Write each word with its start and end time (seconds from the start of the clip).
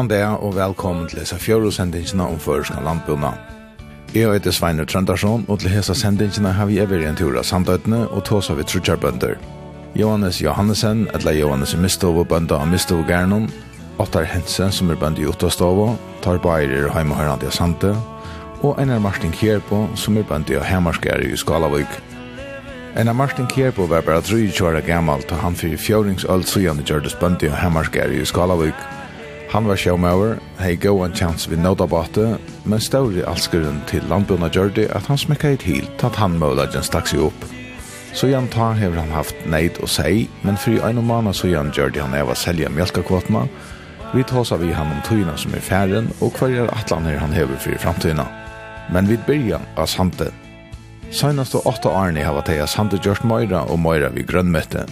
Gåan 0.00 0.08
dag 0.08 0.40
og 0.40 0.54
velkommen 0.56 1.08
til 1.10 1.18
disse 1.20 1.36
fjørusendingene 1.36 2.24
om 2.24 2.38
føreskan 2.40 2.86
landbjørna. 2.86 3.34
Jeg 4.14 4.30
heter 4.32 4.54
Sveinur 4.56 4.86
Trøndarsson 4.88 5.42
og 5.44 5.58
til 5.60 5.74
hese 5.74 5.92
sendingene 5.92 6.54
har 6.56 6.70
vi 6.70 6.78
evig 6.80 7.02
en 7.04 7.18
tur 7.18 7.34
av 7.36 7.44
samtøytene 7.44 8.06
og 8.08 8.22
tås 8.24 8.48
av 8.48 8.56
vi 8.56 8.64
trutjarbønder. 8.64 9.34
Johannes 10.00 10.38
Johannesen, 10.40 11.02
eller 11.12 11.36
Johannes 11.36 11.74
Mistov 11.76 12.16
og 12.16 12.30
bønder 12.30 12.62
av 12.62 12.70
Mistov 12.70 13.02
Gernon, 13.10 13.50
Ottar 14.00 14.24
Hensen, 14.24 14.72
som 14.72 14.88
er 14.88 14.96
bønder 14.96 15.20
i 15.20 15.26
Uttastovo, 15.28 15.90
tar 16.24 16.40
bærer 16.40 16.86
og 16.86 16.94
heimehørende 16.94 17.50
av 17.50 17.52
Sante, 17.52 17.90
og 18.62 18.80
Einar 18.80 19.02
Martin 19.04 19.36
Kjerpo, 19.36 19.82
som 19.96 20.16
er 20.16 20.24
bønder 20.24 20.62
av 20.62 20.64
Hemarskjære 20.70 21.28
i 21.28 21.36
Skalavøk. 21.36 21.98
Einar 22.96 23.18
Martin 23.20 23.52
Kjerpo 23.52 23.84
var 23.84 24.08
bare 24.08 24.24
3 24.24 24.48
år 24.64 24.80
gammel, 24.88 25.20
da 25.28 25.42
han 25.44 25.52
fyrir 25.52 25.76
fjøringsøl 25.76 26.48
søgjende 26.48 26.88
gjørtes 26.88 27.20
bønder 27.20 27.52
av 27.52 27.60
Hemarskjære 27.66 28.16
i 28.16 28.24
Skalavøk, 28.24 28.88
Han 29.50 29.66
var 29.66 29.76
sjåmauer, 29.76 30.36
hei 30.62 30.76
go 30.78 31.00
en 31.02 31.14
chans 31.14 31.48
vid 31.50 31.58
nådabate, 31.58 32.36
men 32.64 32.82
større 32.82 33.24
alskeren 33.26 33.80
til 33.90 34.04
landbjørna 34.06 34.46
gjør 34.54 34.76
at 34.94 35.08
han 35.10 35.18
smekka 35.18 35.50
i 35.56 35.58
til 35.58 35.88
at 36.06 36.18
han 36.22 36.38
mølagen 36.38 36.86
stakk 36.86 37.10
seg 37.10 37.24
opp. 37.26 37.46
Så 38.14 38.28
igjen 38.30 38.46
ta 38.50 38.70
hever 38.78 39.02
han 39.02 39.10
haft 39.10 39.34
neid 39.50 39.80
og 39.82 39.90
sei, 39.90 40.28
men 40.46 40.58
fri 40.58 40.78
ein 40.78 41.02
og 41.02 41.06
mana 41.08 41.34
så 41.34 41.50
igjen 41.50 41.72
gjør 41.74 41.98
han 41.98 42.14
eva 42.14 42.34
selja 42.38 42.70
mjölkakvotna, 42.70 43.48
vi 44.14 44.22
tåsa 44.22 44.56
vi 44.56 44.70
han 44.72 44.90
om 44.90 45.02
tøyna 45.06 45.36
som 45.38 45.54
er 45.54 45.66
færen 45.66 46.08
og 46.20 46.38
hverjar 46.38 46.70
atlaner 46.74 47.18
han 47.18 47.34
hever 47.34 47.58
fri 47.58 47.74
framtøyna. 47.78 48.26
Men 48.94 49.10
vi 49.10 49.18
byrja 49.26 49.58
av 49.76 49.86
sante. 49.90 50.30
Seinast 51.10 51.54
og 51.58 51.66
åtta 51.66 51.90
årene 51.90 52.22
hava 52.22 52.42
teia 52.46 52.70
sante 52.70 53.02
gjørt 53.02 53.26
møyra 53.26 53.66
og 53.66 53.82
møyra 53.82 54.10
vi 54.14 54.22
grønnmøtte, 54.26 54.86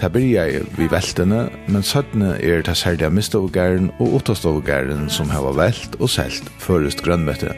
Det 0.00 0.10
byrja 0.10 0.44
vi 0.74 0.88
veltene, 0.90 1.44
men 1.70 1.84
søttene 1.86 2.34
er 2.42 2.64
det 2.66 2.74
særlig 2.76 3.12
mistovgæren 3.14 3.92
og 4.02 4.18
åttastovgæren 4.18 5.06
som 5.08 5.30
hava 5.30 5.52
velt 5.54 5.94
og 6.00 6.10
selt 6.10 6.50
først 6.58 7.04
grønnmøtte. 7.06 7.54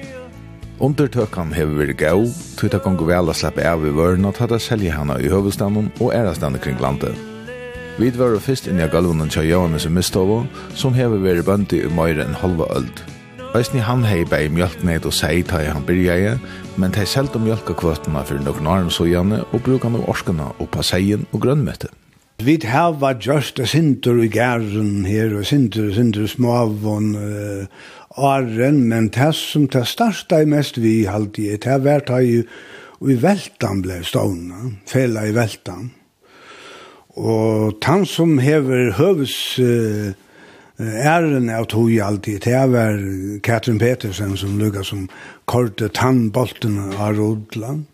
Undertøkene 0.77 1.57
hever 1.57 1.79
vært 1.81 1.97
gau, 2.03 2.27
tog 2.61 2.71
det 2.75 2.83
kan 2.85 2.99
gå 3.01 3.09
vel 3.09 3.33
å 3.33 3.35
slippe 3.35 3.65
av 3.65 3.87
i 3.89 3.95
vøren 3.97 4.29
og 4.29 4.37
ta 4.37 4.45
det 4.51 4.61
selje 4.61 4.93
henne 4.93 5.17
i 5.25 5.33
høvestanden 5.33 5.89
og 5.97 6.13
ærestanden 6.13 6.61
kring 6.61 6.77
landet. 6.85 7.17
Vi 7.97 8.13
var 8.13 8.37
først 8.45 8.69
inn 8.69 8.85
i 8.85 8.89
galvonen 8.93 9.33
til 9.33 9.49
Johannes 9.49 9.89
i 9.89 9.95
Mistovo, 9.97 10.43
som 10.77 10.93
hever 10.93 11.23
vært 11.25 11.47
bøndi 11.49 11.81
i 11.81 11.89
møyre 11.89 12.29
enn 12.29 12.37
halva 12.37 12.69
øld. 12.77 13.07
Eisni 13.57 13.81
han 13.81 14.05
hei 14.05 14.27
bei 14.29 14.51
mjölkneid 14.53 15.09
og 15.09 15.17
sei 15.17 15.41
ta 15.41 15.63
i 15.65 15.73
han 15.73 15.87
byrjeie, 15.89 16.37
men 16.77 16.93
tei 16.93 17.09
selt 17.09 17.33
om 17.39 17.49
mjölkakvötna 17.49 18.27
fyrir 18.29 18.45
nokon 18.45 18.69
arm 18.69 18.91
sojane 18.93 19.41
gjerne 19.41 19.55
og 19.57 19.63
brukar 19.65 19.97
av 19.97 20.11
orskana 20.13 20.53
og 20.61 20.85
seien 20.85 21.25
og 21.33 21.41
grønnmøttet. 21.41 22.06
Vi 22.37 22.59
hava 22.69 23.15
just 23.17 23.57
sintur 23.65 24.19
i 24.21 24.29
gæren 24.29 25.07
her, 25.09 25.39
og 25.39 25.47
sintur, 25.49 25.89
sintur 25.97 26.27
småvån 26.29 27.15
uh, 27.17 27.65
åren, 28.21 28.83
men 28.91 29.09
det 29.09 29.31
som 29.35 29.65
det 29.73 29.87
største 29.89 30.43
mest 30.45 30.77
vi 30.77 31.07
halte 31.09 31.47
i, 31.47 31.57
det 31.57 31.79
var 31.85 32.05
det 32.05 32.21
jo 32.27 32.43
i 33.09 33.17
veltan 33.23 33.81
ble 33.81 34.03
stående, 34.05 34.77
fela 34.85 35.25
i 35.25 35.33
veltan. 35.33 35.89
Og 37.17 37.81
han 37.89 38.05
som 38.05 38.37
hever 38.37 38.93
høves 39.01 39.57
uh, 39.57 40.13
æren 40.77 41.49
av 41.49 41.71
tog 41.73 41.89
i 41.89 42.03
alltid, 42.05 42.45
det 42.45 42.63
var 42.69 43.01
Katrin 43.41 43.81
Petersen 43.81 44.37
som 44.37 44.61
lukka 44.61 44.85
som 44.85 45.09
kortet 45.49 45.97
tannbolten 45.97 46.83
av 46.93 47.17
Rodland. 47.17 47.87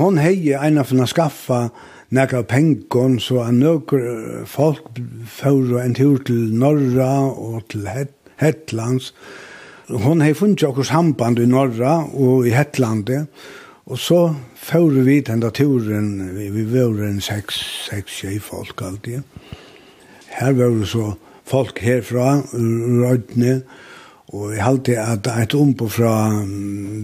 Hon 0.00 0.16
hei 0.16 0.54
av 0.56 0.80
henne 0.80 1.04
skaffa 1.04 1.66
nekka 2.10 2.42
pengon, 2.42 3.18
så 3.22 3.44
er 3.44 3.54
nøkker 3.54 4.44
folk 4.50 4.98
fyrir 5.30 5.78
en 5.84 5.94
tur 5.94 6.18
til 6.26 6.50
Norra 6.58 7.30
og 7.30 7.62
til 7.70 7.86
Hetlands. 8.40 9.12
Hon 9.90 10.22
hei 10.22 10.34
funnet 10.38 10.64
okkur 10.66 10.86
samband 10.86 11.38
i 11.42 11.48
Norra 11.50 12.00
og 12.06 12.46
i 12.46 12.54
Hetlandet, 12.54 13.30
og 13.90 13.98
så 13.98 14.20
fyrir 14.58 15.06
vi 15.06 15.20
den 15.26 15.42
turen, 15.54 16.10
vi, 16.36 16.50
vi 16.50 16.66
var 16.70 17.00
en 17.06 17.20
seks, 17.22 17.58
seks 17.90 18.20
tjei 18.20 18.38
folk 18.42 18.82
alltid. 18.86 19.22
Her 20.30 20.52
var 20.54 20.74
det 20.78 20.90
så 20.90 21.12
folk 21.46 21.78
herfra, 21.82 22.40
Rødne, 22.54 23.62
og 24.30 24.52
jeg 24.54 24.62
halte 24.62 24.98
at 25.02 25.26
et 25.26 25.54
ombo 25.58 25.88
fra 25.90 26.30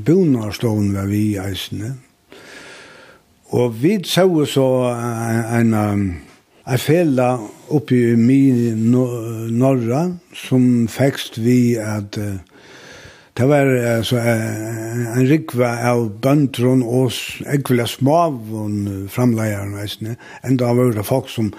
Bonarstoven 0.07 0.93
var 0.95 1.09
vi 1.11 1.23
i 1.33 1.39
eisene, 1.43 1.97
Og 3.55 3.83
vi 3.83 3.99
så 4.05 4.45
så 4.45 4.67
en, 5.55 5.75
en, 5.75 6.23
fella 6.79 7.37
oppe 7.71 7.95
i 7.95 8.17
min 8.19 8.91
norra 9.55 10.09
som 10.35 10.89
fækst 10.89 11.39
vi 11.45 11.77
at 11.79 12.19
uh, 12.19 12.35
det 13.37 13.49
var 13.49 13.69
altså, 13.69 14.17
en 14.19 15.29
rikva 15.29 15.69
av 15.91 16.09
bøntron 16.25 16.83
og 16.83 17.13
ekvile 17.53 17.87
smav 17.87 18.39
og 18.51 18.71
framleieren 19.13 19.75
veisne. 19.77 20.17
Enda 20.45 20.73
var 20.73 20.95
det 20.97 21.05
folk 21.05 21.29
som 21.29 21.53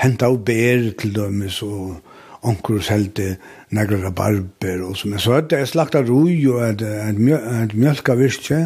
henta 0.00 0.30
av 0.30 0.38
ber 0.48 0.94
til 0.98 1.12
dømes 1.14 1.60
og 1.62 2.00
onkur 2.48 2.80
selte 2.80 3.34
negre 3.76 4.10
barber 4.16 4.80
og 4.86 4.96
sånn. 4.96 5.18
Så 5.20 5.42
det 5.44 5.60
er 5.60 5.68
slakta 5.68 6.00
roi 6.00 6.40
og 6.48 6.64
et, 6.70 6.82
et, 6.88 7.20
et 7.20 7.76
mjølka 7.76 8.16
virkje. 8.16 8.62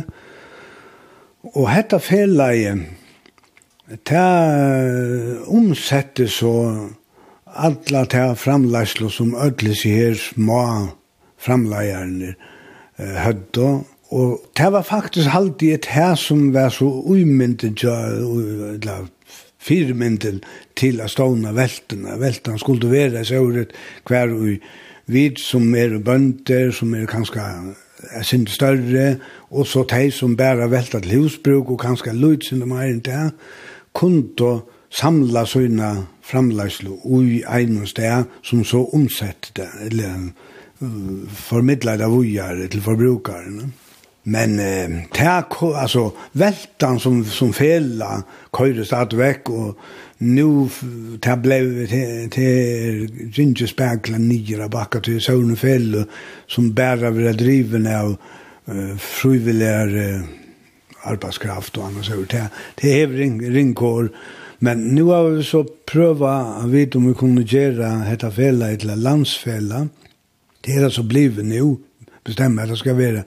Og 1.53 1.67
hetta 1.69 1.99
feleie, 2.01 2.73
ta 4.09 4.25
omsette 5.53 6.25
så 6.33 6.55
alla 7.45 8.05
ta 8.09 8.31
framlæslo 8.33 9.11
som 9.13 9.35
ödlis 9.37 9.85
i 9.85 9.93
her 9.93 10.17
små 10.17 10.63
framlæjarne 11.37 12.33
hødda, 12.97 13.69
og 14.15 14.41
ta 14.57 14.71
var 14.73 14.89
faktisk 14.89 15.29
alltid 15.35 15.75
et 15.75 15.91
her 15.93 16.15
som 16.15 16.49
var 16.55 16.73
så 16.73 16.89
umyndig, 16.89 17.85
eller 17.85 19.07
firmyndig 19.59 20.41
til 20.77 21.01
a 21.01 21.09
ståna 21.09 21.53
veltena, 21.53 22.17
veltena 22.17 22.59
skulle 22.59 22.91
være 22.91 23.25
så 23.25 23.45
året 23.45 23.77
hver 24.09 24.33
ui 24.33 24.59
vid 25.07 25.37
som 25.37 25.75
er 25.75 25.99
bønder, 25.99 26.71
som 26.73 26.95
er 26.95 27.07
kanskje 27.07 27.75
er 28.11 28.23
sin 28.23 28.47
større, 28.47 29.17
og 29.51 29.67
så 29.67 29.85
de 29.91 30.11
som 30.11 30.37
bare 30.37 30.71
velta 30.71 31.01
til 31.01 31.21
husbruk 31.21 31.71
og 31.71 31.81
kanskje 31.81 32.13
løyt 32.13 32.49
sin 32.49 32.61
de 32.61 32.71
er 32.73 32.95
ikke, 32.95 33.31
kunne 33.95 34.61
samla 34.91 35.45
sina 35.47 35.95
framlegslo 36.23 36.99
i 37.21 37.43
en 37.61 37.87
sted 37.87 38.25
som 38.43 38.65
så 38.65 38.85
omsett 38.95 39.53
det, 39.57 39.69
eller 39.87 40.31
formidla 41.29 41.97
det 41.97 42.11
vujar 42.11 42.67
til 42.71 42.83
forbrukaren. 42.83 43.73
Men 44.25 44.59
eh, 44.61 45.03
ta, 45.13 45.43
altså, 45.77 46.09
veltan 46.33 46.99
som, 47.01 47.21
som 47.25 47.53
fela 47.53 48.23
køyre 48.57 48.85
vekk, 49.17 49.51
og 49.51 49.77
nu 50.25 50.69
ta 51.21 51.37
blev 51.37 51.87
til 52.31 53.09
Ginger 53.35 53.67
Sparkla 53.67 54.19
nira 54.19 54.69
backa 54.69 55.01
till 55.01 55.21
Sönefäll 55.21 56.05
som 56.47 56.73
bärar 56.75 57.11
våra 57.11 57.33
driven 57.33 57.87
av 57.87 58.17
uh, 58.69 58.97
frivilligar 58.97 59.97
uh, 59.97 60.25
arbetskraft 61.03 61.77
och 61.77 61.87
annat 61.87 62.11
over 62.11 62.27
det 62.27 62.49
det 62.75 63.03
är 63.03 63.09
ring 63.09 63.51
ringkår. 63.51 64.11
Men 64.59 64.95
nu 64.95 65.03
har 65.03 65.31
vi 65.31 65.43
så 65.43 65.65
pröva 65.65 66.67
vite 66.67 66.99
om 66.99 67.09
vi 67.09 67.15
kunne 67.15 67.43
gjøre 67.43 68.05
dette 68.11 68.31
fälla 68.31 68.71
eller 68.71 68.97
landsfälla 68.97 69.89
det 70.61 70.73
är 70.73 70.91
så 70.91 71.03
blivet 71.03 71.45
nu 71.45 71.77
bestämma 72.25 72.63
att 72.63 72.69
det 72.69 72.77
ska 72.77 72.95
være 72.95 73.25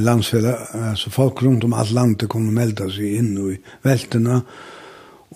landsfälla 0.00 0.58
så 0.96 1.10
folk 1.10 1.42
runt 1.42 1.64
om 1.64 1.72
alt 1.72 1.90
landet 1.90 2.28
kommer 2.28 2.52
melde 2.52 2.90
seg 2.90 3.16
in 3.16 3.52
i 3.52 3.56
välterna 3.82 4.42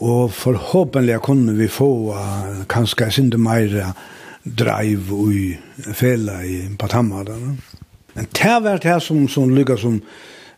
Og 0.00 0.32
forhåpentlig 0.32 1.20
kunne 1.20 1.52
vi 1.58 1.68
få 1.68 2.14
uh, 2.16 2.64
kanskje 2.68 3.10
sinde 3.10 3.38
mer 3.38 3.92
drive 4.44 5.18
i 5.34 5.56
fela 5.94 6.40
i 6.44 6.76
Patamada. 6.78 7.36
Men 8.14 8.26
det 8.32 8.58
var 8.62 8.78
det 8.82 9.02
som, 9.02 9.28
som 9.28 9.54
lykkes 9.54 9.80
som 9.80 10.00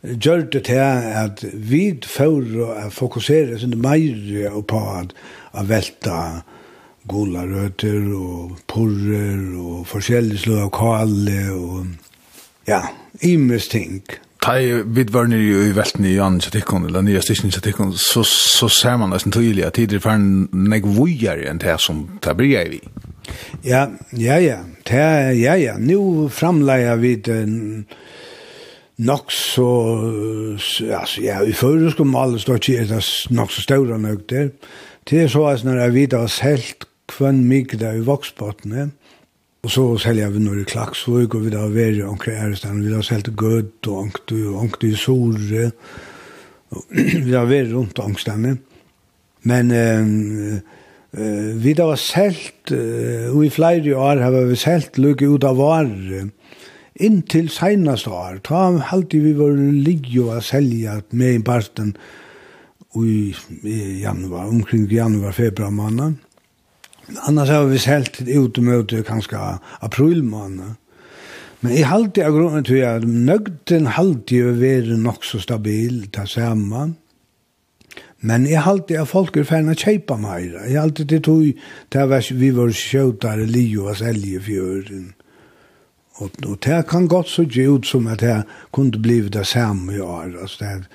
gjør 0.05 0.43
det 0.53 0.65
til 0.69 0.81
at 0.81 1.45
vi 1.55 1.85
får 2.05 2.49
å 2.61 2.73
fokusere 2.93 3.59
sin 3.61 3.77
mer 3.81 4.61
på 4.69 4.81
at, 4.99 5.15
at 5.55 5.69
velta 5.69 6.19
gula 7.09 7.45
røter 7.49 8.11
og 8.17 8.59
porrer 8.69 9.55
og 9.61 9.87
forskjellige 9.89 10.45
slå 10.45 10.61
av 10.67 10.71
kale 10.77 11.41
og 11.53 11.87
ja, 12.69 12.81
imes 13.25 13.69
ting 13.73 14.01
ta 14.45 14.59
vid 14.85 15.11
var 15.11 15.29
ni 15.31 15.39
i 15.41 15.73
velten 15.73 16.05
i 16.05 16.19
andre 16.21 16.53
tikkon, 16.53 16.87
eller 16.89 17.05
nye 17.05 17.23
stikken 17.25 17.49
i 17.49 17.63
tikkon, 17.65 17.95
så, 17.97 18.25
så 18.29 18.69
ser 18.69 18.99
man 19.01 19.15
nesten 19.15 19.33
tydelig 19.33 19.65
at 19.65 19.79
tider 19.79 20.03
for 20.05 20.13
en 20.13 20.49
negvujar 20.53 21.41
enn 21.49 21.63
det 21.63 21.79
som 21.81 22.05
det 22.25 22.37
blir 22.37 22.53
jeg 22.53 22.73
vi. 22.75 22.81
Ja, 23.65 23.87
ja, 24.13 24.37
ja. 24.43 24.59
ta, 24.85 25.33
ja, 25.33 25.55
ja. 25.57 25.79
nu 25.81 26.29
framleier 26.29 27.01
vi 27.01 27.15
den 27.25 27.87
nok 29.01 29.33
så, 29.33 29.69
altså, 30.93 31.23
ja, 31.25 31.41
i 31.41 31.57
førre 31.57 31.91
skulle 31.91 32.13
man 32.13 32.29
alle 32.29 32.43
stå 32.43 32.59
til 32.63 32.85
det 32.89 33.01
nok 33.35 33.55
så 33.55 33.65
større 33.65 33.99
nøkter. 33.99 34.53
Det 35.09 35.25
er 35.25 35.33
så 35.33 35.49
at 35.51 35.65
når 35.65 35.81
jeg 35.81 35.95
vidt 35.95 36.19
oss 36.19 36.43
helt 36.45 36.85
kvann 37.09 37.43
mygda 37.49 37.97
i 37.97 38.05
voksbottene, 38.05 38.85
ja 38.85 38.93
Og 39.65 39.73
så 39.73 39.85
selja 40.03 40.29
vi 40.29 40.43
når 40.45 40.61
i 40.61 40.67
Klaksvøk, 40.69 41.39
og 41.39 41.47
vi 41.47 41.51
da 41.55 41.65
veri 41.73 42.03
omkring 42.05 42.37
ærestan, 42.37 42.83
vi 42.85 42.93
da 42.93 43.01
selja 43.05 43.33
gød 43.33 43.89
og 43.89 44.11
onkre 44.61 44.91
i 44.91 44.97
Sore, 44.99 45.71
vi 46.93 47.31
da 47.31 47.47
veri 47.49 47.73
rundt 47.73 48.01
ångstene. 48.03 48.59
Men 49.49 49.71
eh, 49.73 50.59
eh, 51.17 51.49
vi 51.65 51.73
da 51.77 51.89
var 51.89 52.01
selt, 52.01 52.73
eh, 52.73 53.31
og 53.33 53.47
i 53.47 53.53
flere 53.53 53.97
år 53.97 54.21
har 54.25 54.37
vi 54.51 54.61
selt 54.61 55.01
lykke 55.01 55.31
ut 55.33 55.49
av 55.49 55.57
varer, 55.61 56.29
inntil 57.01 57.49
seneste 57.51 58.13
år. 58.13 58.43
Ta 58.45 58.67
halte 58.93 59.23
vi 59.25 59.33
var 59.39 59.57
ligge 59.57 60.29
og 60.29 60.45
selge 60.45 61.01
med 61.17 61.41
i 61.41 61.43
parten 61.45 61.97
i 62.95 63.33
januar, 64.05 64.47
omkring 64.53 64.85
januar, 64.93 65.33
februar 65.33 65.73
måned. 65.75 66.21
Annars 67.29 67.51
har 67.53 67.67
vi 67.69 67.79
helt 67.85 68.21
ut 68.23 68.59
og 68.59 68.65
møte 68.65 69.05
kanskje 69.05 69.41
april 69.85 70.23
måned. 70.25 70.77
Men 71.65 71.73
jeg 71.73 71.89
halte 71.89 72.25
av 72.25 72.35
grunnen 72.37 72.65
til 72.65 72.83
at 72.85 73.05
nøgden 73.09 73.89
halte 73.97 74.37
jo 74.37 74.53
være 74.59 74.99
nok 75.01 75.25
så 75.25 75.41
stabil, 75.41 76.07
ta 76.13 76.27
sammen. 76.29 76.97
Men 78.25 78.47
jeg 78.49 78.65
halte 78.65 78.99
at 79.01 79.09
folk 79.09 79.37
er 79.37 79.49
ferdig 79.49 79.75
å 79.75 79.81
kjøpe 79.81 80.17
meg. 80.21 80.55
Jeg 80.69 80.81
halte 80.81 81.05
det 81.09 81.23
tog 81.25 81.45
til 81.93 82.15
at 82.17 82.31
vi 82.41 82.51
var 82.57 82.73
skjøtere 82.73 83.49
li 83.49 83.67
og 83.81 83.97
selje 84.01 84.41
fjøren. 84.45 85.13
Og, 86.23 86.31
og 86.47 86.57
det 86.65 86.85
kan 86.89 87.09
godt 87.11 87.29
så 87.29 87.45
ge 87.45 87.67
ut 87.69 87.89
som 87.89 88.07
at 88.13 88.23
det 88.23 88.39
kunne 88.73 89.01
bli 89.03 89.21
det 89.29 89.47
samme 89.51 89.97
i 89.97 90.01
år. 90.01 90.37
Altså, 90.41 90.65
det, 90.65 90.89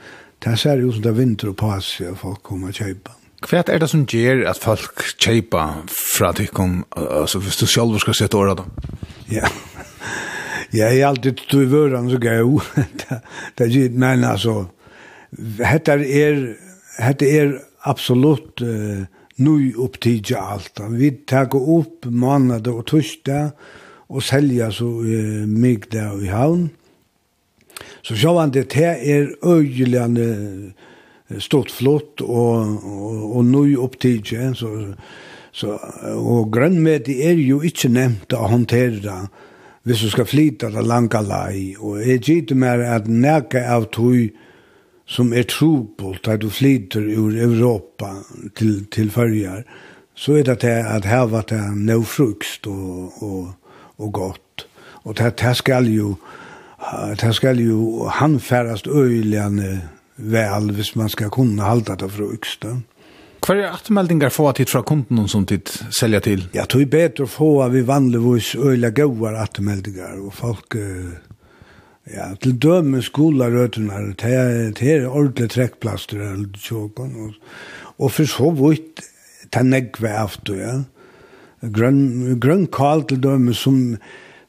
det 0.46 0.58
ser 0.60 0.82
ut 0.86 0.94
som 0.96 1.06
det 1.06 1.18
vinter 1.18 1.52
og 1.52 1.58
pass 1.60 1.98
at 2.02 2.18
folk 2.18 2.42
kommer 2.46 2.74
å 2.74 2.78
kjøpe. 2.78 3.19
Hva 3.40 3.62
er 3.64 3.80
det 3.80 3.88
som 3.88 4.04
gjør 4.04 4.42
at 4.52 4.60
folk 4.60 5.04
kjeipa 5.16 5.62
fra 5.96 6.34
tykken, 6.36 6.82
altså 6.96 7.40
hvis 7.40 7.60
du 7.62 7.66
selv 7.72 7.96
skal 8.04 8.18
sette 8.18 8.36
året 8.38 8.60
da? 8.60 8.66
Ja, 9.32 9.48
jeg 10.76 10.98
er 11.00 11.08
alltid 11.08 11.46
tog 11.48 11.64
i 11.64 11.70
vøren 11.72 12.10
så 12.12 12.20
gøy. 12.20 12.60
det 13.56 13.66
er 13.66 13.72
gitt, 13.72 13.96
men 13.96 14.26
altså, 14.28 14.66
dette 15.32 15.96
er, 16.04 16.42
dette 16.98 17.30
er 17.32 17.56
absolutt 17.88 18.60
uh, 18.60 19.06
nøy 19.40 19.72
opptidja 19.80 20.44
alt. 20.58 20.84
Vi 21.00 21.14
tar 21.24 21.48
opp 21.56 22.10
måned 22.12 22.68
og 22.68 22.84
torsdag 22.92 23.54
og 24.10 24.26
selja 24.26 24.68
så 24.76 24.90
uh, 25.00 25.48
mye 25.48 25.88
der 25.88 26.20
i 26.28 26.34
havn. 26.34 26.68
Så 28.04 28.20
sjåan 28.20 28.52
det 28.52 28.74
her 28.76 29.00
er 29.00 29.32
øyeligende 29.48 30.74
stort 31.38 31.72
flott 31.72 32.24
og, 32.26 32.80
og, 32.84 33.38
og 33.38 33.46
nøy 33.46 33.76
opptidje, 33.78 34.50
så, 34.58 34.72
så, 35.52 35.78
og 36.16 36.50
grønnmedi 36.54 37.20
er 37.26 37.38
jo 37.38 37.62
ikke 37.66 37.92
nevnt 37.94 38.34
å 38.34 38.50
håndtere 38.50 39.02
det, 39.04 39.20
hvis 39.88 40.04
du 40.06 40.10
skal 40.14 40.28
flyta 40.28 40.70
det 40.74 40.84
langa 40.86 41.22
lei, 41.24 41.76
og 41.80 42.02
jeg 42.04 42.24
gitt 42.26 42.56
mer 42.58 42.82
at 42.84 43.08
nekka 43.10 43.64
av 43.74 43.90
tog 43.94 44.30
som 45.10 45.32
er 45.34 45.48
trobult, 45.50 46.28
at 46.30 46.44
du 46.44 46.50
flyter 46.54 47.06
ur 47.18 47.34
Europa 47.34 48.12
til, 48.58 48.84
til 48.94 49.10
fyrjar, 49.10 49.64
så 50.14 50.36
er 50.38 50.50
det 50.52 50.70
at 50.70 51.08
heva 51.08 51.42
det 51.50 51.62
nøvfrukst 51.78 52.68
og, 52.68 53.24
og, 53.24 53.48
og 53.98 54.12
godt. 54.14 54.68
Og 55.08 55.18
det, 55.18 55.40
det 55.40 55.56
skal 55.58 55.88
jo, 55.90 56.16
det 57.22 57.32
skal 57.36 57.62
jo 57.64 58.10
hanfærast 58.20 58.88
øyligane 58.88 59.80
väl 60.20 60.72
hvis 60.72 60.96
man 60.96 61.10
ska 61.10 61.30
kunna 61.30 61.64
halta 61.64 61.96
det 61.96 62.10
frukst. 62.10 62.66
Hva 63.40 63.56
er 63.56 63.72
atmeldingar 63.72 64.34
få 64.36 64.52
tid 64.52 64.70
fra 64.70 64.82
kunden 64.84 65.28
som 65.32 65.46
tid 65.48 65.70
selger 65.96 66.24
til? 66.26 66.46
Ja, 66.54 66.66
det 66.68 66.82
er 66.82 66.92
bedre 66.92 67.26
å 67.26 67.32
få 67.32 67.50
av 67.64 67.74
vi 67.74 67.86
vanligvis 67.88 68.52
øyla 68.60 68.92
gauar 68.92 69.40
atmeldingar, 69.40 70.20
og 70.20 70.34
folk, 70.36 70.76
ja, 72.12 72.34
til 72.44 72.58
døme 72.60 73.02
skolarøtene, 73.06 74.02
det 74.20 74.34
er 74.36 75.08
ordentlig 75.08 75.50
trekkplaster, 75.56 76.20
eller 76.34 76.60
tjåkon, 76.60 77.16
og, 77.16 77.36
og 77.98 78.12
for 78.12 78.28
så 78.28 78.52
vidt, 78.60 79.06
det 79.48 79.64
er 79.64 79.70
negve 79.72 80.16
aftur, 80.20 80.60
ja. 80.60 80.80
Grønn, 81.60 82.38
grønn 82.40 82.68
kall 82.72 83.06
til 83.08 83.20
døme 83.24 83.56
som, 83.56 83.96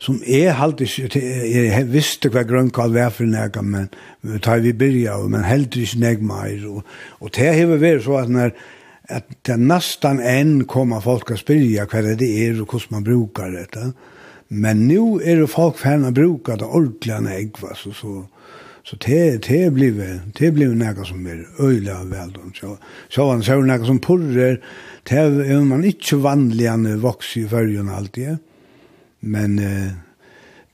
som 0.01 0.23
är 0.27 0.51
halt 0.51 0.81
är 0.81 1.85
visste 1.85 2.29
vad 2.29 2.49
grønnkall 2.49 2.95
var 2.95 3.11
för 3.11 3.25
näka 3.25 3.63
men 3.63 3.89
tar 4.41 4.59
vi 4.59 4.73
byrja, 4.73 5.19
men 5.19 5.45
helt 5.45 5.77
is 5.77 5.95
meir. 5.95 6.67
och 6.67 6.85
og 7.21 7.31
det 7.37 7.61
har 7.61 7.77
vært 7.77 8.05
så 8.05 8.17
att 8.17 8.29
när 8.29 8.55
att 9.09 9.25
det 9.43 9.57
nästan 9.57 10.21
enn 10.21 10.65
kommer 10.65 11.01
folk 11.01 11.31
att 11.31 11.39
spyrja 11.39 11.87
vad 11.93 12.19
det 12.19 12.47
är 12.47 12.63
och 12.63 12.73
hvordan 12.73 12.87
man 12.89 13.05
brukar 13.05 13.51
det. 13.51 13.93
Men 14.49 14.89
nu 14.89 15.21
är 15.25 15.37
det 15.37 15.47
folk 15.47 15.79
ferdig 15.79 16.07
å 16.07 16.11
bruke 16.11 16.57
det 16.57 16.65
ordentlig 16.65 17.23
nägg 17.23 17.61
va 17.61 17.75
så 17.75 17.93
så 17.93 18.27
Så 18.85 18.97
det 18.97 19.43
det 19.49 19.71
blev 19.73 20.21
det 20.39 20.51
blev 20.51 20.77
något 20.77 21.07
som 21.07 21.27
er 21.27 21.45
øyla 21.61 22.05
väl. 22.05 22.35
Så 22.55 22.77
så 23.09 23.25
var 23.25 23.37
det 23.37 23.45
så 23.45 23.87
som 23.87 23.99
purrer, 23.99 24.61
Det 25.09 25.19
er 25.19 25.65
man 25.65 25.85
inte 25.85 26.17
vanligen 26.17 27.01
vuxen 27.01 27.45
i 27.45 27.49
färgen 27.49 27.89
alltid. 27.89 28.39
Men 29.21 29.59
eh, 29.59 29.91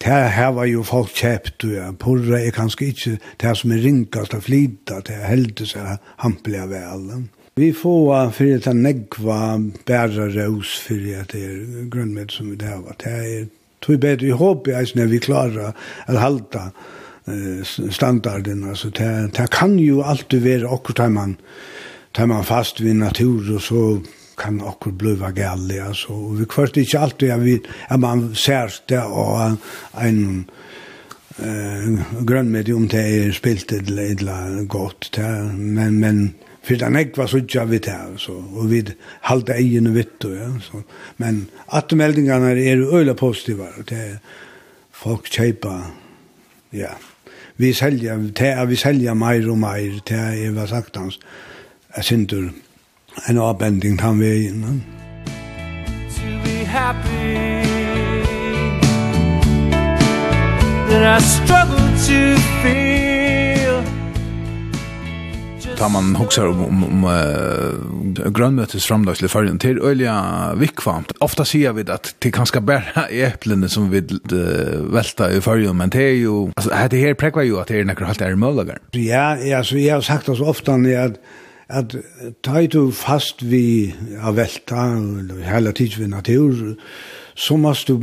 det 0.02 0.18
her 0.36 0.52
var 0.56 0.68
jo 0.68 0.82
folk 0.86 1.14
kjøpt, 1.16 1.64
og 1.64 1.72
ja. 1.72 1.86
porra 1.98 2.40
er 2.40 2.54
kanskje 2.54 2.90
ikke 2.92 3.14
det 3.42 3.54
som 3.58 3.72
er 3.72 3.82
ringast 3.84 4.36
og 4.36 4.44
flita, 4.46 5.00
det 5.06 5.16
er 5.16 5.30
heldig 5.30 5.68
seg 5.72 6.10
hampelig 6.22 6.60
av 6.62 6.74
alle. 6.80 7.22
Vi 7.56 7.70
får 7.72 8.02
uh, 8.12 8.32
for 8.36 8.44
det 8.44 8.68
er 8.68 8.76
negva 8.76 9.38
bæra 9.88 10.26
raus 10.34 10.74
for 10.84 11.00
det 11.00 11.40
er 11.40 11.86
grunnmed 11.88 12.34
som 12.34 12.50
vi 12.50 12.58
det 12.60 12.68
har 12.68 12.84
vært. 12.84 13.06
Det 13.06 13.14
er 13.14 13.48
tog 13.80 14.02
bedre, 14.02 14.26
vi 14.26 14.36
håper 14.36 14.76
jeg 14.76 14.98
når 14.98 15.08
vi 15.14 15.22
klarer 15.24 15.72
å 15.72 16.18
halda 16.20 16.66
uh, 16.68 17.64
standarden. 17.64 18.66
Altså, 18.68 18.92
det, 18.92 19.08
det 19.40 19.48
kan 19.56 19.78
jo 19.80 20.04
alltid 20.04 20.44
være 20.44 20.68
akkurat 20.76 21.12
man 21.12 21.38
tar 22.16 22.26
man 22.26 22.44
fast 22.44 22.80
vid 22.80 22.96
natur 22.96 23.54
og 23.54 23.60
så 23.60 23.80
kan 24.38 24.60
okkur 24.60 24.92
bliva 24.98 25.30
gællig, 25.30 25.80
altså. 25.80 26.12
Og 26.12 26.38
vi 26.40 26.44
kvart 26.44 26.76
ikkje 26.76 27.00
alltid 27.00 27.30
at, 27.30 27.44
vi, 27.44 27.58
at 27.88 28.00
man 28.00 28.28
ser 28.34 28.74
det 28.88 29.02
og 29.02 29.56
en 30.04 30.50
uh, 31.38 32.24
grønnmedium 32.26 32.88
til 32.88 33.28
er 33.28 33.32
spilt 33.32 33.72
et 33.72 33.88
eller 33.88 34.64
godt, 34.68 35.10
det, 35.16 35.54
men, 35.56 36.00
men 36.00 36.34
för 36.66 36.76
den 36.76 36.96
ekva 36.96 37.28
så 37.28 37.40
jag 37.54 37.66
vi 37.66 37.80
här 37.86 38.06
altså. 38.06 38.32
och 38.32 38.72
vi 38.72 38.84
halte 39.20 39.52
egen 39.52 39.94
vitt 39.94 40.24
ja 40.24 40.60
så 40.60 40.82
men 41.16 41.46
att 41.66 41.92
meldingarna 41.92 42.50
är 42.50 42.94
öle 42.98 43.14
positiva 43.14 43.66
det 43.88 44.18
folk 44.92 45.26
kjeipa, 45.26 45.82
ja 46.70 46.90
vi 47.56 47.74
säljer 47.74 48.16
det 48.16 48.66
vi 48.66 48.76
säljer 48.76 49.14
mer 49.14 49.50
och 49.50 49.58
mer 49.58 50.00
det 50.08 50.42
jeg 50.42 50.54
var 50.54 50.66
sagt 50.66 50.96
hans 50.96 51.20
jeg 51.96 52.04
syns 52.04 52.32
en 53.24 53.38
avbending 53.38 53.98
han 53.98 54.20
vägen. 54.20 54.64
Mm. 54.64 54.82
To 56.16 56.48
be 56.48 56.64
happy 56.64 57.66
That 60.88 61.20
I 61.20 61.24
struggle 61.24 61.88
to 62.06 62.40
feel 62.62 62.86
Ta 65.78 65.88
man 65.88 66.14
hoksar 66.16 66.46
om, 66.46 66.64
om, 66.64 66.84
om 66.84 67.04
uh, 67.04 68.30
grönmötes 68.30 68.86
framdags 68.86 69.18
till 69.18 69.28
färgen 69.28 69.58
till 69.58 69.78
öliga 69.78 70.54
vikvamt. 70.56 71.12
Ofta 71.18 71.44
sier 71.44 71.72
vi 71.72 71.84
at 71.92 72.14
det 72.18 72.30
kan 72.32 72.46
ska 72.46 72.60
bæra 72.60 73.04
eplene 73.10 73.68
som 73.68 73.90
vi 73.90 74.00
uh, 74.00 74.92
velta 74.92 75.28
i 75.32 75.40
fargen, 75.40 75.76
men 75.76 75.92
det 75.92 76.02
er 76.02 76.16
jo, 76.22 76.50
altså, 76.56 76.70
det 76.90 77.00
her 77.00 77.14
prekva 77.14 77.44
jo 77.44 77.60
at 77.60 77.68
det 77.68 77.80
er 77.80 77.84
nekker 77.84 78.06
några 78.06 78.14
halter 78.14 78.34
möjliga. 78.40 78.78
Ja, 78.92 79.36
ja, 79.36 79.64
så 79.64 79.76
jeg 79.76 79.94
har 79.94 80.00
sagt 80.00 80.28
oss 80.28 80.40
ofta 80.40 80.74
att 80.74 81.20
at 81.68 81.96
ta 82.46 82.60
i 82.62 82.68
du 82.70 82.92
fast 82.94 83.42
vi 83.42 83.92
av 84.22 84.36
velta, 84.38 84.86
eller 84.96 85.42
hele 85.46 85.72
tids 85.74 85.98
vi 85.98 86.06
natur, 86.10 86.76
så 87.34 87.56
måst 87.58 87.90
du, 87.90 87.98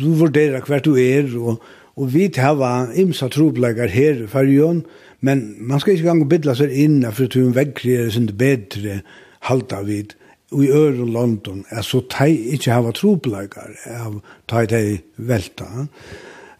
du 0.00 0.10
vurdera 0.18 0.62
hver 0.64 0.84
du 0.84 0.94
er, 0.96 1.28
og, 1.38 1.62
og 1.96 2.12
vi 2.14 2.28
tava 2.32 2.88
imsa 2.96 3.28
troblegar 3.32 3.92
her 3.92 4.24
i 4.24 4.30
fyrjon, 4.30 4.82
men 5.24 5.44
man 5.60 5.80
skal 5.80 5.94
ikke 5.94 6.10
gang 6.10 6.24
bidla 6.28 6.56
seg 6.56 6.72
inn, 6.72 7.00
for 7.12 7.28
at 7.28 7.38
hun 7.38 7.54
vekkrier 7.56 8.10
sin 8.12 8.28
bedre 8.38 9.02
halda 9.48 9.84
vid, 9.86 10.16
og 10.54 10.64
i 10.64 10.70
øren 10.72 11.12
London, 11.12 11.64
er 11.70 11.82
så 11.82 12.00
ta 12.10 12.26
ikke 12.28 12.72
hava 12.72 12.92
troblegar 12.94 13.74
av 13.90 14.20
ta 14.48 14.64
i 14.64 14.98
velta, 15.16 15.88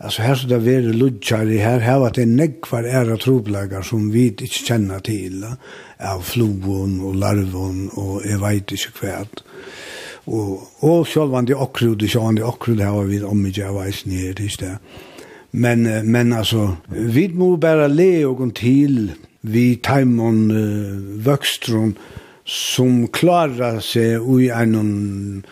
Alltså 0.05 0.23
här 0.23 0.35
så 0.35 0.47
där 0.47 0.59
vi 0.59 0.75
är 0.75 0.83
ludchar 0.83 1.51
i 1.51 1.59
här 1.59 1.81
här 1.81 2.07
att 2.07 2.15
det 2.15 2.27
nekvar 2.27 2.83
era 2.83 3.17
troblagar 3.17 3.83
som 3.83 4.11
vi 4.11 4.27
inte 4.27 4.47
känner 4.47 5.01
till 5.01 5.47
av 5.99 6.21
flogon 6.21 7.01
och 7.01 7.15
larvon 7.15 7.89
och 7.89 8.23
jag 8.25 8.39
vet 8.39 8.55
inte 8.55 8.77
kvärt. 8.77 9.43
Och 10.25 10.63
och 10.81 11.09
självande 11.09 11.55
okrud 11.55 12.17
och 12.17 12.35
det 12.35 12.45
okrud 12.45 12.81
här 12.81 12.89
har 12.89 13.05
vi 13.05 13.23
om 13.23 13.43
mig 13.43 13.53
jag 13.57 13.85
vet 13.85 14.07
nere 14.07 14.33
det 14.33 14.59
där. 14.61 14.79
Men 15.51 16.11
men 16.11 16.33
alltså 16.33 16.77
vi 16.87 17.29
må 17.29 17.57
bara 17.57 17.87
le 17.87 18.25
och 18.25 18.55
till 18.55 19.13
vi 19.41 19.77
timon 19.77 20.51
uh, 20.51 21.33
växtron 21.33 21.99
som 22.45 23.09
klarar 23.09 23.81
sig 23.81 24.43
i 24.45 24.51
en 24.51 25.45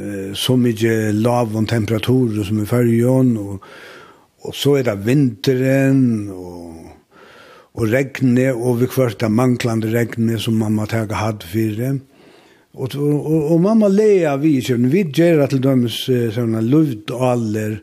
uh, 0.00 0.34
så 0.34 0.56
mycket 0.56 1.14
lav 1.14 1.56
och 1.56 1.68
temperaturer 1.68 2.44
som 2.44 2.62
i 2.62 2.66
färgen 2.66 3.36
och 3.36 3.64
Og 4.46 4.54
så 4.54 4.76
er 4.80 4.86
det 4.86 5.00
vinteren 5.06 6.28
og, 6.30 6.90
og 7.76 7.88
regnet, 7.92 8.54
og 8.54 8.80
vi 8.80 8.90
kvart 8.90 9.24
av 9.26 9.34
manglande 9.34 9.90
regnet 9.92 10.44
som 10.44 10.58
mamma 10.60 10.86
tega 10.90 11.18
hadd 11.18 11.46
fyrir. 11.50 11.98
Og, 12.76 12.94
og, 12.94 13.30
og 13.52 13.60
mamma 13.64 13.88
lea 13.90 14.36
vi 14.40 14.56
i 14.58 14.64
kjøvn, 14.64 14.90
vi 14.92 15.06
gjerra 15.08 15.48
til 15.50 15.64
dømes 15.64 16.02
sånne 16.36 16.62
aller 17.30 17.78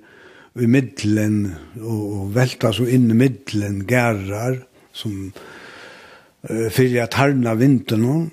i 0.53 0.69
middelen, 0.69 1.47
og, 1.81 2.01
og 2.13 2.29
velta 2.35 2.69
så 2.73 2.85
inn 2.85 3.09
i 3.09 3.17
middelen 3.17 3.81
gærar, 3.89 4.61
som 4.93 5.33
uh, 5.33 6.67
fyrir 6.69 7.07
at 7.07 7.17
harna 7.17 7.55
vinteren 7.57 8.29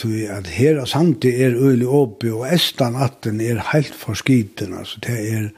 tui 0.00 0.24
at 0.24 0.48
her 0.48 0.80
og 0.80 0.88
samtid 0.88 1.36
er 1.36 1.56
øyli 1.56 1.84
oppi 1.84 2.30
og 2.32 2.46
estan 2.48 2.96
atten 2.96 3.40
er 3.44 3.60
heilt 3.72 3.94
forskiten, 3.94 4.72
altså 4.78 5.00
det 5.04 5.16
er 5.32 5.48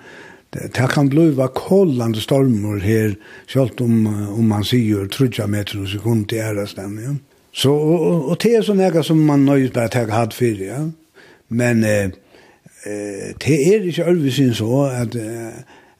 Det 0.52 0.88
kan 0.92 1.08
bliva 1.08 1.46
kollande 1.48 2.20
stormor 2.20 2.82
her, 2.84 3.14
sjálft 3.48 3.80
om, 3.80 4.04
om 4.36 4.48
man 4.50 4.66
sier 4.68 5.06
trudja 5.08 5.46
meter 5.48 5.80
og 5.80 5.88
sekund 5.88 6.26
til 6.28 6.42
ærastan, 6.44 6.98
ja. 7.00 7.14
Så, 7.52 7.72
og, 7.72 8.28
og, 8.30 8.36
det 8.40 8.54
er 8.56 8.64
sånn 8.64 8.80
ega 8.80 9.02
som 9.04 9.20
man 9.28 9.44
nøyt 9.44 9.74
bare 9.76 9.92
teg 9.92 10.12
hatt 10.12 10.36
fyrir, 10.36 10.66
ja. 10.68 10.82
Men 11.52 11.82
eh, 11.84 12.12
eh, 12.84 13.32
det 13.40 13.58
er 13.68 13.88
ikke 13.88 14.08
ørvisin 14.12 14.54
så 14.56 14.86
at, 14.88 15.16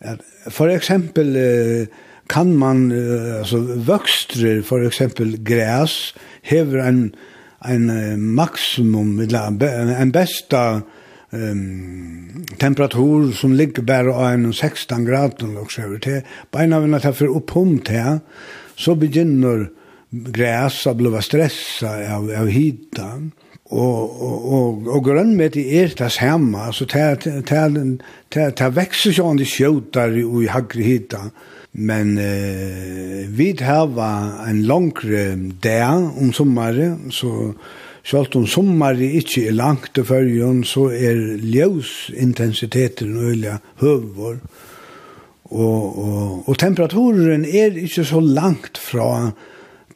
at 0.00 0.24
for 0.52 0.72
eksempel 0.72 1.36
eh, 1.36 2.00
kan 2.32 2.52
man, 2.56 2.90
eh, 2.92 3.38
altså 3.40 3.60
vøkstrer, 3.88 4.62
for 4.64 4.84
eksempel 4.84 5.38
græs, 5.44 6.14
hever 6.42 6.84
en, 6.84 7.04
en 7.68 7.92
maksimum, 8.20 9.20
en 9.20 10.12
besta, 10.12 10.64
en 10.80 10.88
um, 11.32 12.44
temperatur 12.60 13.32
som 13.36 13.54
ligger 13.56 13.82
bare 13.82 14.14
av 14.14 14.30
en 14.30 14.52
16 14.52 15.04
grader 15.06 15.58
og 15.60 15.72
så 15.72 15.88
videre. 15.88 16.22
Beina 16.52 16.80
vi 16.80 16.88
nødt 16.88 17.16
för 17.16 17.26
upp 17.26 17.36
oppom 17.36 17.78
til, 17.78 18.20
så 18.76 18.94
begynner 18.94 19.70
græs 20.10 20.86
å 20.86 20.94
bli 20.94 21.22
stresset 21.22 22.08
av, 22.10 22.28
av 22.30 22.50
hita. 22.52 23.08
Og, 23.72 24.22
og, 24.22 24.52
og, 24.52 24.88
og 24.92 25.56
i 25.56 25.78
er 25.80 25.94
det 25.96 26.10
samme, 26.12 26.72
så 26.72 26.84
det 26.84 28.74
vekser 28.74 29.10
ikke 29.10 29.22
om 29.22 29.38
det 29.38 29.48
skjøter 29.48 30.18
og 30.26 30.42
i 30.42 30.50
hagre 30.52 30.82
hita. 30.84 31.22
Men 31.72 32.18
eh, 32.20 33.24
vi 33.32 33.56
har 33.64 33.88
en 34.48 34.62
langre 34.68 35.38
dag 35.64 36.18
om 36.20 36.32
sommeren, 36.32 37.10
så 37.10 37.54
Sjalt 38.02 38.34
om 38.36 38.46
sommari 38.50 39.12
ikke 39.20 39.46
er 39.48 39.54
langt 39.54 39.92
til 39.94 40.04
førjen, 40.04 40.64
så 40.66 40.88
er 40.90 41.20
ljøsintensiteten 41.38 43.16
øyelig 43.16 43.58
høvvår. 43.80 44.36
Og, 45.52 45.98
og, 45.98 46.48
og 46.48 46.58
temperaturen 46.58 47.44
er 47.44 47.76
ikke 47.78 48.04
så 48.04 48.20
langt 48.20 48.78
fra 48.78 49.30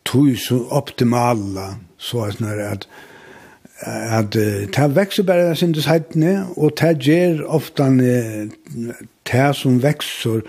tog 0.06 0.36
så 0.38 0.60
optimala, 0.70 1.74
så 1.98 2.28
er 2.28 2.38
det 2.38 2.70
at 2.70 2.88
at 3.76 4.36
ta 4.72 4.86
vekser 4.88 5.22
bare 5.22 5.56
sin 5.56 5.74
design 5.74 6.24
og 6.56 6.76
ta 6.76 6.94
gjør 6.96 7.42
ofta 7.44 7.90
ta 9.24 9.50
som 9.52 9.82
vekser 9.82 10.40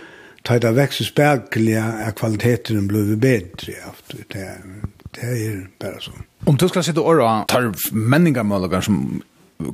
ta 0.48 0.60
det 0.64 0.72
vekser 0.78 1.10
spærkliga 1.10 1.84
er 2.08 2.16
kvaliteten 2.16 2.88
blir 2.88 3.18
bedre 3.20 3.76
aftur 3.90 4.24
det 4.32 4.48
Det 5.18 5.34
er 5.34 5.58
bare 5.82 6.02
sånn. 6.04 6.26
Om 6.48 6.58
du 6.62 6.68
skal 6.70 6.86
sitte 6.86 7.02
åra, 7.02 7.42
tar 7.50 7.72
menningamølager 7.92 8.86
som 8.86 9.02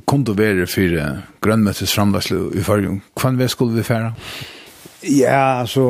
kunde 0.08 0.32
være 0.38 0.66
for 0.70 0.96
grønnmøttes 1.44 1.92
framlegsle 1.92 2.48
i 2.56 2.64
fargen. 2.64 3.02
Hvordan 3.12 3.38
vi 3.42 3.48
skulle 3.52 3.76
vi 3.76 3.86
fære? 3.86 4.14
Ja, 5.04 5.60
altså... 5.60 5.86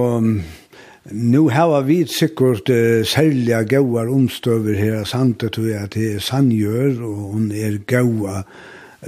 Nu 1.04 1.50
har 1.52 1.82
vi 1.84 1.98
sikkert 2.08 2.70
uh, 2.72 3.04
særliga 3.04 3.58
gauar 3.68 4.08
omstøver 4.08 4.72
her, 4.72 5.02
sant 5.04 5.42
tror 5.52 5.66
jeg, 5.68 5.90
til 5.92 6.20
Sandjør, 6.20 7.02
og 7.04 7.18
hun 7.34 7.50
er 7.52 7.76
gaua. 7.84 8.38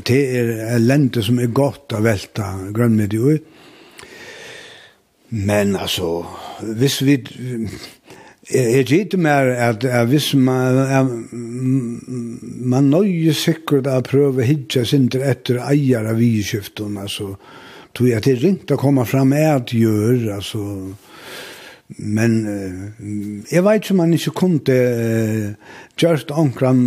Det 0.05 0.19
er 0.37 0.77
lente 0.77 1.25
som 1.25 1.41
er 1.41 1.49
godt 1.57 1.97
å 1.97 2.03
velta 2.05 2.51
grønnmøttet 2.77 3.17
ut. 3.17 3.49
Men 5.31 5.73
altså, 5.77 6.27
hvis 6.61 7.01
vi 7.03 7.17
Jeg 8.47 8.85
gitt 8.87 9.17
mer 9.19 9.49
at, 9.59 9.85
at 9.85 10.07
hvis 10.07 10.29
man, 10.39 10.77
at, 10.79 11.09
man 12.63 12.91
nøye 12.93 13.35
sikkert 13.35 13.89
å 13.91 13.99
prøve 14.07 14.45
å 14.45 14.47
hitje 14.47 14.85
sinter 14.87 15.25
etter 15.27 15.59
eier 15.67 16.07
av 16.07 16.21
vidskiften, 16.21 16.95
altså, 17.03 17.33
tror 17.97 18.09
jeg 18.13 18.21
at 18.21 18.29
det 18.29 18.37
er 18.37 18.45
ringt 18.45 18.71
å 18.71 18.79
komme 18.79 19.07
fram 19.09 19.33
med 19.35 19.49
at 19.51 19.75
gjør, 19.75 20.29
altså, 20.37 20.63
men 21.99 22.33
uh, 22.47 23.43
jeg 23.51 23.63
vet 23.63 23.83
ikke 23.83 23.95
om 23.95 24.01
man 24.03 24.15
ikke 24.15 24.35
kunne 24.41 24.79
uh, 24.79 25.75
gjørst 25.99 26.33
omkran 26.35 26.81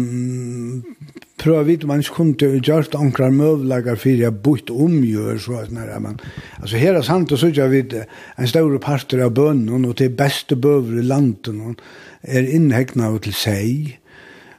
prøve 1.39 1.65
vidt 1.65 1.85
man 1.87 2.03
ikke 2.03 2.17
kunne 2.17 2.37
til 2.39 2.57
å 2.57 2.61
gjøre 2.61 2.99
ankrar 2.99 3.33
møvlager 3.35 3.99
for 3.99 4.23
jeg 4.23 4.41
bort 4.43 4.69
omgjør, 4.69 5.39
så 5.41 5.59
at 5.63 5.73
når 5.73 5.91
man, 6.03 6.19
altså 6.59 6.81
her 6.81 6.99
er 6.99 7.07
sant 7.07 7.31
og 7.31 7.41
så 7.41 7.51
gjør 7.51 7.71
vi 7.73 7.83
en 7.95 8.49
større 8.49 8.79
parter 8.83 9.23
av 9.25 9.33
bønnen 9.37 9.87
og 9.87 9.97
til 9.99 10.13
beste 10.15 10.55
bøver 10.59 10.99
i 11.01 11.05
landet 11.07 11.83
er 12.23 12.47
innhegna 12.47 13.11
til 13.23 13.35
seg, 13.35 13.93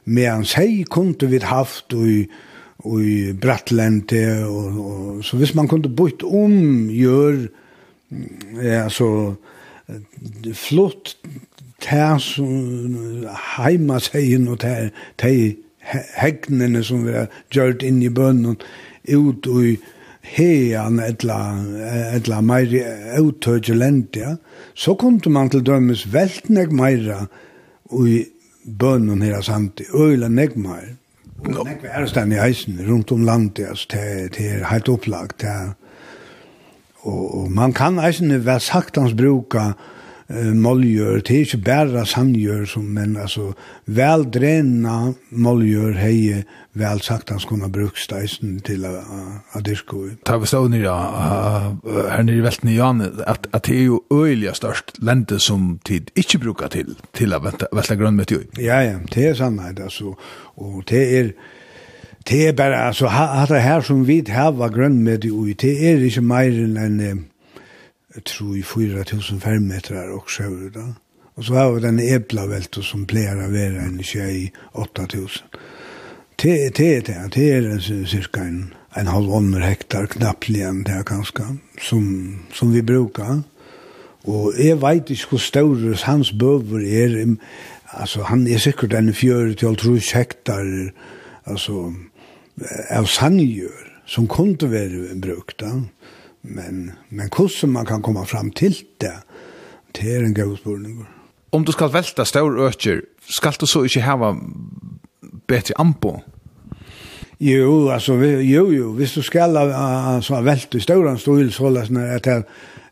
medan 0.05 0.47
seg 0.49 0.87
kunne 0.89 1.29
vi 1.29 1.43
haft 1.45 1.93
og 1.93 2.39
og 2.81 3.01
i 3.05 3.33
Brattlente 3.37 4.21
og, 4.47 4.77
og 4.81 5.25
så 5.25 5.37
hvis 5.37 5.55
man 5.57 5.69
kunde 5.69 5.89
bort 5.89 6.23
omgjør 6.23 7.45
ja, 8.63 8.87
så 8.89 9.35
flott 10.57 11.15
tær 11.81 12.17
som 12.21 13.25
heima 13.57 13.99
seg 14.03 14.47
og 14.47 14.61
tær 14.63 14.89
tær 15.21 15.35
hegnene 15.81 16.83
som 16.83 17.05
vi 17.05 17.15
har 17.15 17.27
gjort 17.53 17.83
inn 17.83 18.01
i 18.03 18.11
bønnen 18.13 18.59
ut 19.09 19.47
i 19.47 19.75
hean 20.21 20.99
etla, 21.01 21.39
etla 22.13 22.41
meir 22.45 22.73
uttøyge 23.19 23.75
lent, 23.75 24.15
ja. 24.15 24.35
Så 24.75 24.95
kom 24.95 25.19
man 25.33 25.49
til 25.49 25.65
dømes 25.65 26.05
velt 26.13 26.49
nek 26.49 26.71
meira 26.71 27.25
i 27.91 28.25
bønnen 28.65 29.23
her 29.25 29.41
samt, 29.41 29.81
øyla 29.93 30.29
nek 30.29 30.55
meir. 30.55 30.95
og 31.41 31.65
Nek 31.65 31.81
vi 31.81 31.89
er 31.89 32.05
stand 32.05 32.33
i 32.33 32.39
eisen 32.39 32.77
rundt 32.87 33.11
om 33.11 33.25
landet, 33.25 33.65
altså, 33.67 33.87
det, 34.37 34.45
er 34.45 34.67
helt 34.69 34.89
opplagt, 34.89 35.43
ja. 35.43 35.73
Og, 37.01 37.41
og 37.41 37.51
man 37.51 37.73
kan 37.73 37.97
eisen 37.99 38.29
være 38.45 38.59
saktans 38.61 39.15
bruka 39.17 39.71
moljör 40.31 40.53
målgjør, 40.53 41.21
det 41.27 41.35
er 41.35 41.45
ikke 41.45 41.57
bare 41.65 42.05
sandgjør, 42.05 42.65
som, 42.65 42.83
men 42.83 43.17
altså, 43.17 43.53
vel 43.85 44.25
drena 44.31 45.13
moljör 45.31 45.93
hei 45.99 46.43
vel 46.73 47.01
sagt 47.01 47.29
han 47.29 47.39
skulle 47.39 47.69
bruke 47.69 47.99
steisen 47.99 48.59
til 48.63 48.85
å 48.87 49.61
dirke. 49.63 50.15
Ta 50.25 50.37
vi 50.39 50.47
stå 50.47 50.63
nere, 50.71 50.93
her 52.13 52.23
nere 52.23 52.39
i 52.39 52.45
Velten 52.45 52.71
i 52.71 52.77
Jan, 52.77 53.01
at, 53.01 53.47
at 53.51 53.65
det 53.67 53.77
er 53.77 53.89
jo 53.89 54.03
øyelig 54.11 54.55
størst 54.55 55.01
lente 55.01 55.39
som 55.39 55.79
tid 55.85 56.11
ikke 56.15 56.39
bruker 56.45 56.71
til, 56.71 56.95
til 57.17 57.35
å 57.35 57.41
velte 57.43 57.99
grønnmøtt 57.99 58.35
i. 58.37 58.43
Ja, 58.63 58.79
ja, 58.85 59.01
det 59.13 59.27
er 59.31 59.41
sannhet, 59.41 59.79
altså, 59.83 60.15
og 60.55 60.85
det 60.89 61.03
er, 61.19 61.33
Det 62.29 62.47
er 62.47 62.51
bare, 62.53 62.77
altså, 62.87 63.07
hatt 63.09 63.49
det 63.49 63.63
her 63.63 63.81
som 63.81 64.07
vi 64.07 64.21
har 64.29 64.53
grønn 64.53 65.01
med 65.03 65.23
det 65.23 65.31
det 65.57 65.71
er 65.89 66.03
ikke 66.05 66.21
mer 66.21 66.53
enn 66.53 66.77
en, 66.77 67.25
jeg 68.15 68.23
tror 68.27 68.55
i 68.55 68.61
4000 68.61 69.39
fermetrar 69.41 70.11
og 70.11 70.29
sjøver 70.29 70.69
da. 70.75 70.85
Og 71.35 71.45
så 71.47 71.55
har 71.55 71.71
vi 71.71 71.83
den 71.85 71.99
eplavelto 71.99 72.83
som 72.83 73.05
pleier 73.07 73.39
å 73.39 73.51
være 73.53 73.85
en 73.85 74.01
tjei 74.03 74.51
8000. 74.73 75.47
Det 76.41 76.53
er 76.65 76.73
det, 76.75 77.07
det 77.07 77.15
er, 77.15 77.27
det 77.31 77.47
er 77.55 78.05
cirka 78.09 78.43
en, 78.43 78.73
en 78.97 79.07
halvånder 79.07 79.63
hektar, 79.63 80.09
knappt 80.11 80.49
enn 80.57 80.83
det 80.87 80.95
er 80.97 81.07
kanskje, 81.07 81.45
som, 81.79 82.05
som 82.53 82.73
vi 82.73 82.81
brukar. 82.81 83.43
Og 84.27 84.57
jeg 84.59 84.81
vet 84.81 85.09
ikke 85.13 85.35
hvor 85.35 85.41
større 85.41 85.95
hans 86.03 86.33
bøver 86.33 86.83
er, 86.83 87.15
altså 87.93 88.25
han 88.27 88.47
er 88.47 88.61
sikkert 88.61 88.93
en 88.97 89.13
fjør 89.13 89.53
til 89.53 89.77
trus 89.77 90.11
hektar, 90.17 90.67
altså 91.45 91.93
av 92.89 93.07
sandgjør, 93.07 93.87
som 94.05 94.27
kunne 94.27 94.71
være 94.71 95.15
brukt 95.21 95.61
da. 95.61 95.77
Men, 96.41 96.91
men 97.09 97.29
hur 97.37 97.67
man 97.67 97.85
kan 97.85 98.01
komma 98.01 98.25
fram 98.25 98.51
till 98.51 98.75
det, 98.97 99.13
det 99.91 100.15
är 100.15 100.23
en 100.23 100.33
god 100.33 100.57
spørning. 100.57 101.05
Om 101.49 101.65
du 101.65 101.71
ska 101.71 101.87
välta 101.87 102.25
stor 102.25 102.67
öcher, 102.67 103.01
ska 103.21 103.51
du 103.59 103.67
så 103.67 103.83
inte 103.83 104.01
ha 104.01 104.37
bättre 105.47 105.73
ampo? 105.77 106.21
Jo, 107.37 107.89
alltså 107.89 108.13
jo, 108.23 108.73
jo, 108.73 108.91
hvis 108.93 109.13
du 109.13 109.21
ska 109.21 109.43
alltså 109.43 110.41
välta 110.41 110.77
i 110.77 110.81
større 110.81 111.17
så 111.17 111.37
er 111.37 111.91
när 111.91 112.15
att 112.15 112.25
jeg, 112.25 112.43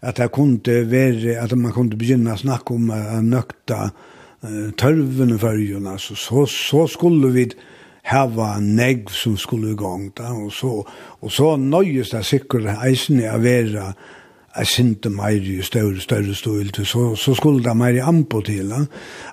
att 0.01 0.20
jeg 0.20 0.32
kunde 0.32 0.84
vara 0.84 1.44
att 1.44 1.51
man 1.51 1.72
kunde 1.72 1.96
börja 1.96 2.38
snacka 2.38 2.74
om 2.74 2.88
nökta 2.88 3.22
nøkta 3.22 3.91
uh, 4.44 4.72
tørvene 4.72 5.38
for 5.38 5.98
så, 5.98 6.46
så 6.46 6.88
skulle 6.88 7.27
vi 7.27 7.51
hava 8.10 8.56
negv 8.60 9.12
som 9.13 9.38
skulle 9.38 9.74
i 9.74 9.78
gang 9.78 10.10
da, 10.18 10.32
og 10.34 10.51
så, 10.54 10.84
og 11.22 11.32
så 11.32 11.56
nøyes 11.62 12.10
det 12.13 12.25
sikkert 12.25 12.72
eisen 12.86 13.22
er 13.22 13.38
vera 13.44 13.92
jeg 14.60 14.68
synte 14.68 15.10
mer 15.13 15.38
i 15.46 15.60
større, 15.63 16.00
større 16.01 16.34
stål 16.36 16.72
til, 16.74 16.86
så, 16.86 17.04
så 17.16 17.36
skulle 17.38 17.63
det 17.63 17.75
mer 17.78 17.96
i 17.96 18.01
ampo 18.04 18.42
til. 18.42 18.70
Da. 18.70 18.82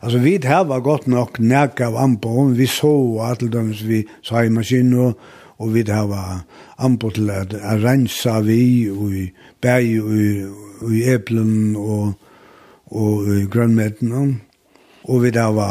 Altså, 0.03 0.19
vi 0.23 0.37
hava 0.45 0.79
godt 0.85 1.09
nok 1.09 1.41
nek 1.41 1.81
av 1.81 1.97
ampo, 1.99 2.45
vi 2.55 2.67
så 2.71 2.93
at 3.25 3.43
vi 3.43 4.05
sa 4.23 4.45
i 4.45 4.53
maskinen, 4.53 4.95
og, 5.01 5.19
og 5.59 5.73
vi 5.75 5.85
hava 5.89 6.43
ampo 6.79 7.11
til 7.11 7.31
at 7.31 7.55
rensa 7.83 8.41
vi, 8.45 8.91
og 8.91 9.15
i 9.15 9.27
bæg, 9.63 10.03
og 10.03 10.15
i, 10.15 10.31
og 10.83 10.93
i 10.93 11.03
eplen, 11.15 11.77
og, 11.77 12.13
og 12.93 13.33
i 13.35 13.47
grønnmeten, 13.51 14.13
og 15.09 15.23
vi 15.23 15.33
hava 15.35 15.71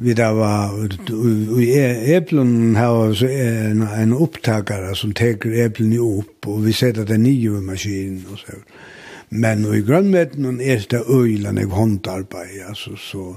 vi 0.00 0.14
där 0.14 0.32
var 0.32 1.60
i 1.60 2.14
äpplen 2.14 2.74
var 2.74 3.14
så 3.14 3.26
en 3.26 3.82
en 3.82 4.12
opptakere 4.12 4.94
som 4.94 5.12
tar 5.12 5.66
äpplen 5.66 5.92
upp 5.92 6.46
och 6.46 6.66
vi 6.66 6.72
sätter 6.72 7.04
det 7.04 7.18
nio 7.18 7.58
i 7.58 7.60
maskinen 7.60 8.24
och 8.32 8.38
så. 8.38 8.52
Men 9.28 9.74
i 9.74 9.82
grönmeten 9.82 10.46
och 10.46 10.54
det 10.54 11.08
öjlan 11.08 11.56
jeg 11.56 11.66
håndarbeid 11.66 12.62
alltså 12.68 12.96
så 12.96 13.36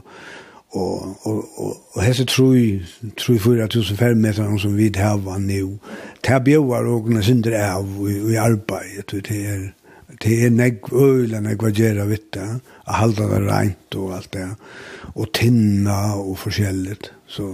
och 0.69 1.27
och 1.27 1.43
och 1.57 1.77
og 1.93 2.03
hese 2.03 2.25
tror 2.25 2.79
tror 3.17 3.37
4500 3.37 4.15
meter 4.15 4.57
som 4.57 4.77
vi 4.77 4.91
har 4.95 5.39
nu. 5.39 5.79
Tabioar 6.23 6.85
og 6.85 7.09
några 7.09 7.23
synder 7.23 7.73
av 7.73 8.09
i 8.31 8.35
arbetet 8.35 9.25
til 9.25 9.45
är 9.45 9.80
det 10.19 10.37
er 10.45 10.51
nek 10.53 10.91
øyla 10.91 11.39
nek 11.43 11.61
hva 11.61 11.71
gjerra 11.75 12.05
vitt 12.09 12.31
det, 12.35 12.47
å 12.87 12.99
halda 12.99 13.27
det 13.31 13.41
reint 13.45 13.97
og 13.99 14.15
alt 14.17 14.31
det, 14.35 14.47
og 15.15 15.31
tinna 15.35 16.15
og 16.19 16.37
forskjelligt. 16.41 17.11
Så, 17.27 17.53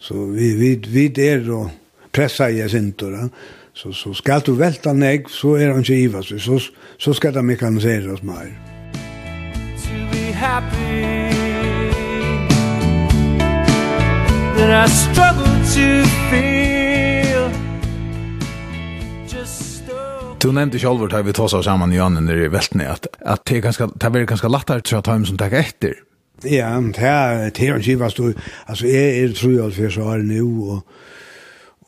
så 0.00 0.26
vi, 0.32 0.52
vi, 0.58 0.74
vi 0.88 1.08
er 1.26 1.48
og 1.52 1.70
pressa 2.12 2.48
i 2.50 2.62
sintora, 2.68 3.26
så, 3.74 3.92
så 3.92 4.12
skal 4.14 4.44
du 4.44 4.54
velta 4.58 4.92
nek 4.92 5.30
så 5.32 5.56
er 5.56 5.72
han 5.72 5.84
ikke 5.84 6.00
iva, 6.04 6.22
så, 6.22 6.38
så, 6.38 6.58
så 6.98 7.14
skal 7.16 7.34
det 7.34 7.44
oss 8.12 8.22
mer. 8.22 8.52
To 9.82 9.96
be 10.12 10.32
happy 10.32 11.22
That 14.56 14.70
I 14.70 14.86
struggle 14.86 15.56
to 15.74 16.04
feel 16.30 16.61
Du 20.42 20.50
nevnte 20.52 20.76
ikke 20.76 20.88
alvor, 20.88 21.14
att 21.14 21.26
vi 21.26 21.32
tar 21.32 21.44
oss 21.44 21.64
sammen 21.64 21.92
i 21.92 21.98
annan 21.98 22.26
när 22.26 22.36
det 22.36 22.46
är 22.46 22.86
at 22.86 23.06
at 23.20 23.44
det 23.44 23.56
er 23.56 23.60
ganske, 23.60 23.86
det 23.86 24.16
er 24.16 24.26
ganske 24.26 24.48
lettere 24.48 24.80
til 24.80 24.98
å 24.98 25.02
ta 25.02 25.12
hem 25.12 25.24
som 25.24 25.36
tag 25.36 25.52
efter. 25.52 25.94
Ja, 26.44 26.80
det 26.80 27.02
er 27.02 27.50
det 27.50 27.68
är 27.68 27.78
ju 27.78 27.96
vad 27.96 28.16
du 28.16 28.34
altså 28.66 28.86
är 28.86 29.24
är 29.24 29.32
tror 29.32 29.52
jag 29.52 29.74
för 29.74 29.90
så 29.90 30.10
här 30.10 30.18
nu 30.18 30.42
og 30.42 30.82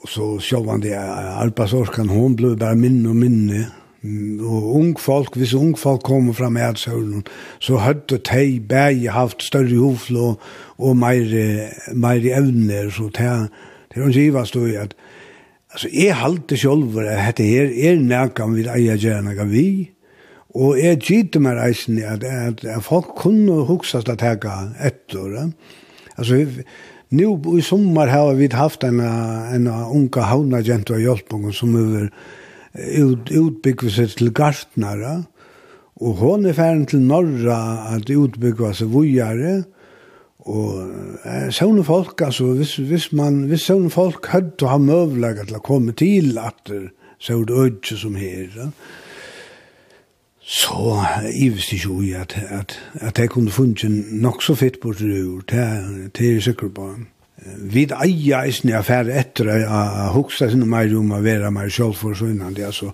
så 0.09 0.39
själv 0.41 0.69
han 0.69 0.81
det 0.81 0.95
Alpasorskan 0.95 2.09
hun 2.09 2.37
ble 2.37 2.57
bare 2.57 2.77
minne 2.77 3.09
og 3.09 3.17
minne 3.17 3.71
og 4.41 4.77
ung 4.77 5.01
folk, 5.01 5.37
hvis 5.37 5.55
ung 5.55 5.79
folk 5.79 6.03
kommer 6.03 6.33
fra 6.33 6.51
Medsøvnen, 6.51 7.25
så 7.59 7.77
hadde 7.77 8.19
de 8.19 8.61
bare 8.61 9.09
haft 9.09 9.43
større 9.43 9.79
hofl 9.79 10.17
og, 10.17 10.41
og 10.79 10.97
mer, 10.97 11.25
mer 11.95 12.21
evner, 12.39 12.91
så 12.91 13.03
det, 13.03 13.49
det 13.95 14.03
er 14.03 14.07
en 14.07 14.13
givet 14.13 14.49
støy 14.49 14.75
at 14.77 14.95
Altså, 15.75 15.89
jeg 15.91 16.15
halte 16.15 16.57
selv 16.57 16.99
at 17.03 17.35
dette 17.35 17.43
her 17.43 17.73
er 17.91 17.99
näkan 17.99 18.55
vi 18.55 18.69
eier 18.71 19.01
gjerne 19.01 19.35
kan 19.35 19.51
vi. 19.51 19.91
Och 20.55 20.79
är 20.79 20.97
gitt 20.97 21.35
mer 21.35 21.57
at, 21.57 22.25
at, 22.25 22.65
at 22.65 22.85
folk 22.85 23.17
kunde 23.19 23.67
huxa 23.67 23.99
att 23.99 24.19
ta 24.19 24.37
ett 24.81 25.15
år. 25.15 25.51
Altså, 26.17 26.47
nå 27.11 27.59
i 27.59 27.63
sommer 27.63 28.07
har 28.07 28.35
vi 28.35 28.49
haft 28.53 28.85
en 28.85 29.01
en 29.01 29.67
unge 29.67 30.21
havnagent 30.21 30.91
og 30.91 31.01
hjelpung 31.01 31.53
som 31.53 31.75
er 31.75 32.11
ut 32.75 33.31
utbyggde 33.31 33.91
sig 33.91 34.09
till 34.09 34.33
gartnare. 34.33 35.25
og 35.97 36.15
hun 36.15 36.47
er 36.47 36.53
ferdig 36.53 36.89
til 36.89 37.01
norra 37.01 37.95
att 37.95 38.11
utbygga 38.11 38.73
sig 38.73 38.87
vujare. 38.87 39.65
Og 40.45 40.91
eh, 41.25 41.49
sånne 41.55 41.85
folk, 41.85 42.21
altså, 42.21 42.53
hvis, 42.59 42.77
hvis, 42.77 43.13
man, 43.17 43.45
hvis 43.49 43.65
sånne 43.71 43.91
folk 43.91 44.29
hadde 44.29 44.67
å 44.67 44.75
ha 44.75 44.81
møvlegget 44.83 45.49
til 45.49 45.57
å 45.57 45.65
komme 45.65 45.97
til 45.97 46.37
at 46.41 46.61
det 46.69 46.91
så 47.25 47.39
det 47.49 47.57
ødje 47.57 47.97
som 47.97 48.17
her, 48.21 48.51
da, 48.53 48.67
så 50.45 50.99
jeg 51.25 51.55
visste 51.55 51.79
ikke 51.79 51.89
jo 51.89 52.19
at, 52.21 52.35
at, 52.53 52.75
at 53.01 53.19
jeg 53.19 53.31
kunne 53.33 53.51
funnet 53.51 54.13
nok 54.13 54.43
så 54.43 54.55
fitt 54.55 54.77
på 54.83 54.93
det 54.93 55.23
ur, 55.25 55.41
det 55.49 55.59
er 55.59 56.21
jeg 56.21 56.43
sikker 56.43 56.69
på. 56.69 56.91
Mm 56.99 57.07
vid 57.45 57.93
eia 57.93 58.45
jeg 58.49 58.85
færre 58.87 59.13
etter 59.21 59.51
a 59.69 60.09
huxa 60.15 60.49
sin 60.51 60.69
mer 60.69 60.97
om 60.97 61.13
att 61.13 61.25
vara 61.25 61.51
mer 61.51 61.69
själv 61.69 62.65
Altså, 62.65 62.91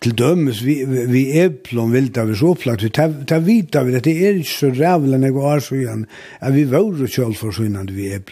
til 0.00 0.18
dømes, 0.18 0.62
vi 0.62 0.84
vi 0.84 1.38
är 1.38 1.48
plom 1.50 1.92
vilda 1.92 2.24
vi 2.24 2.34
så 2.34 2.48
opplagt. 2.48 2.82
vi 2.82 2.90
ta 2.90 3.38
vita 3.38 3.84
vi 3.84 4.00
det 4.00 4.28
är 4.28 4.42
så 4.42 4.70
rävla 4.70 5.18
när 5.18 5.30
går 5.30 5.60
så 5.60 5.74
igen 5.74 6.06
vi 6.50 6.64
var 6.64 7.06
själv 7.06 7.90
vi 7.90 8.12
är 8.12 8.22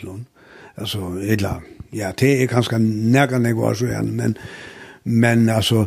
altså, 0.74 1.20
illa 1.22 1.62
ja 1.92 2.12
det 2.18 2.42
er 2.42 2.46
kanskje 2.46 2.78
nära 2.78 3.38
när 3.38 3.52
går 3.52 3.74
så 3.74 3.84
men 4.02 4.36
men 5.04 5.48
altså, 5.48 5.86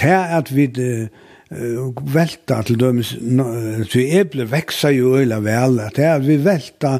det 0.00 0.26
at 0.30 0.56
vi 0.56 1.08
velta 2.14 2.62
til 2.62 2.78
dømes, 2.80 3.14
så 3.88 4.02
eple 4.20 4.44
veksa 4.50 4.90
jo 4.90 5.16
øyla 5.16 5.40
vel, 5.40 5.80
at 5.80 5.96
det 5.96 6.04
er 6.04 6.18
vi 6.18 6.36
velta 6.44 6.98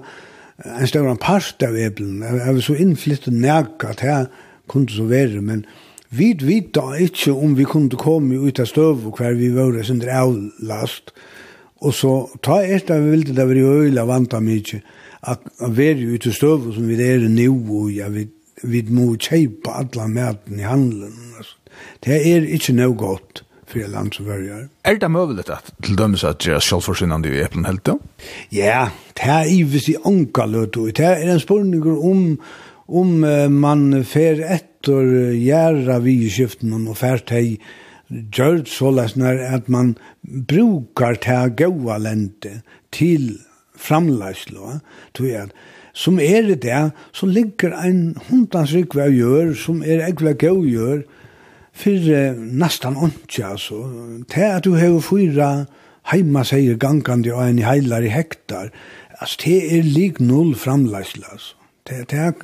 en 0.65 0.87
større 0.91 1.17
part 1.21 1.63
av 1.63 1.77
eblen. 1.79 2.23
Jeg 2.23 2.55
var 2.55 2.65
så 2.65 2.75
innflyttet 2.75 3.35
nærk 3.35 3.85
at 3.87 4.03
her 4.03 4.27
kunne 4.69 4.91
så 4.91 5.07
være, 5.09 5.43
men 5.43 5.65
vi 6.11 6.33
vet 6.41 6.73
da 6.75 6.97
ikke 6.99 7.35
om 7.37 7.57
vi 7.59 7.67
kunne 7.69 8.01
komme 8.01 8.39
ut 8.41 8.61
av 8.61 8.69
støv 8.71 9.07
og 9.07 9.19
hver 9.21 9.37
vi 9.39 9.51
var 9.55 9.77
sin 9.85 10.03
avlast. 10.03 11.13
Og 11.85 11.95
så 11.95 12.13
ta 12.43 12.59
etter 12.65 13.03
vi 13.05 13.13
ville 13.13 13.37
det 13.37 13.47
være 13.49 13.61
i 13.61 13.85
øyla 13.85 14.07
vant 14.09 14.35
av 14.35 14.43
mye 14.43 14.81
at 15.29 15.45
være 15.61 16.15
ut 16.15 16.27
av 16.27 16.35
støv 16.35 16.73
som 16.75 16.89
vi 16.89 16.99
er 17.05 17.29
nå 17.29 17.49
og 17.53 17.93
ja, 17.93 18.09
vi, 18.11 18.27
vi 18.63 18.83
må 18.91 19.13
kjøpe 19.15 19.75
alle 19.75 20.09
maten 20.11 20.59
i 20.59 20.67
handelen. 20.67 21.37
Det 22.03 22.19
er 22.19 22.49
ikke 22.57 22.75
noe 22.75 22.97
godt 22.99 23.45
för 23.69 23.89
land 23.89 24.15
som 24.15 24.27
varje. 24.27 24.69
Är 24.83 24.95
det 24.95 25.09
möjligt 25.09 25.49
att 25.49 25.73
till 25.83 25.97
dömes 25.97 26.25
att 26.25 26.47
göra 26.47 26.61
självförsynande 26.61 27.29
i 27.29 27.41
äpplen 27.41 27.65
helt 27.65 27.85
då? 27.85 27.99
Ja, 28.49 28.91
det 29.13 29.23
här 29.23 29.45
är 29.45 29.51
ju 29.51 29.81
sig 29.81 29.97
ankalöt 30.05 30.77
och 30.77 30.93
det 30.93 31.03
här 31.03 31.17
är 31.17 31.29
en 31.29 31.41
spurning 31.41 31.83
om 31.83 32.39
om 32.91 33.21
man 33.61 34.05
fer 34.05 34.41
etter 34.41 35.35
gjerra 35.37 35.99
vi 36.01 36.15
skiften 36.33 36.73
og 36.89 36.97
fært 36.97 37.29
hei 37.35 37.59
gjør 38.09 38.63
så 38.65 38.89
løsner 38.97 39.43
at 39.45 39.69
man 39.69 39.91
brukar 40.25 41.19
til 41.21 41.53
gaua 41.59 41.99
lente 42.01 42.63
til 42.93 43.35
framleislo, 43.77 44.79
tror 45.15 45.29
jeg. 45.29 45.51
Som 45.93 46.19
er 46.23 46.43
det, 46.49 46.63
der, 46.63 46.91
så 47.13 47.27
ligger 47.27 47.77
en 47.83 48.17
hundans 48.31 48.73
rikve 48.75 49.11
gjør, 49.13 49.53
som 49.55 49.83
er 49.83 50.07
ekve 50.07 50.33
gau 50.39 50.65
gjør, 50.65 51.03
för 51.79 52.35
nästan 52.35 52.97
ont 52.97 53.39
alltså. 53.45 53.75
Det 54.35 54.57
att 54.57 54.63
du 54.63 54.71
har 54.71 55.01
fyra 55.01 55.67
hemma 56.03 56.45
säger 56.45 56.75
gangande 56.75 57.33
och 57.33 57.45
en 57.45 57.59
heilar 57.59 58.03
i 58.03 58.09
hektar. 58.09 58.71
Alltså 59.19 59.37
det 59.45 59.79
är 59.79 59.83
lik 59.83 60.19
noll 60.19 60.55
framlägsla 60.55 61.27
alltså. 61.33 61.55
Det 61.83 62.09
det 62.09 62.35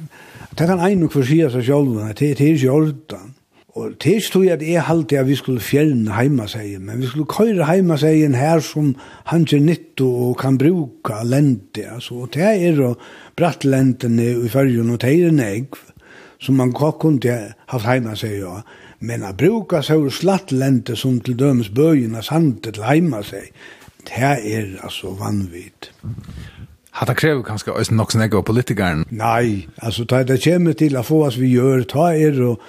det 0.51 0.67
kan 0.67 0.81
en 0.81 1.03
och 1.03 1.13
för 1.13 1.23
sig 1.23 1.51
så 1.51 1.63
själva 1.63 2.13
det 2.19 2.35
det 2.39 2.65
är 2.65 2.71
ordan. 2.71 3.35
Och 3.77 3.91
det 4.05 4.21
stod 4.21 4.49
att 4.49 4.63
jag 4.63 4.83
halte 4.83 5.21
att 5.21 5.27
vi 5.27 5.37
skulle 5.37 5.61
fjärna 5.61 6.13
hemma 6.13 6.47
säger 6.49 6.79
men 6.79 7.01
vi 7.01 7.07
skulle 7.07 7.27
köra 7.39 7.65
hemma 7.65 7.99
säger 7.99 8.31
här 8.31 8.61
som 8.61 8.95
han 9.25 9.43
är 9.43 9.61
nytt 9.61 10.01
och 10.01 10.41
kan 10.41 10.59
bruka 10.59 11.23
lente 11.23 11.91
alltså 11.91 12.27
det 12.27 12.41
är 12.41 12.77
då 12.77 12.97
brattlenten 13.37 14.19
i 14.21 14.49
färjan 14.49 14.91
och 14.91 14.99
det 14.99 15.15
är 15.15 15.29
en 15.29 15.41
ägg 15.41 15.69
som 16.41 16.57
man 16.57 16.73
kunde 17.01 17.55
haft 17.67 17.87
hemma 17.87 18.17
säger 18.17 18.41
jag. 18.41 18.63
Men 19.05 19.25
a 19.25 19.33
bruka 19.37 19.83
så 19.85 19.99
slattlente 20.11 20.97
som 20.97 21.19
til 21.21 21.37
dømes 21.37 21.69
bøyina 21.75 22.23
sante 22.25 22.73
til 22.73 22.87
heima 22.87 23.21
seg, 23.27 23.51
det 24.09 24.23
er 24.23 24.71
altså 24.85 25.13
vanvitt. 25.19 25.91
Hatta 26.95 27.15
krever 27.19 27.43
kanskje 27.43 27.75
også 27.75 27.97
nok 27.99 28.15
snakk 28.15 28.37
av 28.39 28.45
politikeren? 28.47 29.03
Nei, 29.11 29.67
altså 29.83 30.07
ta 30.09 30.23
det 30.23 30.39
kommer 30.45 30.77
til 30.79 30.97
å 30.97 31.03
få 31.05 31.25
oss 31.27 31.41
vi 31.41 31.51
gjør, 31.57 31.83
ta 31.91 32.13
er 32.15 32.39
og 32.47 32.63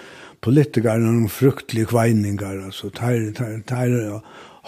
politikerne 0.46 1.06
noen 1.06 1.30
fruktelige 1.32 1.92
kveiningar, 1.94 2.58
altså 2.68 2.90
ta 2.94 3.14
er, 3.14 3.30
ta 3.38 3.48
er, 3.54 3.62
ta 3.70 3.86
er, 3.86 4.20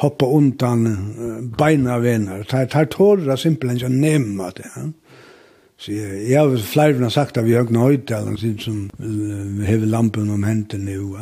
hoppa 0.03 0.29
undan 0.29 0.85
beina 1.57 1.97
vener, 2.03 2.45
ta 2.49 2.63
er, 2.63 2.71
ta 2.71 2.85
er 2.85 2.91
tåra 2.93 3.37
simpelthen 3.37 3.81
ikke 3.81 3.91
å 3.91 4.51
det, 4.59 4.71
ja. 4.75 4.87
Så 5.77 5.93
jeg, 5.93 6.23
jeg 6.31 6.41
har 6.41 6.63
flere 6.65 6.97
har 7.03 7.13
sagt 7.13 7.37
at 7.37 7.45
vi 7.45 7.53
har 7.53 7.67
ikke 7.67 7.75
noe 7.75 7.91
høytalen 7.93 8.37
sin 8.41 8.57
som 8.61 8.87
uh, 8.97 9.61
hever 9.67 9.89
lampen 9.91 10.31
om 10.33 10.45
henten 10.47 10.87
nu. 10.89 11.19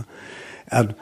At, 0.71 0.93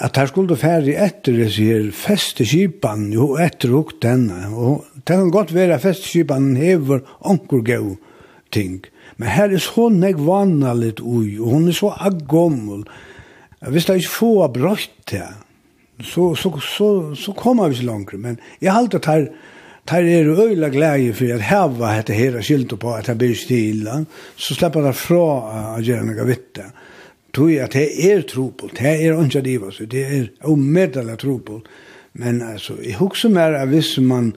at 0.00 0.16
her 0.16 0.30
skulle 0.30 0.56
ferdig 0.56 0.96
etter 0.96 1.36
det 1.36 1.50
sier 1.52 1.90
festeskipan 1.92 3.10
jo 3.12 3.34
etter 3.40 3.74
hukk 3.76 3.98
denne. 4.02 4.48
Og 4.56 4.86
det 4.96 5.18
kan 5.18 5.34
godt 5.34 5.52
være 5.54 5.76
at 5.76 5.84
festeskipan 5.84 6.54
hever 6.56 7.04
onker 7.20 7.60
gau 7.68 7.94
ting. 8.52 8.80
Men 9.20 9.28
her 9.28 9.52
er 9.52 9.60
så 9.60 9.90
nek 9.92 10.16
vannalit 10.18 11.00
ui, 11.04 11.36
og 11.38 11.52
hun 11.52 11.68
er 11.68 11.76
så 11.76 11.92
aggommel. 12.00 12.86
Hvis 13.68 13.86
det 13.86 14.00
ikke 14.00 14.16
få 14.16 14.34
brøtt 14.50 14.96
det, 15.12 15.28
så, 16.02 16.32
så, 16.34 16.50
så, 16.58 16.88
så 17.14 17.32
kommer 17.36 17.68
vi 17.68 17.76
ikke 17.76 17.86
langere. 17.86 18.18
Men 18.18 18.40
jeg 18.60 18.72
halte 18.72 18.98
at 18.98 19.06
her 19.06 19.28
tar 19.86 20.06
er 20.06 20.30
øyla 20.30 20.68
glæge 20.68 21.14
for 21.14 21.34
at 21.34 21.46
heva 21.48 21.96
dette 21.96 22.14
her 22.14 22.40
skilto 22.42 22.76
på 22.76 22.94
at 22.94 23.10
det 23.10 23.18
blir 23.18 23.34
stila, 23.36 24.02
så 24.36 24.54
slipper 24.54 24.86
det 24.86 24.94
fra 24.98 25.24
å 25.76 25.82
gjøre 25.82 26.06
noe 26.06 26.28
vitte. 26.28 26.68
Tui 27.32 27.56
at 27.64 27.72
det 27.72 27.88
er 28.10 28.22
tropol, 28.28 28.70
det 28.76 28.92
er 28.92 29.16
ikke 29.16 29.42
diva, 29.44 29.72
så 29.72 29.86
det 29.88 30.04
er 30.04 30.26
omedelig 30.52 31.16
tropol. 31.22 31.62
Men 32.12 32.42
altså, 32.44 32.76
jeg 32.84 32.98
husker 33.00 33.32
mer 33.32 33.56
av 33.56 33.72
hvis 33.72 33.96
man 34.04 34.34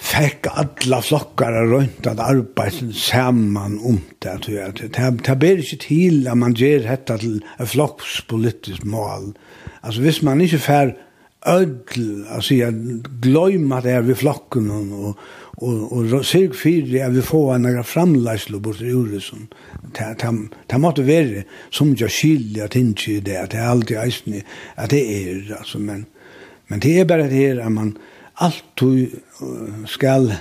fikk 0.00 0.48
alla 0.48 1.02
flokkar 1.04 1.58
rundt 1.68 2.06
at 2.08 2.22
arbeidsen 2.24 2.94
saman 2.96 3.76
om 3.84 3.98
det, 4.22 4.32
at 4.32 4.48
det, 4.48 4.88
det, 4.96 5.10
det 5.26 5.36
ber 5.42 5.60
ikke 5.60 5.80
til 5.84 6.24
at 6.30 6.40
man 6.40 6.56
gjør 6.56 6.86
dette 6.88 7.18
til 7.20 7.36
et 7.60 7.68
flokkspolitisk 7.68 8.86
mål. 8.88 9.34
Altså, 9.82 10.00
hvis 10.00 10.22
man 10.24 10.40
ikke 10.40 10.62
fer 10.64 10.94
ödl, 11.46 12.24
alltså 12.30 12.54
jag 12.54 12.74
glömmer 13.20 13.82
det 13.82 13.90
här 13.90 14.00
vid 14.00 14.16
flocken 14.16 14.70
och, 14.70 15.08
och, 15.08 15.92
och, 15.92 16.12
och 16.12 16.26
cirk 16.26 16.54
fyra 16.54 17.04
är 17.04 17.10
vi 17.10 17.22
får 17.22 17.58
några 17.58 17.82
framläslo 17.82 18.58
bort 18.58 18.80
ur 18.80 19.06
det 19.06 19.20
som 19.20 19.48
det 20.66 20.78
måste 20.78 21.02
vara 21.02 21.42
som 21.70 21.96
jag 21.98 22.10
skiljer 22.10 22.64
att 22.64 22.76
inte 22.76 23.10
det 23.20 23.36
att 23.36 23.50
det 23.50 23.58
är 23.58 23.68
alltid 23.68 23.98
att 24.74 24.90
det 24.90 25.28
är 25.28 25.56
alltså 25.58 25.78
men 25.78 26.06
men 26.66 26.80
det 26.80 27.00
är 27.00 27.04
bara 27.04 27.22
det 27.22 27.48
här 27.48 27.58
att 27.58 27.72
man 27.72 27.98
alltid 28.34 29.10
skall 29.86 30.34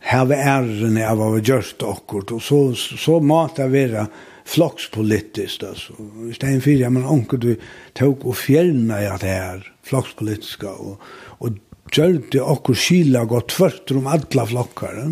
hava 0.00 0.36
ären 0.36 1.04
av 1.10 1.18
vad 1.18 1.48
gjort 1.48 1.82
och 1.82 2.32
och 2.32 2.42
så 2.42 2.74
så 2.74 3.20
mata 3.20 3.68
vara 3.68 4.06
flockspolitiskt 4.44 5.62
alltså 5.62 5.92
istället 6.30 6.64
för 6.64 6.86
att 6.86 6.92
man 6.92 7.06
onkel 7.06 7.40
du 7.40 7.56
tog 7.92 8.26
och 8.26 8.36
fjärna 8.36 9.00
det 9.18 9.26
här 9.26 9.72
flokspolitiska 9.90 10.70
og, 10.72 11.02
og 11.40 11.58
gjør 11.90 12.20
det 12.32 12.42
okkur 12.42 12.78
skila 12.78 13.26
godt 13.28 13.52
tvørt 13.56 13.92
om 13.96 14.08
alla 14.10 14.46
flokkar. 14.46 15.02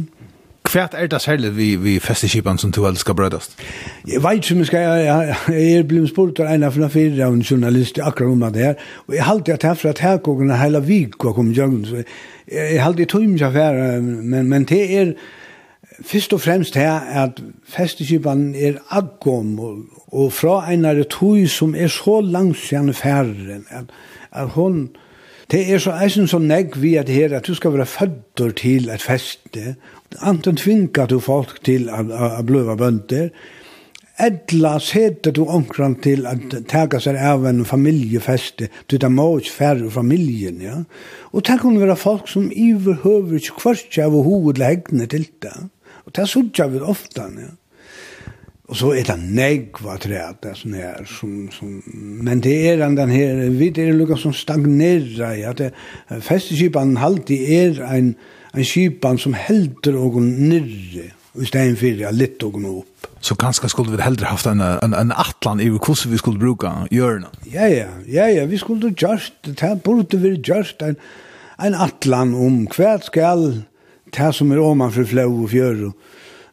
Kvært 0.68 0.94
er 0.94 1.06
det 1.08 1.20
særlig 1.22 1.56
vi, 1.56 1.68
vi 1.80 1.94
festeskipene 1.98 2.60
som 2.60 2.72
du 2.72 2.82
elsker 2.86 3.14
brødast? 3.16 3.54
Jeg 4.08 4.20
vet 4.22 4.42
ikke 4.42 4.54
om 4.54 4.58
jeg 4.58 4.66
skal, 4.66 4.80
jeg, 5.00 5.36
jeg 5.48 5.78
er 5.78 5.86
blitt 5.88 6.10
spurt 6.10 6.40
av 6.44 6.50
en 6.52 6.66
av 6.66 6.76
fire 6.92 7.24
av 7.24 7.32
en 7.32 7.44
journalist 7.50 7.98
akkurat 8.04 8.34
om 8.34 8.44
det 8.52 8.64
her, 8.66 8.74
og 9.06 9.14
jeg 9.14 9.24
halte 9.24 9.54
at 9.54 9.64
herfra 9.64 9.94
at 9.94 10.02
her 10.04 10.18
kongene 10.18 10.58
hele 10.60 10.82
vik 10.84 11.24
og 11.24 11.38
kom 11.38 11.54
jøgn, 11.56 11.84
så 11.88 12.02
jeg, 12.02 12.06
jeg 12.58 12.82
halte 12.84 13.02
i 13.02 13.08
tøym 13.08 13.32
ikke 13.34 13.48
affære, 13.48 14.00
men, 14.02 14.48
men 14.48 14.68
det 14.68 14.82
er 15.00 15.14
først 16.04 16.36
og 16.36 16.44
fremst 16.44 16.76
her 16.76 17.00
at 17.24 17.40
festeskipene 17.64 18.52
er 18.58 18.82
adgåm, 18.90 19.56
og, 19.58 19.78
og 20.12 20.32
fra 20.32 20.60
en 20.72 20.84
av 20.84 21.00
det 21.00 21.08
tøy 21.16 21.46
som 21.48 21.72
er 21.74 21.88
så 21.88 22.20
langt 22.20 22.60
siden 22.60 22.92
færre, 22.94 23.62
at 23.70 23.88
at 24.32 24.56
hon, 24.56 24.88
det 25.50 25.62
er 25.72 25.80
så 25.80 25.94
eisen 26.04 26.28
så 26.28 26.38
negg 26.38 26.76
vi 26.76 26.96
at 27.00 27.08
her, 27.08 27.36
at 27.36 27.46
du 27.46 27.54
skal 27.54 27.72
være 27.72 27.86
fødder 27.86 28.50
til 28.56 28.90
et 28.92 29.02
feste, 29.02 29.76
anten 30.20 30.56
tvinga 30.56 31.06
du 31.06 31.18
folk 31.20 31.58
til 31.64 31.88
a 31.88 32.42
bløva 32.44 32.76
bønder, 32.76 33.30
Edla 34.18 34.80
setter 34.82 35.30
du 35.30 35.44
onkran 35.46 35.94
til 36.02 36.24
at 36.26 36.50
tega 36.66 36.98
seg 36.98 37.20
av 37.22 37.44
en 37.46 37.62
familjefeste, 37.66 38.66
du 38.90 38.96
tar 38.98 39.12
må 39.14 39.28
ikke 39.38 39.54
færre 39.54 39.90
familjen, 39.94 40.58
ja. 40.64 40.80
Og 41.30 41.46
det 41.46 41.60
kunne 41.62 41.78
være 41.78 41.94
folk 41.96 42.26
som 42.26 42.48
iverhøver 42.50 43.38
ikke 43.38 43.60
kvart 43.60 43.98
av 44.02 44.16
hovedleggene 44.26 45.06
til 45.06 45.28
det. 45.44 45.54
Og 46.02 46.16
det 46.18 46.26
sutja 46.32 46.66
vi 46.72 46.82
ofta, 46.82 47.28
ja. 47.38 47.52
Og 48.68 48.76
så 48.76 48.90
er 48.92 49.06
det 49.08 49.16
negva 49.32 49.94
træt, 49.96 50.42
det 50.44 50.50
som 50.58 50.74
er, 50.76 51.04
som, 51.08 51.36
som, 51.52 51.78
men 52.24 52.42
det 52.44 52.56
er 52.68 52.82
den, 52.82 52.98
den 52.98 53.10
her, 53.10 53.38
vi 53.56 53.70
er 53.72 53.94
lukka 53.96 54.18
som 54.20 54.34
stagnerer, 54.36 55.38
ja, 55.40 55.54
det, 55.56 55.70
festeskipan 56.20 56.98
halti 57.00 57.38
er 57.56 57.80
en, 57.86 58.10
en 58.52 58.66
skipan 58.68 59.16
som 59.18 59.32
helder 59.32 59.96
og 59.96 60.20
nirre, 60.20 61.06
i 61.38 61.48
stedet 61.48 61.78
for 61.80 62.02
ja, 62.02 62.12
litt 62.12 62.44
og 62.44 62.58
opp. 62.66 63.08
Så 63.24 63.38
kanskje 63.40 63.70
skulle 63.72 63.94
vi 63.94 64.02
heldre 64.02 64.28
haft 64.28 64.46
en, 64.50 64.60
en, 64.60 64.94
en 64.94 65.16
atlan 65.16 65.62
i 65.64 65.70
hvordan 65.72 66.12
vi 66.12 66.20
skulle 66.20 66.40
bruka 66.42 66.74
hjørna? 66.92 67.32
Ja, 67.48 67.70
ja, 67.72 67.88
ja, 68.04 68.28
ja, 68.34 68.44
vi 68.44 68.60
skulle 68.60 68.92
just, 68.92 69.34
det 69.48 69.72
burde 69.84 70.20
vi 70.20 70.36
just 70.44 70.82
en, 70.82 71.00
en 71.56 71.74
atlan 71.74 72.36
om 72.36 72.66
hva 72.76 72.98
skal 73.00 73.62
det 74.12 74.30
som 74.34 74.52
er 74.52 74.60
oman 74.60 74.92
for 74.92 75.08
flau 75.08 75.30
og 75.42 75.50
fjør 75.52 75.88
og 75.88 76.07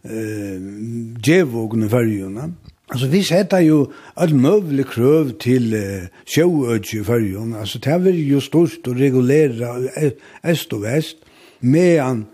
eh, 0.06 1.86
i 1.86 1.90
fyrjene. 1.90 2.52
Altså, 2.90 3.08
vi 3.10 3.24
setter 3.24 3.64
jo 3.66 3.92
all 4.16 4.36
møvelig 4.36 4.86
krøv 4.86 5.32
til 5.42 5.74
eh, 5.74 6.08
sjøøtje 6.26 7.02
i 7.02 7.04
fyrjene. 7.04 7.60
Altså, 7.60 7.80
det 7.80 7.94
er 7.94 8.22
jo 8.30 8.40
stort 8.40 8.88
å 8.88 8.94
regulere 8.94 10.12
øst 10.46 10.74
og 10.74 10.86
vest, 10.86 11.18
medan 11.62 12.26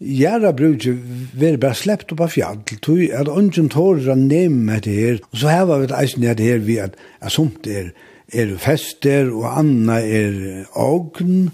Gjæra 0.00 0.54
brukje 0.56 0.94
veri 1.36 1.58
bare 1.60 1.76
sleppt 1.76 2.14
opp 2.14 2.22
av 2.24 2.30
fjall, 2.32 2.62
tog 2.80 3.02
at 3.12 3.28
ungen 3.28 3.66
tårer 3.68 4.16
nemme 4.16 4.78
det 4.80 4.94
her, 4.96 5.18
og 5.28 5.40
så 5.42 5.50
heva 5.52 5.76
vi 5.82 5.90
eisen 5.92 6.24
det 6.24 6.40
her 6.40 6.62
vi 6.64 6.78
at, 6.80 6.94
at 7.20 7.34
sumt 7.34 7.68
er, 7.68 7.90
er 8.32 8.54
fester 8.56 9.28
og 9.28 9.44
anna 9.50 9.98
er 10.00 10.64
ogn, 10.72 11.50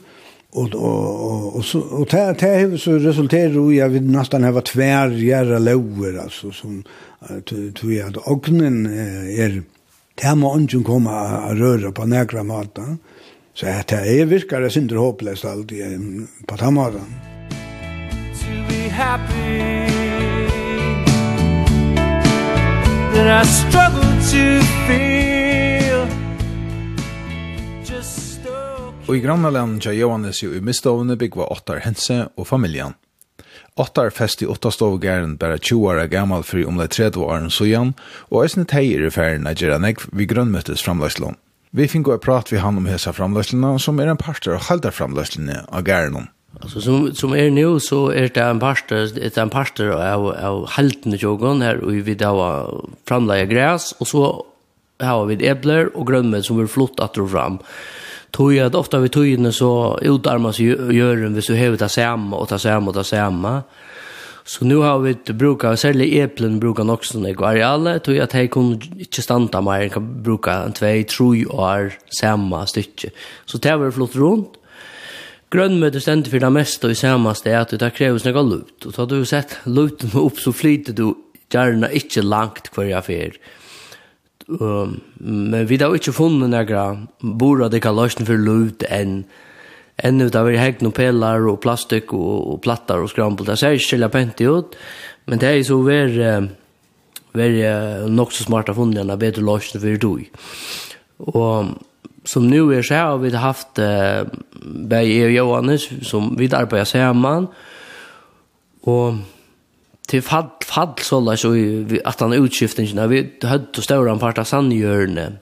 og 0.57 0.75
og 0.75 1.57
og 1.57 1.65
så 1.65 1.81
och 1.81 2.09
det 2.11 2.37
det 2.41 2.81
så 2.81 2.93
resulterar 2.99 3.51
ju 3.51 3.77
jag 3.77 3.89
vid 3.89 4.11
nästan 4.11 4.45
här 4.45 4.53
var 4.53 4.61
tvär 4.61 5.09
jära 5.09 5.59
lower 5.59 6.19
alltså 6.23 6.53
som 6.53 6.85
tror 7.75 8.07
at 8.09 8.17
ognen 8.27 8.87
er 8.87 9.63
det 10.23 10.35
må 10.37 10.57
inte 10.57 10.83
komma 10.85 11.11
a 11.11 11.55
røra 11.55 11.93
på 11.93 12.05
några 12.07 12.43
mata 12.43 12.97
så 13.55 13.67
att 13.67 13.87
det 13.87 14.21
er 14.21 14.25
virkar 14.25 14.61
det 14.61 14.71
synd 14.71 14.93
hopplöst 14.93 15.45
allt 15.45 15.73
på 16.47 16.57
tamaran 16.57 17.27
to 18.47 18.63
be 18.69 18.89
happy. 18.89 19.87
That 23.15 23.29
I 23.41 23.45
struggle 23.45 24.13
to 24.31 24.63
feel 24.87 25.36
Og 29.07 29.15
i 29.15 29.21
grannalenen 29.23 29.79
tja 29.79 29.93
Johannes 29.95 30.41
jo 30.43 30.49
i 30.51 30.59
mistovene 30.59 31.15
byggva 31.15 31.45
Ottar 31.55 31.79
Hense 31.85 32.25
og 32.35 32.49
familjan. 32.49 32.97
Ottar 33.79 34.11
fest 34.11 34.41
i 34.43 34.49
Ottarstov-gæren 34.51 35.37
bare 35.39 35.61
20 35.63 35.85
år 35.93 36.01
gammal 36.11 36.43
fri 36.43 36.65
omlai 36.67 36.89
30 36.91 37.23
åren 37.23 37.47
sujan, 37.55 37.93
og 38.33 38.43
eisne 38.43 38.65
teier 38.67 39.05
i 39.07 39.11
færen 39.15 39.47
er 39.47 39.55
gjerra 39.55 39.79
negv 39.79 40.09
vi 40.11 40.27
grønnmøttes 40.27 40.83
framløslån. 40.83 41.39
Vi 41.71 41.87
finko 41.87 42.17
et 42.17 42.25
prat 42.25 42.51
vi 42.51 42.59
han 42.59 42.81
om 42.81 42.89
hesa 42.91 43.13
framløslina, 43.15 43.77
som 43.79 44.01
er 44.03 44.11
en 44.11 44.19
parter 44.19 44.57
av 44.57 44.67
halda 44.73 44.91
framløslina 44.91 45.63
av 45.71 45.87
gærenom. 45.87 46.27
Alltså 46.61 46.81
som 46.81 47.15
som 47.15 47.33
är 47.33 47.47
er 47.47 47.51
nu 47.51 47.79
så 47.79 48.11
är 48.11 48.25
er 48.25 48.29
det 48.29 48.43
en 48.43 48.61
pastor 48.61 48.97
det 48.97 49.37
är 49.37 49.43
en 49.43 49.51
pastor 49.51 49.91
av 49.91 50.27
av 50.27 50.67
haltne 50.67 51.17
jogon 51.17 51.61
här 51.61 51.85
och 51.85 51.95
vi 51.95 52.15
då 52.15 52.85
framlägger 53.07 53.47
gräs 53.47 53.93
och 54.01 54.09
så 54.09 54.47
har 55.01 55.27
vi 55.27 55.47
äpplen 55.47 55.91
och 55.95 56.07
grönmeti 56.07 56.43
som 56.43 56.57
vill 56.57 56.67
flott 56.67 57.01
att 57.01 57.15
dra 57.15 57.29
fram 57.29 57.59
tog 58.31 58.55
jag 58.55 58.75
ofta 58.75 58.99
vid 58.99 59.13
tiden 59.13 59.53
så 59.53 59.99
utarmas 60.03 60.59
gören 60.61 61.35
hvis 61.35 61.47
du 61.47 61.55
hever 61.55 61.77
ta 61.77 61.89
samma 61.89 62.37
och 62.37 62.49
ta 62.49 62.59
samma 62.59 62.89
och 62.89 62.95
ta 62.95 63.05
samma. 63.05 63.63
Så 64.45 64.65
nu 64.65 64.77
har 64.77 64.99
vi 64.99 65.15
brukat, 65.33 65.81
särskilt 65.81 66.15
äpplen 66.15 66.61
brukar 66.61 66.91
också 66.91 67.19
när 67.19 67.33
går 67.33 67.61
alla 67.61 67.99
tog 67.99 68.19
att 68.19 68.35
jag 68.35 68.51
kunde 68.51 68.87
inte 68.99 69.23
stanta 69.23 69.61
mer 69.61 69.89
kan 69.89 70.23
bruka 70.23 70.53
en 70.53 70.73
två 70.73 71.03
tre 71.09 71.47
år 71.47 71.93
samma 72.21 72.67
stycke. 72.67 73.11
Så 73.45 73.59
det 73.59 73.77
var 73.77 73.91
flott 73.91 74.17
runt. 74.17 74.53
Grønnmøte 75.51 76.01
stender 76.03 76.31
for 76.31 76.43
det 76.43 76.49
meste 76.51 76.89
og 76.89 76.91
i 76.91 76.99
samma 76.99 77.33
sted 77.39 77.55
at 77.55 77.75
det 77.79 77.93
kreves 77.95 78.25
noe 78.27 78.43
lut. 78.43 78.87
Og 78.87 78.93
så 78.93 79.03
har 79.03 79.07
du 79.07 79.25
sett 79.25 79.59
luten 79.65 80.11
opp 80.19 80.41
så 80.43 80.53
flyter 80.53 80.97
du 80.97 81.15
gjerne 81.55 81.93
ikke 81.95 82.25
langt 82.27 82.71
hver 82.75 82.91
jeg 82.91 83.07
fyrer. 83.07 83.37
Um, 84.47 85.01
men 85.19 85.67
vi 85.67 85.79
har 85.81 85.95
ikke 85.95 86.15
funnet 86.15 86.51
några 86.53 86.85
bora 87.19 87.69
det 87.69 87.81
kan 87.83 87.97
løsne 87.99 88.27
for 88.29 88.39
lut 88.39 88.85
enn 88.87 89.25
enn 89.97 90.21
ut 90.21 90.37
av 90.37 90.51
hekt 90.53 90.83
noen 90.85 90.95
pelar 90.95 91.47
og 91.49 91.59
plastik 91.65 92.13
og, 92.13 92.53
og 92.53 92.61
plattar 92.63 93.01
og 93.01 93.09
skrampel. 93.11 93.47
Det 93.49 93.57
ser 93.59 93.75
ikke 93.75 93.87
skjellig 93.87 94.11
pent 94.13 94.43
ut, 94.45 94.77
men 95.27 95.41
det 95.41 95.49
er 95.49 95.63
så 95.65 95.79
ver 95.83 96.19
ver 97.37 98.07
nok 98.09 98.33
så 98.33 98.45
smarta 98.45 98.75
funnet 98.77 99.03
enn 99.03 99.19
bedre 99.19 99.45
løsne 99.45 99.81
for 99.81 99.97
du. 100.01 100.13
Og 101.33 101.75
som 102.27 102.47
nu 102.47 102.75
är 102.75 102.83
så 102.83 102.95
har 102.95 103.19
vi 103.19 103.37
haft 103.37 103.79
eh, 103.79 104.19
äh, 104.19 104.27
Berg 104.63 105.25
och 105.25 105.31
Johannes 105.31 106.09
som 106.09 106.37
vi 106.37 106.55
arbetar 106.55 106.85
samman 106.85 107.47
och 108.81 109.15
till 110.07 110.23
fall 110.23 110.49
fall 110.65 110.95
så 111.01 111.21
la 111.21 111.37
så 111.37 111.55
att 112.05 112.21
han 112.21 112.33
utskiftningen 112.33 113.09
vi 113.09 113.33
hade 113.43 113.67
då 113.73 113.83
stora 113.83 114.13
en 114.13 114.19
part 114.19 114.39
av 114.39 114.45
sandjörne 114.45 115.33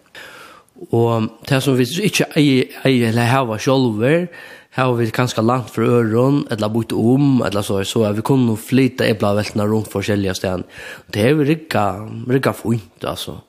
och 0.90 1.22
det 1.48 1.61
som 1.61 1.77
vi 1.77 2.05
inte 2.05 2.24
ej 2.35 2.72
ej 2.83 3.05
eller 3.05 3.27
hava 3.27 3.59
själva 3.59 4.27
här 4.70 4.92
vi 4.92 5.11
ganska 5.11 5.42
långt 5.42 5.70
för 5.70 5.83
öron 5.83 6.46
eller 6.50 6.68
bort 6.68 6.92
om 6.92 7.42
eller 7.42 7.62
så 7.62 7.85
så 7.85 8.12
vi 8.12 8.22
kunde 8.22 8.57
flytta 8.57 9.07
ebla 9.07 9.35
vältna 9.35 9.66
runt 9.66 9.88
för 9.88 10.03
skilja 10.03 10.35
ställen 10.35 10.64
det 11.07 11.29
är 11.29 11.35
vi 11.35 11.44
rikka 11.44 12.09
rikka 12.29 12.53
fint 12.53 13.05
alltså 13.05 13.40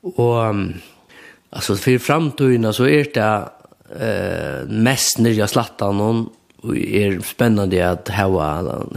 och 0.00 0.40
alltså 1.50 1.76
för 1.76 1.98
framtiden 1.98 2.72
så 2.72 2.86
är 2.86 3.06
det 3.14 3.48
eh 4.00 4.68
mest 4.68 5.18
nya 5.18 5.46
slattan 5.46 6.00
er 6.74 7.20
spennende 7.26 7.82
at 7.84 8.08
hava 8.14 8.48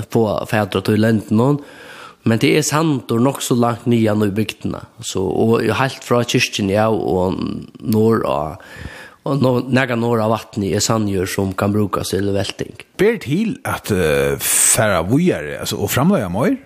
få 0.10 0.25
fædra 0.49 0.82
til 0.82 1.01
lenten 1.01 1.60
men 2.27 2.39
det 2.41 2.51
er 2.58 2.65
sant 2.67 3.12
og 3.12 3.21
nok 3.23 3.41
så 3.41 3.55
langt 3.55 3.88
nya 3.88 4.13
nu 4.13 4.29
bygdene 4.32 4.82
så 5.01 5.21
og 5.23 5.62
helt 5.82 6.03
fra 6.03 6.23
kyrkjen 6.23 6.71
ja 6.73 6.89
og 6.89 7.38
norr 7.79 8.25
og 8.27 8.65
og 9.27 9.41
no, 9.43 9.51
nega 9.67 9.97
norra 9.99 10.29
vattni 10.32 10.71
er 10.73 10.84
sandjur 10.84 11.27
som 11.29 11.51
kan 11.58 11.73
brukas 11.75 12.13
til 12.13 12.32
velting. 12.34 12.73
Ber 12.99 13.19
til 13.21 13.58
at 13.67 13.91
uh, 13.91 14.39
færa 14.39 15.03
vujar, 15.08 15.45
altså, 15.60 15.79
og 15.84 15.91
framlega 15.91 16.29
møyr? 16.32 16.58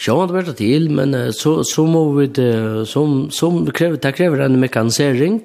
Sjåan 0.00 0.30
det 0.30 0.34
ber 0.34 0.54
til, 0.58 0.88
men 0.94 1.14
uh, 1.14 1.28
så, 1.36 1.58
så 1.68 1.84
må 1.86 2.06
vi, 2.16 2.30
uh, 2.40 2.82
som, 2.88 3.28
som 3.34 3.60
krever, 3.68 4.00
det 4.00 4.14
krever 4.16 4.46
en 4.46 4.58
mekanisering, 4.62 5.42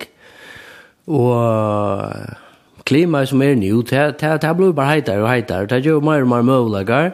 og 1.11 1.35
uh, 1.35 2.48
klima 2.89 3.23
som 3.29 3.41
er 3.45 3.57
nu, 3.59 3.81
det, 3.85 4.05
det, 4.21 4.35
det 4.43 4.53
blir 4.57 4.73
bare 4.75 4.97
heitar 4.97 5.21
og 5.21 5.29
heitar, 5.31 5.69
det 5.69 5.83
gjør 5.85 6.01
mer 6.03 6.25
og 6.25 6.31
mer 6.33 6.47
møvlegar, 6.47 7.13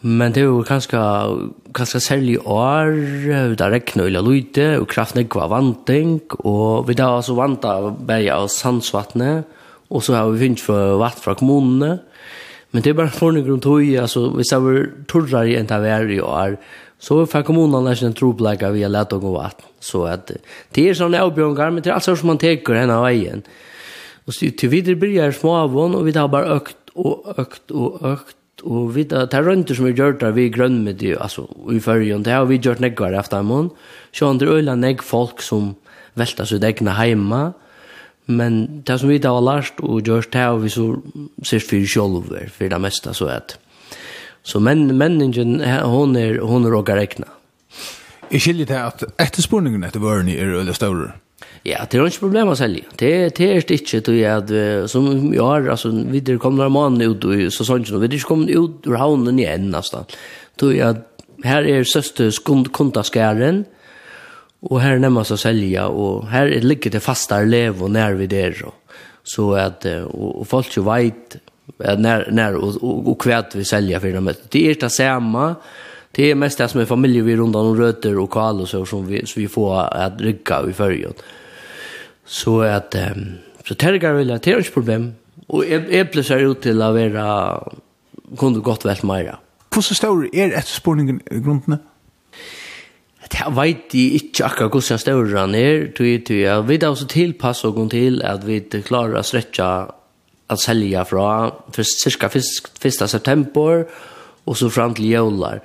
men 0.00 0.32
det 0.32 0.40
er 0.42 0.48
jo 0.48 0.62
kanskje, 0.64 1.00
kanskje 1.76 2.00
særlig 2.00 2.38
år, 2.40 2.94
det 3.52 3.60
er 3.60 3.74
rekne 3.74 4.06
illa 4.08 4.22
lute, 4.24 4.66
og 4.80 4.88
kraften 4.88 5.20
er 5.20 5.28
kva 5.28 5.44
vanting, 5.52 6.22
og 6.40 6.88
vi 6.88 6.96
da 6.96 7.10
altså 7.18 7.36
vanta 7.36 7.74
berg 7.92 8.30
av 8.32 8.48
sandsvattnet, 8.52 9.58
og 9.90 10.04
så 10.06 10.16
har 10.16 10.30
vi 10.30 10.46
finnst 10.46 10.64
for 10.64 10.96
vatt 11.02 11.20
fra 11.20 11.34
kommunene, 11.36 11.98
men 12.70 12.84
det 12.84 12.92
er 12.92 13.00
bare 13.00 13.12
for 13.12 13.26
fornig 13.26 13.44
rundt 13.44 13.66
høy, 13.68 13.96
altså 14.00 14.28
hvis 14.32 14.52
det 14.54 14.62
var 14.64 14.84
torrere 15.10 15.58
enn 15.58 15.68
det 15.68 15.80
er 15.90 16.12
i 16.14 16.20
år, 16.24 16.56
så 17.00 17.22
får 17.28 17.44
kommunene 17.48 17.90
nesten 17.90 18.10
en 18.10 18.16
troplegge 18.16 18.70
via 18.72 18.88
lett 18.88 19.12
og 19.16 19.26
vatt, 19.34 19.64
så 19.84 20.06
at 20.12 20.30
det 20.30 20.84
er 20.84 20.96
sånne 20.96 21.20
avbjørngar, 21.26 21.74
men 21.74 21.84
det 21.84 21.92
er 21.92 21.98
alt 21.98 22.08
som 22.08 22.30
man 22.30 22.40
teker 22.40 22.78
henne 22.78 22.96
av 22.96 23.04
veien, 23.08 23.44
Og 24.26 24.34
så 24.34 24.50
till 24.50 24.68
vidare 24.68 25.32
små 25.32 25.40
småvån 25.40 25.94
og 25.94 26.04
vi 26.06 26.12
har 26.12 26.28
bara 26.28 26.56
økt 26.56 26.76
og 26.94 27.34
økt 27.38 27.70
og 27.70 28.02
økt. 28.02 28.36
Og 28.62 28.94
vi 28.94 29.04
tar 29.04 29.26
det 29.26 29.40
runt 29.40 29.70
som 29.72 29.86
vi 29.86 29.94
gjør 29.96 30.18
der, 30.20 30.34
vi 30.36 30.50
grønn 30.52 30.82
med 30.84 30.98
det 31.00 31.16
altså 31.20 31.46
i 31.72 31.80
förrjon 31.80 32.22
det 32.22 32.32
har 32.32 32.44
vi 32.44 32.58
gjort 32.58 32.80
neggar 32.80 33.12
efter 33.12 33.42
mån 33.42 33.70
så 34.12 34.28
andra 34.28 34.46
öla 34.46 34.74
negg 34.76 35.02
folk 35.02 35.40
som 35.42 35.76
velta 36.14 36.44
seg 36.44 36.64
egna 36.64 36.92
heima 36.98 37.54
men 38.26 38.82
det 38.86 38.98
som 39.00 39.08
vi 39.08 39.18
har 39.18 39.40
lært 39.40 39.80
og 39.80 40.02
gjort 40.02 40.32
det 40.32 40.40
har 40.40 40.58
vi 40.58 40.68
så 40.68 41.00
ses 41.42 41.64
for 41.64 41.86
själva 41.86 42.50
for 42.50 42.68
det 42.68 42.78
meste 42.78 43.14
så 43.14 43.26
att 43.26 43.58
så 44.42 44.60
men 44.60 44.98
människan 44.98 45.60
hon 45.82 46.16
er 46.16 46.38
hon 46.38 46.66
råkar 46.66 46.96
räkna. 46.96 47.26
Jeg 48.30 48.40
skiljer 48.40 48.86
at 48.86 49.02
att 49.02 49.20
efterspurningen 49.20 49.84
efter 49.84 50.00
er 50.00 50.28
är 50.28 50.54
öle 50.54 50.74
större. 50.74 51.12
Ja, 51.62 51.84
det 51.90 51.98
är 51.98 52.06
ikke 52.06 52.22
problem 52.24 52.48
å 52.48 52.54
selge. 52.56 52.86
Det 52.96 53.36
det 53.36 53.46
är 53.56 53.60
det 53.68 53.70
inte 53.70 54.00
då 54.00 54.14
jag 54.14 54.90
som 54.90 55.34
jag 55.34 55.44
har 55.44 55.68
alltså 55.68 55.90
kommet 55.90 56.40
kommer 56.40 56.68
man 56.68 57.00
ut 57.00 57.24
og 57.24 57.52
så 57.52 57.64
sånt 57.64 57.90
nu 57.90 58.04
ikke 58.04 58.24
kommer 58.24 58.48
ut 58.48 58.86
ur 58.86 58.96
havnen 58.96 59.38
igen 59.38 59.70
nästan. 59.70 60.04
Då 60.56 60.72
jag 60.72 60.96
här 61.44 61.62
är 61.62 61.84
söster 61.84 62.30
skund 62.30 62.72
kontaskären 62.72 63.64
och 64.60 64.80
här 64.80 64.98
nämns 64.98 65.28
så 65.28 65.36
sälja 65.36 65.88
och 65.88 66.26
här 66.26 66.48
ligger 66.60 66.90
det 66.90 67.00
fasta 67.00 67.44
lev 67.44 67.82
og 67.82 67.90
när 67.90 68.14
vi 68.14 68.26
där 68.26 68.64
så 69.24 69.54
att 69.54 69.84
och, 69.84 70.40
och 70.40 70.48
folk 70.48 70.76
ju 70.76 70.82
vet 70.82 71.36
när 71.78 72.28
när 72.30 72.54
och, 72.54 72.82
och, 72.82 73.08
och 73.08 73.22
kvärt 73.22 73.54
vi 73.54 73.64
sälja 73.64 74.00
för 74.00 74.12
dem. 74.12 74.32
Det 74.48 74.70
är 74.70 74.74
det 74.80 74.90
samma 74.90 75.54
Det 76.12 76.30
är 76.30 76.34
mest 76.34 76.58
det 76.58 76.68
som 76.68 76.80
är 76.80 76.84
familjer 76.84 77.22
vi 77.22 77.36
runt 77.36 77.56
om 77.56 77.76
rötter 77.76 78.18
och 78.18 78.30
kall 78.30 78.60
och 78.60 78.68
så 78.68 78.86
som 78.86 79.06
vi, 79.06 79.26
så 79.26 79.40
vi 79.40 79.48
får 79.48 79.80
att 79.80 80.20
rygga 80.20 80.68
i 80.70 80.72
förrjön. 80.72 81.12
Så 82.30 82.60
att 82.60 82.94
um, 82.94 83.38
så 83.68 83.74
tergar 83.74 84.12
vill 84.12 84.28
jag 84.28 84.42
tärgar 84.42 84.70
problem 84.74 85.14
och 85.46 85.64
jag 85.66 86.24
ser 86.24 86.38
ut 86.38 86.62
till 86.62 86.82
att 86.82 86.94
vara 86.94 87.68
kunde 88.38 88.60
gott 88.60 88.84
väl 88.84 88.96
mer. 89.02 89.36
Hur 89.74 89.82
så 89.82 89.94
stor 89.94 90.28
är 90.32 90.52
ett 90.52 90.66
spårningen 90.66 91.20
grundna? 91.30 91.78
Det 93.30 93.46
vet 93.56 93.94
jeg 93.94 94.14
ikke 94.18 94.44
akkurat 94.44 94.70
hvordan 94.70 94.98
større 94.98 95.42
den 95.42 95.54
er, 95.54 95.90
tog 95.94 96.06
jeg 96.06 96.68
Vi 96.68 96.76
da 96.76 96.90
også 96.90 97.06
tilpasser 97.06 97.68
oss 97.68 97.90
til 97.90 98.22
at 98.22 98.46
vi 98.46 98.60
klarer 98.60 99.18
å 99.18 99.22
stretja 99.22 99.68
at 100.50 100.58
selja 100.58 101.02
fra 101.02 101.50
cirka 101.82 102.26
1. 102.26 103.10
september 103.10 103.84
og 104.46 104.56
så 104.56 104.68
fram 104.68 104.94
til 104.94 105.10
jævlar. 105.10 105.58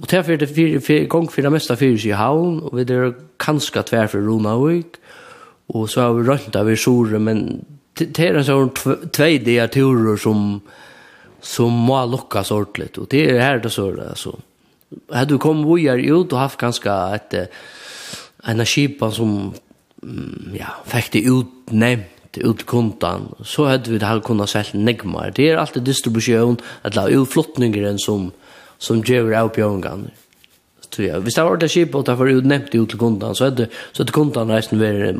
Og 0.00 0.10
derfor 0.10 0.32
er 0.32 0.36
det 0.36 1.08
gong 1.08 1.32
for 1.32 1.42
det 1.42 1.52
meste 1.52 1.76
fyrir 1.76 2.06
i 2.06 2.16
havn, 2.16 2.60
og 2.62 2.76
vi 2.76 2.82
er 2.82 3.12
kanskje 3.38 3.82
tver 3.82 4.06
for 4.06 4.20
Ronavik, 4.20 4.96
Och 5.72 5.90
så 5.90 6.00
har 6.00 6.14
vi 6.14 6.28
rønt 6.28 6.56
av 6.56 6.70
i 6.70 6.76
Sore, 6.76 7.18
men 7.18 7.64
det 7.98 8.18
är 8.18 8.34
en 8.34 8.44
sånn 8.44 8.70
tvei 9.12 9.38
dia 9.40 9.68
turer 9.72 10.16
som 10.20 10.60
som 11.42 11.72
må 11.72 11.98
lockas 12.06 12.50
ordentlig, 12.50 12.98
Och 12.98 13.06
det 13.10 13.30
är 13.30 13.40
här 13.40 13.58
det 13.58 13.70
så 13.70 13.90
det, 13.92 14.08
alltså. 14.08 14.38
Hade 15.10 15.34
du 15.34 15.38
kommit 15.38 15.66
vidare 15.66 16.02
ut 16.02 16.32
och 16.32 16.38
haft 16.38 16.60
ganska 16.60 17.14
ett 17.14 17.50
en 18.44 18.66
skipa 18.66 19.10
som 19.10 19.52
ja, 20.54 20.70
fikk 20.86 21.12
det 21.12 21.22
ut 21.22 21.70
nämnt 21.70 22.06
ut 22.36 22.66
kontan 22.66 23.34
så 23.44 23.64
hade 23.64 23.90
vi 23.90 23.98
det 23.98 24.06
här 24.06 24.20
kunnet 24.20 24.48
sälja 24.48 24.80
negmar. 24.80 25.32
Det 25.34 25.50
är 25.50 25.56
alltid 25.56 25.82
distribution 25.82 26.56
eller 26.82 27.08
utflottninger 27.08 27.96
som 27.98 28.30
som 28.78 29.02
gör 29.04 29.32
avbjörningar 29.32 30.10
tror 30.94 31.08
jag. 31.08 31.20
Visst 31.20 31.36
har 31.38 31.44
varit 31.44 31.70
skip 31.70 31.94
och 31.94 32.04
därför 32.04 32.26
ut 32.26 32.44
nämnt 32.44 32.74
ut 32.74 32.88
till 32.88 32.98
kundan 32.98 33.34
så 33.34 33.44
hade 33.44 33.68
så 33.92 34.02
att 34.02 34.10
kundan 34.10 34.50
resten 34.50 34.78
var 34.78 35.14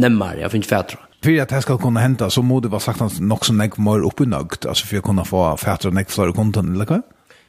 nemmare. 0.00 0.40
Jag 0.40 0.50
finns 0.52 0.66
fätra. 0.66 0.98
För 1.22 1.40
att 1.42 1.48
det 1.48 1.62
ska 1.62 1.78
kunna 1.78 2.00
hända 2.00 2.30
så 2.30 2.42
måste 2.42 2.68
det 2.68 2.70
vara 2.70 2.80
sagt 2.80 3.02
att 3.02 3.20
något 3.20 3.44
som 3.44 3.60
jag 3.60 3.78
mer 3.78 4.06
uppenögt 4.06 4.66
alltså 4.66 4.86
för 4.86 4.96
att 4.96 5.02
kunna 5.02 5.24
få 5.24 5.56
fätra 5.56 5.90
näck 5.90 6.10
för 6.10 6.32
kundan 6.32 6.74
eller 6.74 6.86
vad? 6.86 7.02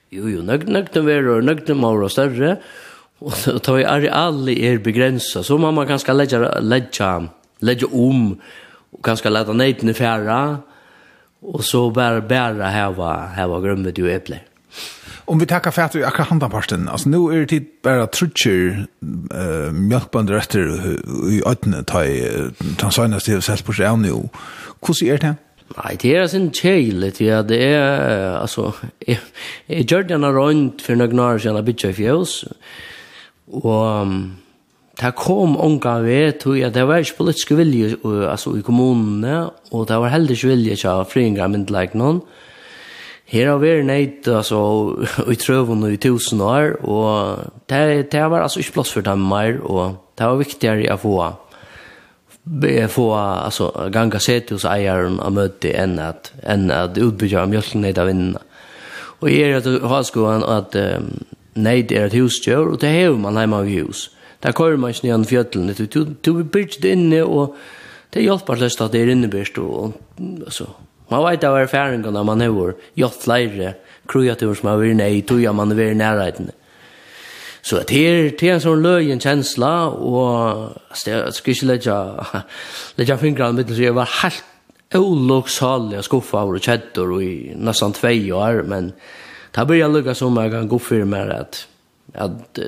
Jo 0.09 0.29
jo, 0.29 0.41
nögt 0.41 0.67
nögt 0.67 0.93
den 0.93 1.05
var 1.05 1.41
nögt 1.41 1.67
mer 1.67 2.03
och 2.03 2.11
större 2.11 2.57
och 3.19 3.33
så 3.33 3.59
tar 3.59 3.77
ju 3.77 3.85
areal 3.85 4.49
är 4.49 4.77
begränsat 4.77 5.45
så 5.45 5.57
man 5.57 5.87
kan 5.87 5.99
ska 5.99 6.13
lägga 6.13 6.59
lägga 6.59 7.27
lägga 7.59 7.87
om 7.87 8.41
och 8.91 9.05
kanske 9.05 9.29
lägga 9.29 9.53
ner 9.53 9.89
i 9.89 9.93
färra 9.93 10.57
och 11.41 11.63
så 11.63 11.89
bara 11.89 12.21
bara 12.21 12.65
här 12.65 12.91
var 12.91 13.27
här 13.27 13.47
var 13.47 13.61
grömmet 13.61 13.97
ju 13.97 14.11
äpple. 14.11 14.39
Om 15.29 15.39
vi 15.39 15.45
tackar 15.45 15.71
för 15.71 15.81
att 15.81 15.95
vi 15.95 16.03
akkurat 16.03 16.27
handlar 16.27 16.49
parten. 16.49 16.89
Alltså 16.89 17.09
nu 17.09 17.17
är 17.17 17.39
det 17.39 17.45
tid 17.45 17.65
bara 17.83 18.07
trutcher 18.07 18.87
eh 19.33 19.71
mjölkbönder 19.71 20.33
efter 20.33 20.59
i 21.31 21.41
ödne 21.45 21.83
ta 21.83 22.05
i 22.05 22.49
Tanzania 22.77 23.19
till 23.19 23.41
på 23.65 23.73
sig 23.73 23.97
nu. 23.97 24.29
Hur 24.87 24.93
ser 24.93 25.17
det? 25.17 25.35
Nej, 25.77 25.97
det 26.01 26.15
är 26.15 26.27
sin 26.27 26.51
tjejligt. 26.51 27.21
Ja, 27.21 27.43
det 27.43 27.73
är 27.73 28.37
alltså 28.37 28.73
jag 29.65 29.91
gjorde 29.91 30.13
en 30.13 30.33
rund 30.33 30.81
för 30.81 30.95
några 30.95 31.33
år 31.33 31.39
sedan 31.39 31.57
a 31.57 31.61
bitch 31.61 31.85
of 31.85 31.99
yours. 31.99 32.45
Och 33.51 34.07
Det 34.99 35.11
kom 35.15 35.57
unga 35.57 35.99
ved, 35.99 36.33
tog 36.39 36.57
jeg, 36.59 36.73
det 36.73 36.87
var 36.87 36.97
ikke 36.97 37.17
politisk 37.17 37.51
vilje 37.51 37.95
altså, 38.03 38.57
i 38.57 38.61
kommunene, 38.61 39.49
og 39.71 39.87
det 39.87 39.95
var 39.95 40.11
heller 40.11 40.31
ikke 40.31 40.47
vilje 40.47 40.75
til 40.75 40.89
å 40.89 41.05
fringe 41.07 41.47
myndelagene. 41.47 42.09
Like, 42.13 42.48
Her 43.29 43.51
har 43.51 43.59
vært 43.61 43.85
neid, 43.85 44.25
altså, 44.25 44.59
i 45.29 45.37
trøven 45.37 45.85
i 45.91 45.99
tusen 46.01 46.41
år, 46.41 46.79
og 46.81 47.51
det, 47.69 48.09
det 48.13 48.25
var 48.31 48.41
altså 48.41 48.63
ikke 48.63 48.79
plass 48.79 48.93
for 48.95 49.05
dem 49.05 49.21
mer, 49.29 49.59
og 49.61 49.99
det 50.17 50.25
var 50.25 50.39
viktigere 50.39 50.95
å 50.95 50.97
få, 50.97 51.15
få 52.89 53.07
altså, 53.19 53.69
ganga 53.93 54.21
sete 54.23 54.57
hos 54.57 54.65
eieren 54.65 55.19
av 55.21 55.35
møte 55.37 55.75
enn 55.77 55.99
at, 56.01 56.31
enn 56.41 56.71
at 56.73 56.97
utbygge 56.97 57.43
av 57.43 57.53
mjølken 57.53 57.85
neid 57.85 58.01
av 58.01 58.09
vinnene. 58.09 58.41
Og 59.19 59.29
er 59.29 59.59
at 59.59 59.67
halskoen 59.91 60.45
at 60.47 60.75
um, 60.79 61.11
neid 61.59 61.91
er 61.91 62.07
et 62.07 62.17
husgjør, 62.17 62.73
og 62.73 62.81
det 62.81 62.95
hever 62.95 63.19
man 63.19 63.37
hjemme 63.37 63.61
av 63.61 63.69
hus. 63.69 64.07
Der 64.41 64.55
kører 64.55 64.79
man 64.79 64.95
ikke 64.95 65.11
ned 65.11 65.29
fjøtlen, 65.29 65.73
du, 65.75 65.85
du, 65.85 66.33
blir 66.33 66.47
bygget 66.47 66.85
inne, 66.95 67.25
og 67.27 67.57
det 68.15 68.23
hjelper 68.23 68.57
løst 68.57 68.81
at 68.81 68.95
det 68.95 69.03
er 69.03 69.11
innebyrst, 69.13 69.59
og, 69.59 69.91
og 70.17 70.45
altså, 70.47 70.71
Man 71.09 71.25
vet 71.25 71.43
av 71.43 71.57
erfaringarna 71.57 72.23
man 72.23 72.41
har 72.41 72.73
gjort 72.95 73.23
flere 73.23 73.73
kreatur 74.09 74.53
som 74.57 74.71
har 74.71 74.81
vært 74.81 74.99
nej 74.99 75.21
tog 75.21 75.41
jeg 75.41 75.55
man 75.55 75.73
har 75.73 75.79
vært 75.79 75.99
nærheten. 75.99 76.51
Så 77.61 77.81
det 77.89 77.99
er, 78.07 78.29
det 78.39 78.47
er 78.47 78.53
en 78.55 78.63
sån 78.63 78.83
löjen 78.85 79.19
kjensla, 79.19 79.89
og 79.91 80.77
jeg 81.05 81.33
skal 81.35 81.53
ikke 81.53 81.67
lägga 81.73 81.97
lägga 82.97 83.17
fingrene 83.23 83.59
mitt 83.59 83.73
så 83.73 83.83
jeg 83.83 83.97
var 83.97 84.09
helt 84.21 84.45
oloksalig 84.95 86.03
skuffa 86.03 86.39
av 86.39 86.49
og 86.49 86.97
och 86.97 87.23
i 87.23 87.53
nesten 87.55 87.93
tve 87.93 88.31
år 88.33 88.63
men 88.63 88.93
det 89.53 89.65
blir 89.67 89.79
jeg 89.79 89.91
lukket 89.91 90.17
som 90.17 90.37
jeg 90.37 90.51
kan 90.51 90.67
gå 90.67 90.79
for 90.79 91.05
meg 91.05 91.29
at, 91.29 91.67
at 92.13 92.59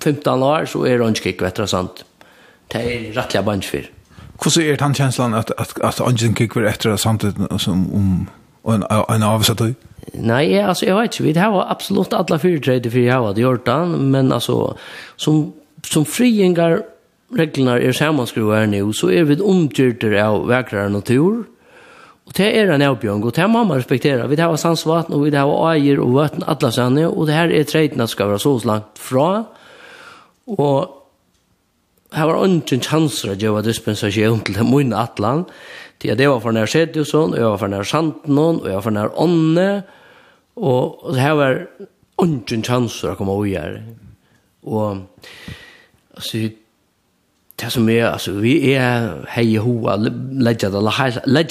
15 0.00 0.42
år 0.42 0.66
så 0.66 0.84
er 0.84 0.98
det 0.98 1.16
ikke 1.16 1.28
ikke, 1.28 1.44
vet 1.44 1.56
du 1.56 1.66
sant. 1.66 2.04
Det 2.72 2.80
er 2.80 3.12
rettelig 3.16 3.44
bandfyr. 3.44 3.86
Mm. 3.88 4.03
Hvordan 4.42 4.80
han 4.80 4.94
känslan 4.94 5.34
att 5.34 5.50
att 5.50 5.80
att 5.80 6.00
at 6.00 6.00
Angen 6.00 6.34
kikker 6.34 6.62
efter 6.62 6.96
samtidig 6.96 7.60
som 7.60 7.94
om 7.94 8.26
en, 8.74 8.84
en 9.08 9.22
avsatt 9.22 9.58
døy? 9.58 9.74
Nej, 10.12 10.62
alltså 10.62 10.86
jag 10.86 11.00
vet 11.00 11.20
inte. 11.20 11.22
Vi 11.22 11.38
har 11.38 11.66
absolut 11.70 12.12
alla 12.12 12.38
fyra 12.38 12.60
tredje 12.60 12.90
för 12.90 12.98
jag 12.98 13.22
har 13.22 13.34
gjort 13.34 13.66
den, 13.66 14.10
men 14.10 14.32
alltså 14.32 14.76
som, 15.16 15.52
som 15.82 16.04
friingar 16.04 16.82
reglerna 17.36 17.80
är 17.80 17.92
sammanskruvar 17.92 18.66
nu, 18.66 18.92
så 18.92 19.10
är 19.10 19.24
vi 19.24 19.40
omgjørter 19.40 20.22
av 20.22 20.46
vekrare 20.46 20.88
natur, 20.88 21.44
Och 22.26 22.32
det 22.36 22.60
är 22.60 22.68
en 22.72 22.82
avbjørn, 22.82 23.22
och 23.22 23.32
det 23.32 23.48
må 23.48 23.64
man 23.64 23.76
respektera. 23.76 24.26
Vi 24.26 24.40
har 24.40 24.56
sansvatten, 24.56 25.14
och 25.14 25.26
vi 25.26 25.36
har 25.36 25.74
äger 25.74 25.98
och 26.00 26.12
vatten 26.12 26.42
alla 26.46 26.70
sanne, 26.70 27.06
och 27.06 27.26
det 27.26 27.32
här 27.32 27.52
är 27.52 27.64
treiten 27.64 28.08
ska 28.08 28.26
vara 28.26 28.38
så 28.38 28.60
långt 28.64 28.98
fra. 28.98 29.44
och 30.46 31.03
Jeg 32.14 32.28
var 32.30 32.44
ingen 32.44 32.82
chanser 32.82 33.32
at 33.32 33.42
jeg 33.42 33.50
var 33.54 33.64
dispensasjon 33.66 34.44
til 34.46 34.64
min 34.68 34.92
atlan. 34.94 35.44
Til 35.98 36.12
at 36.14 36.20
jeg 36.20 36.30
var 36.30 36.42
for 36.44 36.54
nær 36.54 36.70
Sedjusson, 36.70 37.34
og 37.34 37.38
jeg 37.38 37.46
var 37.46 37.56
for 37.58 37.72
nær 37.72 37.82
Santnon, 37.82 38.60
og 38.60 38.66
jeg 38.68 38.74
var 38.74 38.84
for 38.86 38.94
nær 38.94 39.14
Ånne. 39.18 39.82
Og 40.56 41.10
det 41.14 41.20
her 41.20 41.34
var 41.38 41.56
ingen 42.22 42.62
chanser 42.62 43.14
å 43.14 43.18
komme 43.18 43.34
og 43.34 43.48
gjøre. 43.50 43.80
Og 44.62 45.02
altså, 46.14 46.44
det 47.60 47.72
som 47.72 47.88
er, 47.88 48.06
altså, 48.12 48.36
vi 48.42 48.54
er 48.74 49.26
hei 49.34 49.46
i 49.54 49.60
hoa, 49.62 49.96
ledja 49.98 50.70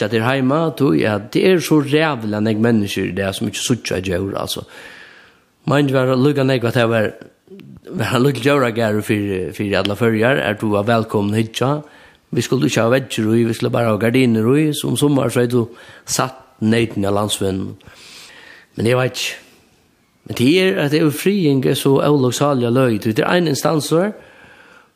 til 0.07 0.23
heima, 0.23 0.63
tog 0.77 0.95
jeg, 0.99 1.27
det 1.33 1.43
er 1.47 1.63
så 1.63 1.81
rævlig 1.83 2.39
enn 2.39 2.49
jeg 2.51 2.63
mennesker 2.63 3.13
det 3.15 3.35
som 3.35 3.51
ikke 3.51 3.63
suttja 3.63 3.99
gjør, 4.03 4.33
altså. 4.39 4.63
Man 5.67 5.87
var 5.95 6.11
lukka 6.19 6.43
nek 6.43 6.65
at 6.67 6.75
det 6.75 6.89
var 6.91 7.13
Men 7.89 8.07
han 8.07 8.23
lukkig 8.23 8.45
gjør 8.45 8.69
gær 8.75 9.01
for, 9.05 9.33
for 9.53 9.75
alle 9.79 9.95
følger, 9.99 10.39
er 10.41 10.53
du 10.59 10.69
var 10.71 10.87
velkommen 10.87 11.35
hit, 11.35 11.61
Vi 12.33 12.41
skulle 12.41 12.65
ikke 12.65 12.81
ha 12.81 12.89
vetsjer 12.89 13.25
vi 13.29 13.53
skulle 13.53 13.71
bare 13.71 13.91
ha 13.91 13.97
gardiner 13.97 14.47
i, 14.57 14.73
som 14.73 14.97
sommer 14.97 15.29
så 15.29 15.43
er 15.43 15.47
du 15.47 15.67
satt 16.05 16.39
nøyten 16.61 17.05
av 17.05 17.13
landsvinnen. 17.13 17.75
Men 18.75 18.85
jeg 18.85 18.97
vet 18.97 19.11
ikke. 19.11 19.39
Men 20.23 20.37
det 20.37 20.49
er 20.63 20.77
at 20.79 20.91
det 20.91 21.01
er 21.03 21.09
friinge 21.11 21.75
så 21.75 21.97
avlagsalja 22.01 22.69
løy, 22.69 22.97
det 22.97 23.19
er 23.19 23.37
en 23.37 23.47
instanser, 23.47 24.13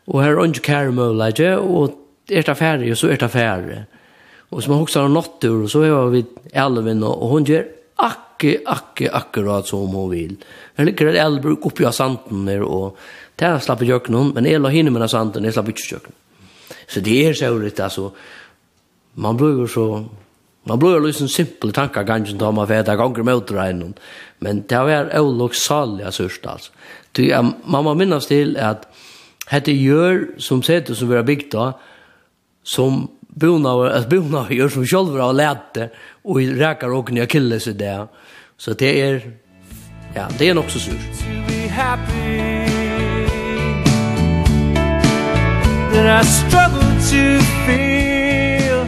og 0.08 0.24
her 0.24 0.38
er 0.38 0.46
ikke 0.48 0.62
kære 0.70 0.92
mulighet, 0.92 1.60
og 1.60 1.98
er 2.32 2.42
det 2.42 2.58
færre, 2.58 2.96
så 2.96 3.10
er 3.12 3.20
det 3.20 3.32
færre. 3.32 3.86
Og 4.52 4.64
som 4.64 4.74
har 4.74 4.82
også 4.82 5.02
har 5.02 5.10
nått 5.12 5.44
og 5.44 5.70
så 5.70 5.84
er 5.84 6.10
vi 6.10 6.26
elven, 6.54 7.04
og 7.04 7.28
hun 7.30 7.46
gjør 7.46 7.68
akkurat 7.98 8.27
akke, 8.38 8.62
akke, 8.66 9.10
akkurat 9.10 9.68
som 9.68 9.90
hun 9.90 10.12
vil. 10.12 10.38
Her 10.78 10.86
ligger 10.86 11.10
et 11.10 11.22
elbruk 11.22 11.66
oppi 11.66 11.86
av 11.86 11.94
sanden 11.94 12.46
der, 12.46 12.62
og 12.62 12.98
det 13.38 13.48
er 13.48 13.60
slapp 13.60 13.82
i 13.82 13.90
kjøkken 13.90 14.34
men 14.34 14.46
jeg 14.46 14.62
la 14.62 14.70
hinne 14.70 14.92
med 14.92 15.10
sanden, 15.10 15.44
jeg 15.44 15.54
slapp 15.54 15.70
ikke 15.70 15.88
kjøkken. 15.88 16.14
Så 16.88 17.02
det 17.02 17.18
er 17.26 17.34
så 17.34 17.52
litt, 17.58 17.80
altså, 17.80 18.12
man 19.16 19.38
blir 19.38 19.64
jo 19.64 19.68
så, 19.68 20.04
man 20.68 20.80
blir 20.80 20.98
jo 20.98 21.06
liksom 21.08 21.28
simpel 21.28 21.74
tanker, 21.74 22.06
kanskje, 22.06 22.38
da 22.38 22.52
man 22.52 22.68
vet, 22.68 22.88
jeg 22.88 22.98
ganger 22.98 23.24
med 23.24 23.42
utregnen, 23.42 23.98
men 24.40 24.62
det 24.70 24.78
er 24.78 25.18
jo 25.18 25.34
loksalig, 25.34 26.06
sørst, 26.14 26.46
altså. 26.46 26.72
Så 27.18 27.42
man 27.66 27.84
må 27.84 27.96
minnes 27.98 28.28
til 28.30 28.58
at 28.62 28.86
hette 29.50 29.74
gjør 29.74 30.38
som 30.44 30.62
sete 30.62 30.94
som 30.94 31.10
vi 31.10 31.16
har 31.18 31.26
bygd 31.26 31.50
da, 31.56 31.72
som 32.62 33.08
bonar, 33.28 33.88
at 33.96 34.10
bonar 34.10 34.52
gjør 34.54 34.70
som 34.76 34.86
sjølver 34.86 35.24
har 35.24 35.38
lært 35.38 35.74
det, 35.78 35.90
og 36.28 36.42
rækar 36.60 36.94
åkne 36.94 37.26
og 37.26 37.32
killes 37.32 37.70
i 37.72 37.76
det, 37.78 37.96
Så 38.58 38.74
det 38.74 39.02
er 39.02 39.20
ja, 40.16 40.28
det 40.40 40.50
er 40.50 40.54
nok 40.54 40.70
så 40.70 40.80
sur. 40.80 40.94
That 45.92 46.24
I 46.24 46.26
struggle 46.26 46.90
to 47.12 47.42
feel 47.66 48.86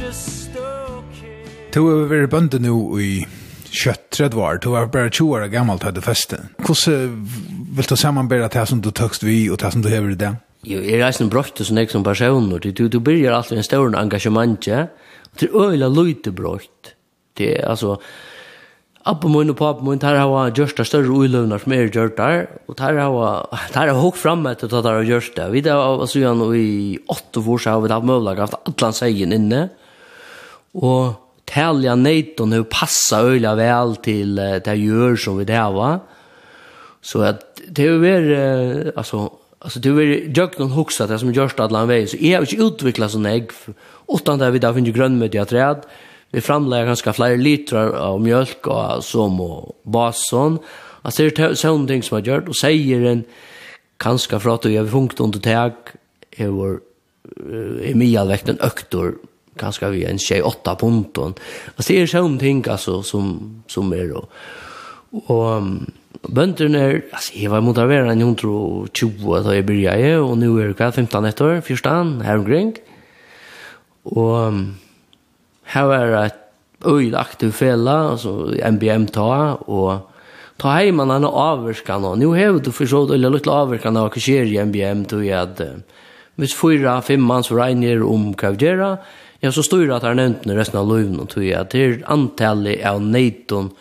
just 0.00 0.50
okay. 0.56 1.70
Tu 1.72 1.80
har 1.80 2.06
varit 2.08 2.30
bönde 2.30 2.58
nu 2.58 3.00
i 3.02 3.26
kött 3.70 4.10
träd 4.10 4.34
var. 4.34 4.58
Du 4.62 4.68
var 4.70 4.86
bara 4.86 5.10
20 5.10 5.34
år 5.34 5.46
gammal 5.46 5.78
hade 5.82 6.00
festen. 6.00 6.48
Hur 6.58 7.08
vill 7.76 7.84
du 7.88 7.96
sammanbära 7.96 8.48
det 8.48 8.66
som 8.66 8.80
du 8.80 8.90
tökst 8.90 9.22
vi 9.22 9.50
och 9.50 9.58
det 9.58 9.72
som 9.72 9.82
du 9.82 9.88
häver 9.88 10.10
i 10.10 10.14
det? 10.14 10.36
Jo, 10.62 10.80
jeg 10.82 10.98
er 10.98 11.06
eisen 11.06 11.28
brøtt 11.30 11.60
som 11.64 11.78
jeg 11.78 11.90
som 11.90 12.02
personer. 12.04 12.58
Du, 12.58 12.70
du, 12.72 12.88
du 12.88 12.98
byrjar 13.00 13.32
alltid 13.32 13.58
en 13.58 13.64
større 13.64 14.00
engasjement, 14.00 14.66
ja? 14.66 14.80
Og 15.32 15.40
det 15.40 15.48
er 15.48 15.68
øyla 15.70 15.88
lite 15.88 16.32
brøtt. 16.32 16.97
Det 17.38 17.52
er 17.58 17.68
alltså 17.70 17.98
Abba 19.08 19.28
mun 19.30 19.48
og 19.48 19.56
pappa 19.56 19.84
mun, 19.86 20.00
tar 20.02 20.18
hava 20.18 20.50
gjørst 20.52 20.76
der 20.76 20.84
større 20.84 21.14
uiløvnar 21.14 21.62
som 21.62 21.72
er 21.72 21.86
gjørt 21.88 22.18
der, 22.18 22.42
og 22.68 22.76
tar 22.76 22.98
hava, 22.98 23.46
tar 23.72 23.88
hava 23.88 24.02
hokk 24.02 24.18
fram 24.20 24.42
etter 24.50 24.68
at 24.68 24.84
der 24.84 24.98
har 24.98 25.06
gjørst 25.06 25.38
det. 25.38 25.46
Vi 25.54 25.62
der 25.64 25.78
hava 25.80 26.08
sujan 26.10 26.42
og 26.44 26.52
i 26.58 26.98
åtte 27.08 27.40
år 27.40 27.62
så 27.62 27.72
har 27.72 27.80
vi 27.80 27.92
hatt 27.94 28.04
møvlag 28.04 28.42
haft 28.42 28.58
atlan 28.68 28.92
seien 28.92 29.32
inne, 29.32 29.62
og 30.76 31.14
talja 31.48 31.94
neiton 31.96 32.52
hur 32.52 32.66
passa 32.68 33.22
øyla 33.24 33.54
vel 33.56 33.96
til 34.04 34.36
det 34.66 34.76
gjør 34.76 35.16
som 35.16 35.40
vi 35.40 35.48
det 35.48 35.56
hava. 35.56 36.00
Så 37.00 37.22
at 37.24 37.62
det 37.70 37.86
är 37.86 37.98
vært, 37.98 38.92
altså, 38.96 39.30
Alltså 39.60 39.80
du 39.80 39.92
vill 39.92 40.32
jag 40.36 40.58
någon 40.58 40.70
huxa 40.70 41.06
det 41.06 41.18
som 41.18 41.32
görs 41.32 41.52
att 41.52 41.60
alla 41.60 41.86
väg 41.86 42.08
så 42.08 42.16
är 42.16 42.52
ju 42.52 42.66
utvecklas 42.66 43.14
en 43.14 43.26
ägg 43.26 43.50
utan 44.08 44.38
där 44.38 44.50
vi 44.50 44.58
där 44.58 44.72
finns 44.72 44.88
ju 44.88 44.92
grönmöte 44.92 45.42
att 45.42 45.48
träd 45.48 45.76
vi 46.30 46.40
framlägger 46.40 46.86
ganska 46.86 47.12
flera 47.12 47.36
liter 47.36 47.76
av 47.76 48.20
mjölk 48.20 48.66
och 48.66 49.04
som 49.04 49.40
och 49.40 49.80
basen. 49.82 50.58
Alltså 51.02 51.22
det 51.22 51.38
är 51.38 51.54
sån 51.54 51.86
ting 51.86 52.02
som 52.02 52.14
har 52.14 52.22
gjort 52.22 52.48
och 52.48 52.56
säger 52.56 53.04
en 53.04 53.24
ganska 53.98 54.40
för 54.40 54.54
att 54.54 54.64
jag 54.64 54.82
har 54.82 54.88
funkt 54.88 55.20
under 55.20 55.38
tag 55.38 55.72
över 56.36 56.52
vår 56.52 56.80
i 57.82 57.94
medelväkten 57.94 58.58
öktor 58.60 59.14
ganska 59.54 59.88
vi 59.88 60.04
en 60.04 60.18
tjej 60.18 60.42
åtta 60.42 60.76
punton. 60.76 61.34
Alltså 61.76 61.92
det 61.92 62.02
är 62.02 62.06
sån 62.06 62.38
ting 62.38 62.64
alltså 62.68 63.02
som 63.02 63.62
som 63.66 63.92
är 63.92 64.08
då. 64.08 64.26
Och 65.10 65.62
Bönderna 66.22 66.78
är, 66.78 67.04
alltså 67.12 67.38
jag 67.38 67.50
var 67.50 67.60
motiverende 67.60 68.14
i 68.14 68.20
120 68.20 69.40
då 69.44 69.54
jag 69.54 69.66
började 69.66 70.18
och 70.18 70.38
nu 70.38 70.62
är 70.62 70.74
det 70.74 70.92
15 70.92 71.24
etter, 71.24 71.60
første 71.60 71.88
an, 71.88 72.20
här 72.20 72.38
omkring. 72.38 72.74
Och 74.02 74.52
Her 75.68 75.88
var 75.90 76.14
et 76.24 76.38
øyla 76.86 77.20
aktiv 77.20 77.52
fela, 77.52 77.96
altså 78.12 78.52
MBM 78.56 79.08
ta, 79.12 79.58
og 79.66 80.08
ta 80.58 80.74
heimann 80.78 81.12
han 81.12 81.26
avvirkan, 81.28 82.06
og 82.06 82.18
nu 82.18 82.32
hever 82.32 82.62
du 82.62 82.70
forstått 82.72 83.12
øyla 83.16 83.30
lukla 83.32 83.62
avvirkan 83.64 83.98
av 83.98 84.10
hva 84.12 84.22
skjer 84.22 84.48
i 84.48 84.60
MBM, 84.64 85.04
tog 85.10 85.24
jeg 85.26 85.38
at 85.38 85.64
hvis 86.38 86.54
fyra, 86.54 87.00
fem 87.02 87.22
mans 87.26 87.50
regner 87.50 88.04
om 88.06 88.30
hva 88.38 88.52
vi 88.54 88.68
gjør, 88.68 88.84
ja, 89.42 89.50
så 89.54 89.62
står 89.62 89.86
det 89.86 89.96
at 89.96 90.06
han 90.06 90.20
nevnt 90.20 90.46
resten 90.54 90.78
av 90.80 90.86
loven, 90.86 91.18
og 91.22 91.30
tog 91.32 91.44
jeg 91.46 91.58
at 91.58 91.74
det 91.74 91.82
er 91.84 91.96
antallet 92.14 92.84
av 92.86 93.02
neiton, 93.02 93.72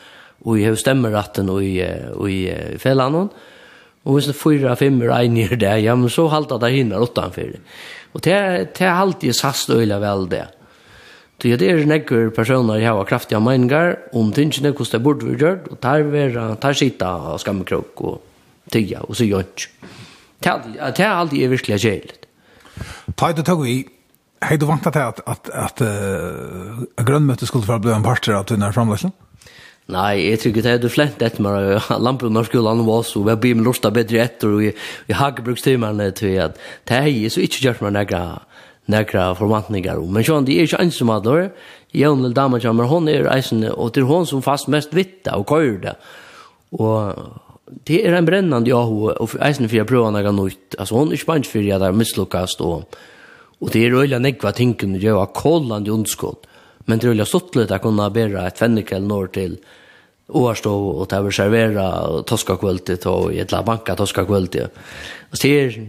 og 0.45 0.58
jeg 0.58 0.71
har 0.71 0.80
stemmerratten 0.80 1.50
og 1.54 1.63
i, 1.65 1.78
og 2.13 2.28
i 2.32 2.41
fellanen, 2.82 3.30
Og 4.08 4.15
hvis 4.15 4.30
det 4.30 4.38
fyra, 4.39 4.76
fem 4.80 5.02
regner 5.04 5.58
det, 5.60 5.73
ja, 5.84 5.95
men 6.00 6.08
så 6.08 6.30
halter 6.32 6.62
det 6.63 6.71
hinner 6.71 7.04
utanfor. 7.04 7.58
Og 8.15 8.21
det, 8.23 8.38
det 8.78 8.86
er 8.88 8.93
alltid 8.95 9.36
sast 9.36 9.69
øyla 9.69 10.00
vel 10.00 10.30
det. 10.32 10.45
Så 11.38 11.54
det 11.62 11.67
er 11.69 11.84
nekker 11.86 12.32
personer 12.34 12.80
jeg 12.82 12.89
har 12.89 13.06
kraftige 13.06 13.39
meninger 13.39 13.95
om 14.17 14.32
tingene, 14.34 14.71
hvordan 14.71 14.91
det 14.95 15.04
burde 15.06 15.28
vi 15.28 15.38
gjort, 15.38 15.67
og 15.69 15.80
tar 15.82 16.02
vera, 16.10 16.56
tar 16.58 16.73
sitta 16.73 17.12
og 17.34 17.41
skammekrok 17.43 18.02
og 18.02 18.15
tida 18.73 19.04
og 19.08 19.13
så 19.15 19.28
gjør 19.28 19.45
ikke. 19.45 19.93
Det 20.41 21.06
er 21.06 21.13
alltid 21.13 21.43
er 21.43 21.54
virkelig 21.54 21.80
kjeilig. 21.82 22.17
Ta 23.17 23.32
det 23.34 23.45
tog 23.45 23.63
vi 23.65 23.84
hei 24.45 24.58
du 24.58 24.65
vant 24.65 24.86
att 24.88 24.95
at, 24.95 25.19
at, 25.26 25.50
at 25.50 25.81
uh, 25.81 26.83
grønnmøte 27.06 27.46
skulle 27.46 27.65
få 27.65 27.79
bli 27.81 27.94
en 27.94 28.06
parter 28.06 28.35
av 28.38 28.46
denne 28.50 28.69
framløsning? 28.73 29.13
Nei, 29.88 30.27
jeg 30.27 30.40
tror 30.40 30.52
ikke 30.52 30.63
det 30.65 30.71
er 30.73 30.81
du 30.83 30.90
flent 30.92 31.21
etter 31.23 31.44
meg. 31.46 31.77
Lampen 32.04 32.38
av 32.38 32.50
skolen 32.50 32.83
var 32.85 33.06
så, 33.08 33.21
vi 33.23 33.38
blir 33.40 33.56
med 33.56 33.69
lortet 33.69 33.96
bedre 33.96 34.19
etter, 34.25 34.52
og 34.52 34.60
vi, 34.65 34.73
jeg 35.08 35.15
har 35.15 35.31
ikke 35.31 35.46
brukt 35.48 35.63
timerne 35.63 36.10
til 36.17 36.35
at 36.44 36.60
det 36.90 36.98
er 36.98 37.08
jeg 37.08 37.31
så 37.31 37.46
ikke 37.46 37.63
gjort 37.63 37.85
meg 37.85 37.96
nægget 37.96 38.46
nekra 38.92 39.31
forvantningar 39.38 40.00
om. 40.02 40.10
Men 40.13 40.25
sjån, 40.25 40.46
det 40.48 40.56
er 40.58 40.69
ikke 40.69 40.83
ensam 40.83 41.12
at 41.13 41.27
når, 41.27 41.50
Jønel 41.96 42.33
dama 42.35 42.60
kommer, 42.60 42.90
hon 42.90 43.08
er 43.10 43.29
eisende, 43.31 43.71
og 43.73 43.94
til 43.96 44.08
hon 44.10 44.27
som 44.27 44.44
fast 44.44 44.67
mest 44.71 44.96
vitta 44.96 45.38
og 45.40 45.48
køyr 45.50 45.77
det. 45.85 45.94
Og 46.77 47.15
det 47.88 48.02
er 48.06 48.17
en 48.17 48.27
brennande 48.27 48.71
ja, 48.71 48.79
og 48.83 49.35
eisende 49.44 49.71
fyrir 49.71 49.88
prøva 49.88 50.12
nekka 50.15 50.33
nøyt. 50.35 50.75
Altså, 50.77 50.96
hon 50.96 51.12
er 51.12 51.19
ikke 51.19 51.31
bant 51.31 51.50
fyrir 51.50 51.75
at 51.75 51.83
det 51.83 51.90
er 51.92 52.00
mislukkast, 52.00 52.63
og, 52.63 53.00
og 53.62 53.73
det 53.73 53.85
er 53.85 53.98
øyla 53.98 54.19
nekva 54.23 54.54
tinken, 54.56 54.96
det 54.96 55.08
er 55.08 55.15
jo 55.15 55.25
kolland 55.35 55.90
ondskott. 55.92 56.48
Men 56.88 57.00
det 57.00 57.08
er 57.08 57.15
øyla 57.15 57.27
stuttlet 57.27 57.71
at 57.71 57.83
kunne 57.83 58.12
bæra 58.13 58.48
et 58.48 58.60
fennikel 58.60 59.04
når 59.04 59.31
til, 59.35 59.58
ovarstå 60.28 60.71
og 60.71 61.08
ta 61.08 61.21
servera 61.32 62.23
toska 62.28 62.58
kvällte 62.60 62.98
og 63.08 63.34
i 63.34 63.40
et 63.40 63.52
la 63.52 63.62
banka 63.62 63.96
toska 63.96 64.21
Og 64.21 64.48
Och 65.32 65.38
ser 65.38 65.88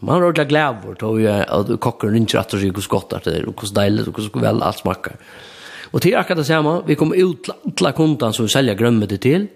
man 0.00 0.14
har 0.14 0.28
ordla 0.28 0.44
glävor 0.44 0.96
då 0.98 1.20
ju 1.20 1.28
att 1.28 1.80
kocken 1.80 2.16
inte 2.16 2.38
rätt 2.38 2.54
och 2.54 2.74
kos 2.74 2.86
godt 2.86 3.12
at 3.12 3.24
det 3.24 3.44
och 3.46 3.74
deilig 3.74 4.08
og 4.08 4.18
och 4.18 4.42
vel 4.42 4.62
alt 4.62 4.78
smakkar. 4.78 5.12
Og 5.12 5.94
Och 5.94 6.02
till 6.02 6.16
akkurat 6.16 6.46
samme, 6.46 6.82
vi 6.86 6.94
kommer 6.94 7.16
ut 7.16 7.50
til 7.76 7.92
kontan 7.92 8.32
som 8.32 8.44
vi 8.44 8.48
säljer 8.48 8.74
grömmete 8.74 9.18
til, 9.18 9.48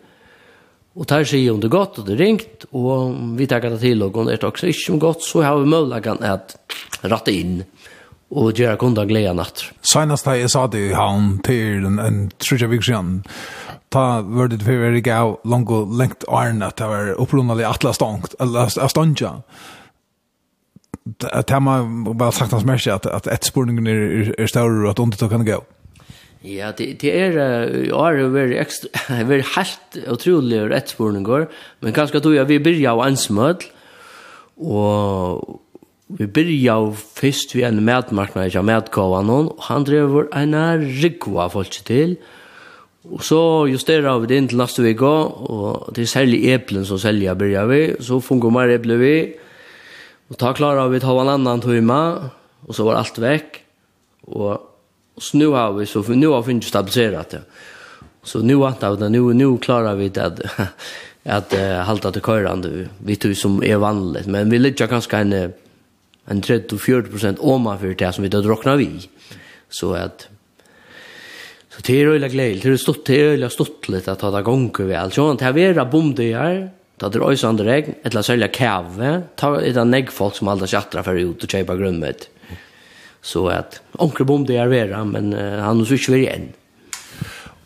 og 0.97 1.07
tar 1.07 1.24
seg 1.24 1.51
om 1.51 1.61
det 1.61 1.70
gott 1.70 1.99
og 1.99 2.07
det 2.07 2.18
ringt 2.18 2.64
og 2.72 3.16
vi 3.37 3.47
tar 3.47 3.61
det 3.61 3.81
til, 3.81 4.03
og 4.03 4.16
om 4.16 4.27
det 4.27 4.43
er 4.43 4.47
også 4.47 4.66
ikke 4.66 4.87
som 4.87 5.01
gott 5.01 5.22
så 5.22 5.43
har 5.43 5.59
vi 5.59 5.66
möjligheten 5.66 6.24
at 6.24 6.57
ratta 7.03 7.31
in 7.31 7.64
och 8.31 8.53
göra 8.53 8.77
kunda 8.77 9.05
glädje 9.05 9.33
natt. 9.33 9.64
Senast 9.83 10.27
jag 10.27 10.51
sa 10.51 10.66
det 10.66 10.95
han 10.95 11.39
til 11.39 11.43
till 11.45 11.87
en, 11.87 11.99
en 11.99 12.31
trutja 12.39 12.66
vik 12.66 12.85
sedan 12.85 13.24
ta 13.89 14.22
var 14.22 14.49
det 14.49 14.59
för 14.59 14.91
det 14.91 15.01
gav 15.01 15.41
långt 15.45 15.70
och 15.70 15.99
längt 15.99 16.24
arn 16.28 16.62
att 16.62 16.76
det 16.76 16.87
var 16.87 17.11
upprunnalig 17.11 17.64
atlas 17.64 17.97
stångt 17.97 18.34
eller 18.41 18.89
stånga 18.89 19.43
att 21.22 21.62
man 21.62 22.16
bara 22.18 22.32
sagt 22.32 22.53
hans 22.53 22.64
märke 22.64 22.95
att 22.95 23.07
att 23.07 23.26
ett 23.26 23.45
spårningen 23.45 23.87
är 23.87 24.34
är 24.41 24.47
större 24.47 24.84
och 24.84 24.91
att 24.91 24.99
inte 24.99 25.28
kan 25.28 25.45
gå 25.45 25.64
Ja, 26.45 26.70
det, 26.78 27.01
det 27.01 27.11
er 27.11 27.32
i 27.74 27.91
år 27.91 28.20
er 28.20 28.28
veldig 28.30 28.59
ekstra, 28.61 28.89
veldig 29.30 29.47
helt 29.57 29.97
utrolig 30.07 30.61
rettspårninger, 30.70 31.47
men 31.82 31.95
kanskje 31.97 32.20
tog 32.22 32.37
jeg 32.37 32.47
vi 32.47 32.61
byrja 32.62 32.93
av 32.93 33.03
ansmødel, 33.03 33.66
og 34.62 35.57
vi 36.07 36.28
byrja 36.30 36.76
av 36.76 36.93
først 37.16 37.57
vi 37.57 37.64
en 37.66 37.82
medmarknad, 37.82 38.47
ikke 38.47 38.62
av 38.62 38.68
medgavene, 38.68 39.41
og 39.49 39.64
han 39.66 39.89
drev 39.89 40.20
en 40.28 40.55
rikva 41.03 41.49
folk 41.51 41.80
til, 41.89 42.14
og 42.14 42.45
Og 43.07 43.23
så 43.23 43.39
justerer 43.71 44.19
vi 44.23 44.31
det 44.31 44.39
inn 44.41 44.49
til 44.51 44.59
neste 44.61 44.83
veka, 44.83 45.13
og 45.47 45.93
det 45.95 46.05
er 46.05 46.11
særlig 46.11 46.41
eplen 46.55 46.87
som 46.89 46.99
selger 46.99 47.39
byrjar 47.39 47.69
vi, 47.71 47.81
så 48.03 48.19
funkar 48.25 48.55
mer 48.55 48.73
eple 48.75 48.97
vi, 48.99 49.17
og 50.27 50.39
da 50.41 50.51
klarer 50.57 50.91
vi 50.91 50.99
å 50.99 51.05
ta 51.05 51.15
en 51.23 51.33
annan 51.37 51.63
tøyma, 51.63 52.01
og 52.67 52.75
så 52.75 52.87
var 52.87 52.99
alt 52.99 53.21
vekk, 53.23 53.61
og, 54.35 54.53
og 55.15 55.23
så 55.23 55.39
nå 55.39 55.53
har 55.55 55.77
vi, 55.77 55.87
så 55.87 56.03
nå 56.03 56.33
har 56.35 56.47
vi 56.47 56.57
ikke 56.59 56.73
stabiliseret 56.73 57.37
det. 57.37 57.43
Så 58.27 58.43
nå 58.43 58.59
antar 58.67 58.97
vi 58.97 59.05
det, 59.05 59.13
nå, 59.15 59.53
klarar 59.63 59.95
klarer 59.95 60.01
vi 60.01 60.09
det, 60.11 60.25
at, 60.27 60.87
at 61.39 61.55
uh, 61.55 61.85
halta 61.87 62.11
til 62.11 62.27
køyrande, 62.27 62.89
vi 63.07 63.19
tror 63.23 63.37
som 63.39 63.61
er 63.63 63.79
vanligt, 63.83 64.27
men 64.27 64.51
vi 64.51 64.59
ligger 64.59 64.91
kanskje 64.91 65.23
en, 65.23 65.37
en 66.27 66.43
30-40% 66.43 67.39
åma 67.39 67.77
for 67.79 67.95
det 67.95 68.15
som 68.17 68.27
vi 68.27 68.33
da 68.35 68.43
drokner 68.43 68.83
vi, 68.83 68.91
så 69.71 69.95
at 69.95 70.27
Så 71.77 71.85
det 71.85 72.01
er 72.01 72.14
øyla 72.14 72.29
gleil, 72.33 72.61
Det 72.61 72.72
er 72.72 72.77
stort, 72.81 73.05
det 73.05 73.20
er 73.20 73.37
øyla 73.37 73.51
stort 73.51 73.89
litt 73.89 74.09
att 74.09 74.20
det 74.20 74.43
gånger 74.43 74.85
vi. 74.85 75.11
Så 75.12 75.37
det 75.37 75.47
er 75.47 75.53
vera 75.53 75.85
bomdigar, 75.85 76.70
Ta 76.97 77.11
er 77.12 77.20
røys 77.20 77.43
andre 77.45 77.66
regn, 77.68 77.97
etla 78.09 78.22
sølja 78.24 78.47
kæve, 78.49 79.11
ta 79.37 79.51
et 79.61 79.77
av 79.77 79.85
negg 79.85 80.09
folk 80.09 80.33
som 80.39 80.49
aldri 80.49 80.70
sjattra 80.72 81.03
for 81.05 81.18
ut 81.20 81.43
og 81.45 81.51
kjeipa 81.53 81.77
grunnmet. 81.77 82.31
Så 83.20 83.43
at, 83.53 83.83
onkre 84.01 84.24
bom 84.24 84.47
vera, 84.47 85.03
men 85.05 85.35
uh, 85.35 85.61
han 85.61 85.83
er 85.83 85.93
ikke 85.93 86.14
veri 86.14 86.31
enn. 86.31 86.47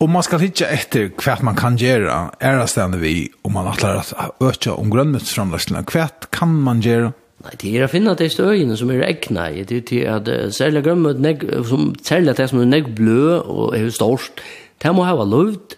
Om 0.01 0.11
man 0.17 0.25
skal 0.25 0.41
hitta 0.43 0.67
etter 0.73 1.13
hva 1.15 1.37
man 1.47 1.55
kan 1.55 1.77
gjøre, 1.79 2.33
er 2.41 2.59
det 2.59 2.69
stedet 2.73 2.99
vi, 2.99 3.31
om 3.45 3.55
man 3.55 3.69
atler 3.71 4.01
at 4.01 4.11
økja 4.43 4.75
om 4.75 4.91
grømmet 4.91 5.29
hva 5.31 6.09
kan 6.33 6.57
man 6.67 6.81
gjøre? 6.83 7.13
Nei, 7.41 7.55
det 7.57 7.71
er 7.73 7.87
å 7.87 7.89
finne 7.89 8.13
de 8.19 8.27
støyene 8.29 8.77
som 8.77 8.91
er 8.93 9.07
egna 9.07 9.47
i. 9.49 9.63
Det 9.65 9.79
er 9.79 9.85
til 9.89 10.09
at 10.13 10.27
særlig 10.53 10.83
grømmet, 10.85 11.45
som, 11.69 11.87
særlig 12.05 12.35
at 12.35 12.43
det 12.43 12.51
som 12.51 12.61
er 12.61 12.69
negg 12.69 12.91
blø 12.99 13.39
og 13.41 13.77
er 13.79 13.89
størst, 13.95 14.43
det 14.81 14.93
må 14.97 15.07
hava 15.09 15.25
lovd, 15.25 15.77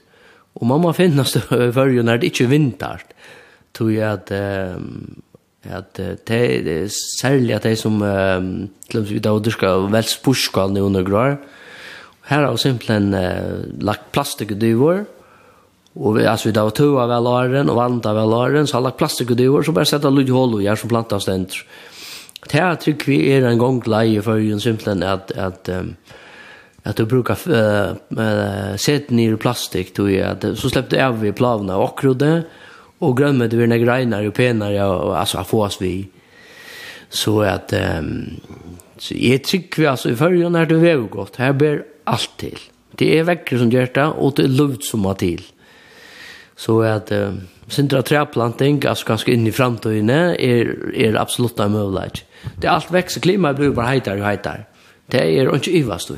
og 0.58 0.66
man 0.68 0.82
må 0.82 0.94
finne 0.96 1.24
støy 1.26 1.70
i 2.00 2.02
når 2.02 2.22
det 2.22 2.32
ikke 2.32 2.48
er 2.48 2.52
vintert. 2.52 3.14
Tror 3.72 3.92
jeg 3.94 4.02
at, 4.10 4.32
at 5.78 6.02
det 6.28 6.42
er 6.74 6.90
særlig 6.90 7.54
at 7.56 7.70
det 7.70 7.76
som, 7.78 8.02
til 8.90 9.00
og 9.00 9.06
med 9.06 9.22
da 9.22 9.38
dyrka 9.38 9.72
velspurskal 9.94 10.74
under 10.74 10.90
undergrad, 10.90 11.38
her 12.26 12.44
har 12.44 12.52
vi 12.54 12.62
simpelthen 12.62 13.14
lagt 13.82 14.10
plastikk 14.14 14.56
i 14.56 14.58
dyvår, 14.58 15.04
Och 15.94 16.18
vi 16.18 16.26
alltså 16.26 16.48
vi 16.48 16.52
där 16.52 16.70
tvåa 16.70 17.06
väl 17.06 17.26
åren 17.26 17.70
och 17.70 17.76
vanta 17.76 18.14
väl 18.14 18.32
åren 18.32 18.66
så 18.66 18.76
har 18.76 18.82
lagt 18.82 18.98
plastikgudor 18.98 19.62
så 19.62 19.72
bara 19.72 20.10
lyd 20.10 20.28
i 20.28 20.32
hål 20.32 20.54
og 20.54 20.62
gjør 20.62 20.76
som 20.76 20.88
planta 20.88 21.20
ständ. 21.20 21.52
Det 22.42 22.58
her 22.58 22.74
tycker 22.74 23.06
vi 23.06 23.32
är 23.32 23.42
en 23.42 23.58
gång 23.58 23.82
leje 23.86 24.22
för 24.22 24.36
ju 24.36 24.60
simpelthen 24.60 25.02
att 25.02 25.32
att 25.32 25.68
um, 25.68 25.96
att 26.82 26.96
du 26.96 27.04
brukar 27.04 27.38
uh, 27.48 27.92
uh, 28.18 28.76
sätta 28.76 29.14
ner 29.14 29.36
plastik 29.36 29.94
tog 29.94 30.10
jeg, 30.10 30.22
att 30.22 30.58
så 30.58 30.70
släppte 30.70 31.06
av 31.06 31.20
vi 31.20 31.32
planerna 31.32 31.76
och 31.76 32.04
og 32.04 32.22
och 32.98 33.16
det 33.16 33.56
vi 33.56 33.66
när 33.66 33.78
grejer 33.78 34.28
och 34.28 34.34
penar 34.34 34.84
och 34.84 35.18
alltså 35.18 35.44
få 35.44 35.64
oss 35.64 35.82
vi 35.82 36.08
så 37.08 37.42
att 37.42 37.72
um, 37.72 38.40
så 38.98 39.14
jeg 39.14 39.44
tycker 39.44 39.82
vi 39.82 39.86
altså, 39.86 40.10
i 40.10 40.16
förrjun 40.16 40.52
när 40.52 40.66
det 40.66 40.74
väl 40.74 41.00
gott 41.00 41.36
här 41.36 41.52
ber 41.52 41.84
allt 42.04 42.30
till. 42.36 42.58
Det 42.96 43.18
är 43.18 43.24
vekker 43.24 43.58
som 43.58 43.70
gjør 43.70 43.88
det 43.94 44.06
och 44.06 44.32
det 44.36 44.44
er 44.44 44.48
luft 44.48 44.84
som 44.84 45.04
har 45.04 45.14
till. 45.14 45.42
Så 46.56 46.82
at 46.82 47.12
uh, 47.12 47.32
sindra 47.68 48.02
träplanting, 48.02 48.84
alltså 48.86 49.08
ganska 49.08 49.32
in 49.32 49.46
i 49.46 49.52
framtiden, 49.52 50.10
är, 50.10 50.94
är 50.94 51.14
absolut 51.14 51.60
en 51.60 51.72
möjlighet. 51.72 52.24
Det 52.56 52.66
är 52.66 52.70
allt 52.70 52.90
växer, 52.90 53.20
klimatet 53.20 53.56
blir 53.56 53.70
bara 53.70 53.86
hejtare 53.86 54.20
och 54.20 54.26
hejtare. 54.26 54.64
Det 55.06 55.38
är 55.38 55.54
inte 55.54 55.70
yvast 55.70 56.08
då. 56.08 56.14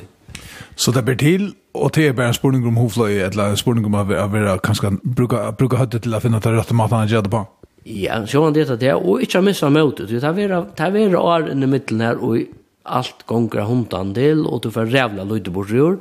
Så 0.76 0.91
det 0.91 1.03
blir 1.03 1.16
till, 1.16 1.53
och 1.72 1.91
det 1.95 2.09
är 2.09 2.12
bara 2.12 2.26
en 2.26 2.35
spårning 2.35 2.66
om 2.66 2.76
hovflöj, 2.76 3.20
eller 3.20 3.45
en 3.45 3.57
spårning 3.57 3.85
om 3.85 3.95
att 3.95 4.07
vara 4.07 4.59
kanske 4.59 4.91
bruka, 5.03 5.53
bruka 5.53 5.76
hötta 5.76 5.99
till 5.99 6.14
att 6.14 6.22
finna 6.22 6.41
det 6.41 6.53
rätta 6.53 6.74
maten 6.74 6.99
att 6.99 7.11
göra 7.11 7.22
på. 7.22 7.47
Ja, 7.87 8.26
så 8.26 8.45
han 8.45 8.53
det 8.53 8.80
det, 8.80 8.95
og 8.95 9.20
ikke 9.20 9.43
missa 9.45 9.68
møtet. 9.68 10.09
Det 10.09 10.24
er 10.24 10.91
vera 10.91 11.20
år 11.20 11.51
i 11.53 11.66
middelen 11.66 12.01
her, 12.01 12.16
og 12.16 12.39
alt 12.85 13.26
gonger 13.28 13.66
hundan 13.68 14.14
del, 14.16 14.47
og 14.47 14.62
du 14.64 14.70
får 14.70 14.89
rævla 14.89 15.24
løyde 15.24 15.53
bort 15.53 15.70
i 15.70 15.80
år. 15.80 15.99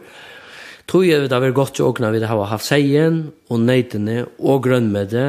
Tog 0.89 1.05
jeg 1.07 1.23
det 1.23 1.31
har 1.31 1.43
vært 1.43 1.57
godt 1.57 1.75
til 1.77 1.87
åkna 1.87 2.11
vi 2.11 2.19
det 2.21 2.29
har 2.29 2.49
haft 2.51 2.67
seien 2.67 3.21
og 3.49 3.61
neitene 3.63 4.25
og 4.39 4.65
grønn 4.65 4.91
med 4.91 5.13
det, 5.13 5.27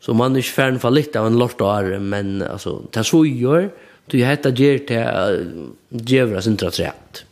så 0.00 0.14
man 0.16 0.34
er 0.34 0.44
ikke 0.44 0.56
ferdig 0.56 0.80
for 0.82 0.94
litt 0.94 1.16
av 1.16 1.28
en 1.28 1.38
lort 1.40 1.60
og 1.64 1.70
are, 1.70 2.00
men 2.00 2.40
altså, 2.44 2.78
det 2.92 3.02
er 3.02 3.08
så 3.08 3.22
gjør, 3.24 3.68
du 4.10 4.18
jeg 4.18 4.28
hette 4.28 4.52
gjer 4.52 4.82
til 4.88 5.68
djevra 5.88 6.42
sin 6.44 6.58
tratt 6.60 7.24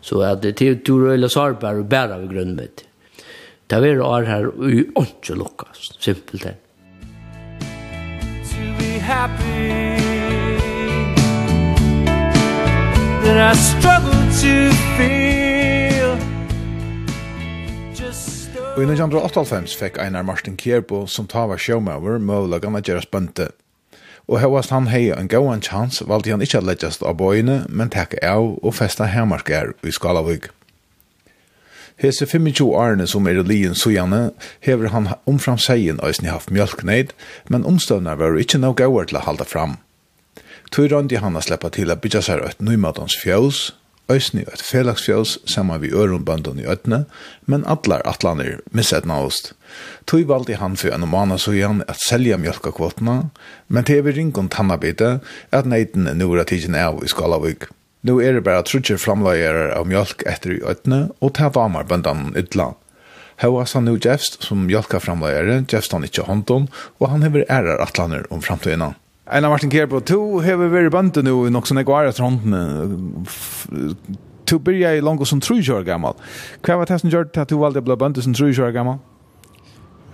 Så 0.00 0.22
at 0.24 0.40
det 0.44 0.54
er 0.62 0.78
to 0.86 0.96
røyla 1.02 1.28
sarbar 1.28 1.80
og 1.80 1.88
bæra 1.90 2.20
vi 2.22 2.30
grønn 2.30 2.54
med 2.56 2.72
det. 2.76 2.86
Det 3.66 3.82
er 3.82 4.00
år 4.00 4.24
her 4.24 4.46
og 4.46 5.02
ikke 5.02 5.34
lukkas, 5.34 5.90
simpelt 5.98 6.42
det. 6.42 6.54
To 8.46 8.62
be 8.78 8.98
happy 9.00 9.96
That 13.24 13.52
I 13.52 13.56
struggle 13.58 14.22
to 14.40 14.72
feel 14.96 15.35
Og 18.76 18.82
i 18.82 18.88
1998 18.92 19.72
fikk 19.80 19.94
Einar 19.96 20.24
Martin 20.28 20.52
Kjerbo, 20.60 21.06
som 21.08 21.24
ta 21.24 21.46
var 21.48 21.56
sjåmauer, 21.56 22.18
møvlagan 22.20 22.74
at 22.76 22.84
gjerast 22.84 23.08
bønte. 23.08 23.46
Og 24.28 24.42
hevast 24.42 24.68
han 24.68 24.90
hei 24.92 25.06
en 25.14 25.30
gauan 25.32 25.62
chans 25.64 26.02
valgte 26.04 26.34
han 26.34 26.44
ikkje 26.44 26.60
leggjast 26.60 27.00
av 27.00 27.16
bøyene, 27.16 27.62
men 27.72 27.88
takke 27.94 28.20
av 28.20 28.50
og 28.60 28.74
festa 28.76 29.08
hermarskar 29.08 29.72
i 29.80 29.94
Skalavug. 29.96 30.50
Hese 31.96 32.28
25 32.28 32.68
årene 32.68 33.06
som 33.08 33.24
er 33.24 33.40
i 33.40 33.46
lien 33.48 33.72
sujane, 33.72 34.34
hever 34.60 34.92
han 34.92 35.08
omfram 35.24 35.56
seien 35.56 36.02
eisen 36.04 36.28
haft 36.28 36.52
mjölkneid, 36.52 37.16
men 37.48 37.64
omstøvna 37.64 38.18
var 38.20 38.36
ikkje 38.36 38.60
no 38.60 38.74
gauar 38.76 39.08
til 39.08 39.16
å 39.22 39.24
halda 39.24 39.48
fram. 39.48 39.78
Tøyrandi 40.68 41.16
han 41.24 41.40
a 41.40 41.40
sleppa 41.40 41.72
til 41.72 41.88
a 41.88 41.96
bytja 41.96 42.20
seg 42.28 42.44
et 42.44 42.60
nøymadans 42.60 43.16
fjøls, 43.24 43.70
Øysni 44.06 44.44
og 44.46 44.52
et 44.54 44.62
felagsfjøs 44.62 45.32
saman 45.50 45.80
vi 45.82 45.90
øronbandon 45.90 46.60
i 46.62 46.66
øtne, 46.70 47.04
men 47.50 47.64
atlar 47.66 48.04
atlaner 48.06 48.60
misset 48.70 49.06
naost. 49.08 49.50
Tui 50.06 50.22
valdi 50.28 50.54
han 50.60 50.76
for 50.78 50.94
en 50.94 51.08
måned 51.10 51.42
så 51.42 51.56
igjen 51.56 51.82
at 51.90 51.98
selja 52.04 52.38
mjölkakvotna, 52.38 53.16
men 53.66 53.88
til 53.88 54.04
vi 54.06 54.14
ringon 54.14 54.50
tannabite 54.52 55.16
at 55.50 55.66
neiten 55.66 56.06
nu 56.14 56.28
er 56.36 56.46
tidsin 56.46 56.78
av 56.78 57.02
i 57.02 57.10
Skalavik. 57.10 57.66
Nu 58.06 58.20
er 58.22 58.36
det 58.36 58.44
bare 58.46 58.62
trutjer 58.62 59.00
framlagerer 59.02 59.72
av 59.74 59.88
mjölk 59.90 60.22
etter 60.30 60.54
i 60.54 60.60
øtne, 60.62 61.08
og 61.18 61.34
ta 61.34 61.50
damar 61.50 61.88
bandanen 61.90 62.36
ytla. 62.38 62.76
Hauas 63.42 63.74
han 63.74 63.84
nu 63.84 63.96
Jeffst 63.98 64.46
som 64.46 64.62
mjölkaframlagere, 64.68 65.64
Jeffst 65.66 65.92
han 65.92 66.06
ikkje 66.06 66.28
håndom, 66.30 66.70
og 67.02 67.10
han 67.10 67.26
hever 67.26 67.44
ærar 67.50 67.82
atlaner 67.82 68.30
om 68.30 68.44
framtøyna. 68.44 68.94
Einar 69.26 69.50
Martin 69.50 69.70
Kjærbo, 69.70 69.98
to 70.06 70.38
hever 70.38 70.68
veri 70.70 70.90
bønte 70.92 71.22
nu 71.26 71.48
i 71.48 71.50
nok 71.50 71.66
sånne 71.66 71.82
gvarer 71.86 72.12
etter 72.12 72.22
hånden. 72.22 74.04
To 74.46 74.58
byrja 74.62 74.92
i 74.94 75.02
langt 75.02 75.26
som 75.26 75.40
30 75.42 75.72
år 75.74 75.82
gammal. 75.88 76.14
Hva 76.62 76.76
var 76.78 76.86
det 76.86 77.00
som 77.02 77.10
gjør 77.10 77.26
til 77.34 77.42
at 77.42 77.50
du 77.50 77.58
valgte 77.58 77.82
å 77.82 77.86
bli 77.88 77.96
bønte 77.98 78.22
som 78.22 78.36
30 78.36 78.62
år 78.62 78.76
gammal? 78.76 79.00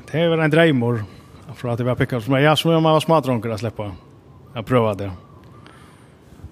Det 0.08 0.24
var 0.32 0.40
en 0.40 0.54
dreimor 0.54 1.02
for 1.58 1.74
at 1.74 1.80
jeg 1.80 1.90
var 1.90 2.00
pikka. 2.00 2.22
Men 2.32 2.40
jeg 2.40 2.56
som 2.56 2.72
jeg 2.72 2.84
var 2.88 3.04
smadronker 3.04 3.52
å 3.52 3.60
slippe. 3.60 3.90
Jeg 4.56 4.68
prøvde 4.68 4.96
det. 5.04 5.12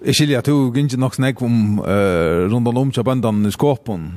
Jeg 0.05 0.17
skiljer 0.17 0.45
at 0.45 0.49
du 0.49 0.73
gynner 0.77 1.01
nok 1.01 1.17
snakk 1.17 1.41
om 1.45 1.81
uh, 1.81 2.45
rundt 2.49 2.69
om 2.77 2.93
til 2.93 3.05
bøndene 3.05 3.49
i 3.49 3.57
skåpen. 3.57 4.09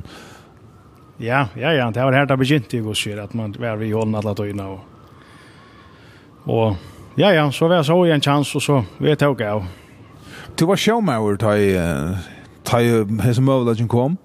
Ja, 1.24 1.46
ja, 1.56 1.72
ja. 1.72 1.88
Det 1.91 2.04
var 2.04 2.16
her 2.16 2.28
det 2.28 2.39
begynte 2.39 2.76
i 2.76 2.84
gosjer, 2.84 3.24
at 3.24 3.36
man 3.36 3.56
var 3.56 3.80
i 3.80 3.91
hånden 3.96 4.20
alle 4.20 4.36
tøyene. 4.36 4.68
Og, 4.68 4.80
og 6.52 6.93
Ja, 7.18 7.30
ja, 7.30 7.51
så 7.51 7.68
var 7.68 7.76
jeg 7.76 7.86
så 7.86 8.03
en 8.03 8.22
chans, 8.22 8.55
og 8.55 8.61
så 8.61 8.84
vet 8.99 9.22
jeg 9.22 9.30
ikke 9.30 9.43
jeg. 9.43 9.66
Du 10.59 10.66
var 10.66 10.76
sjåmauer 10.76 11.38
da 11.38 11.51
jeg 11.57 12.18
ta 12.66 12.80
ju 12.80 13.05
kom. 13.88 14.18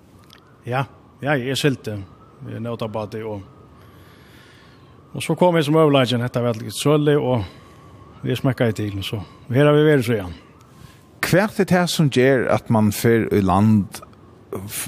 Ja, 0.67 0.85
ja, 1.23 1.35
jag 1.35 1.59
sylte. 1.59 2.05
Vi 2.41 2.55
er 2.55 2.61
nødt 2.61 2.93
bara 2.93 3.07
det 3.07 3.25
och 3.25 3.41
Och 5.13 5.23
så 5.23 5.35
kom 5.35 5.55
hesa 5.55 5.71
mövlagen 5.71 6.21
detta 6.21 6.43
var 6.43 6.55
lite 6.55 6.71
sølge, 6.71 7.17
och 7.17 7.43
vi 8.23 8.37
smekket 8.37 8.81
i 8.81 8.91
til, 8.91 9.03
så. 9.03 9.21
her 9.49 9.65
har 9.65 9.73
vi 9.73 9.83
väl 9.83 10.05
så 10.05 10.13
igen. 10.13 10.35
er 11.21 11.65
det 11.65 11.71
här 11.71 11.87
som 11.87 12.09
gjør 12.09 12.49
att 12.49 12.69
man 12.69 12.93
för 12.93 13.35
i 13.35 13.41
land 13.41 13.87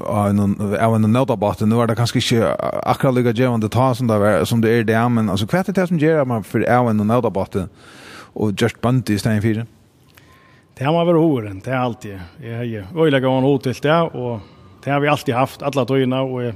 av 0.06 0.94
en 0.94 1.06
nødabate, 1.12 1.66
nu 1.66 1.80
er 1.80 1.90
det 1.90 1.96
kanskje 1.98 2.20
ikke 2.22 2.52
akkurat 2.88 3.16
lykka 3.16 3.34
gjevende 3.36 3.70
ta 3.72 3.90
som 3.94 4.08
det 4.10 4.18
er, 4.20 4.44
som 4.44 4.62
det 4.62 4.72
er 4.72 4.86
det, 4.88 5.00
men 5.12 5.30
altså, 5.32 5.48
hva 5.50 5.62
er 5.62 5.72
det 5.76 5.88
som 5.88 6.00
gjør 6.00 6.24
man 6.28 6.46
for 6.46 6.64
av 6.64 6.90
en 6.90 7.02
nødabate 7.06 7.66
og 8.34 8.54
just 8.54 8.80
bønt 8.80 9.10
i 9.10 9.18
stedet 9.18 9.42
fire? 9.42 9.66
Det 10.78 10.86
har 10.86 10.94
man 10.96 11.06
vært 11.08 11.20
horen, 11.20 11.58
det 11.60 11.72
er 11.74 11.80
alltid. 11.80 12.20
Jeg 12.40 12.56
har 12.56 12.86
øyelig 12.96 13.20
gav 13.20 13.38
en 13.38 13.44
hod 13.44 13.66
til 13.66 13.82
det, 13.84 13.98
og 14.14 14.40
det 14.84 14.92
har 14.92 15.00
vi 15.00 15.10
alltid 15.12 15.34
haft, 15.34 15.62
alle 15.62 15.84
tøyene, 15.84 16.22
og 16.24 16.42
jeg, 16.44 16.54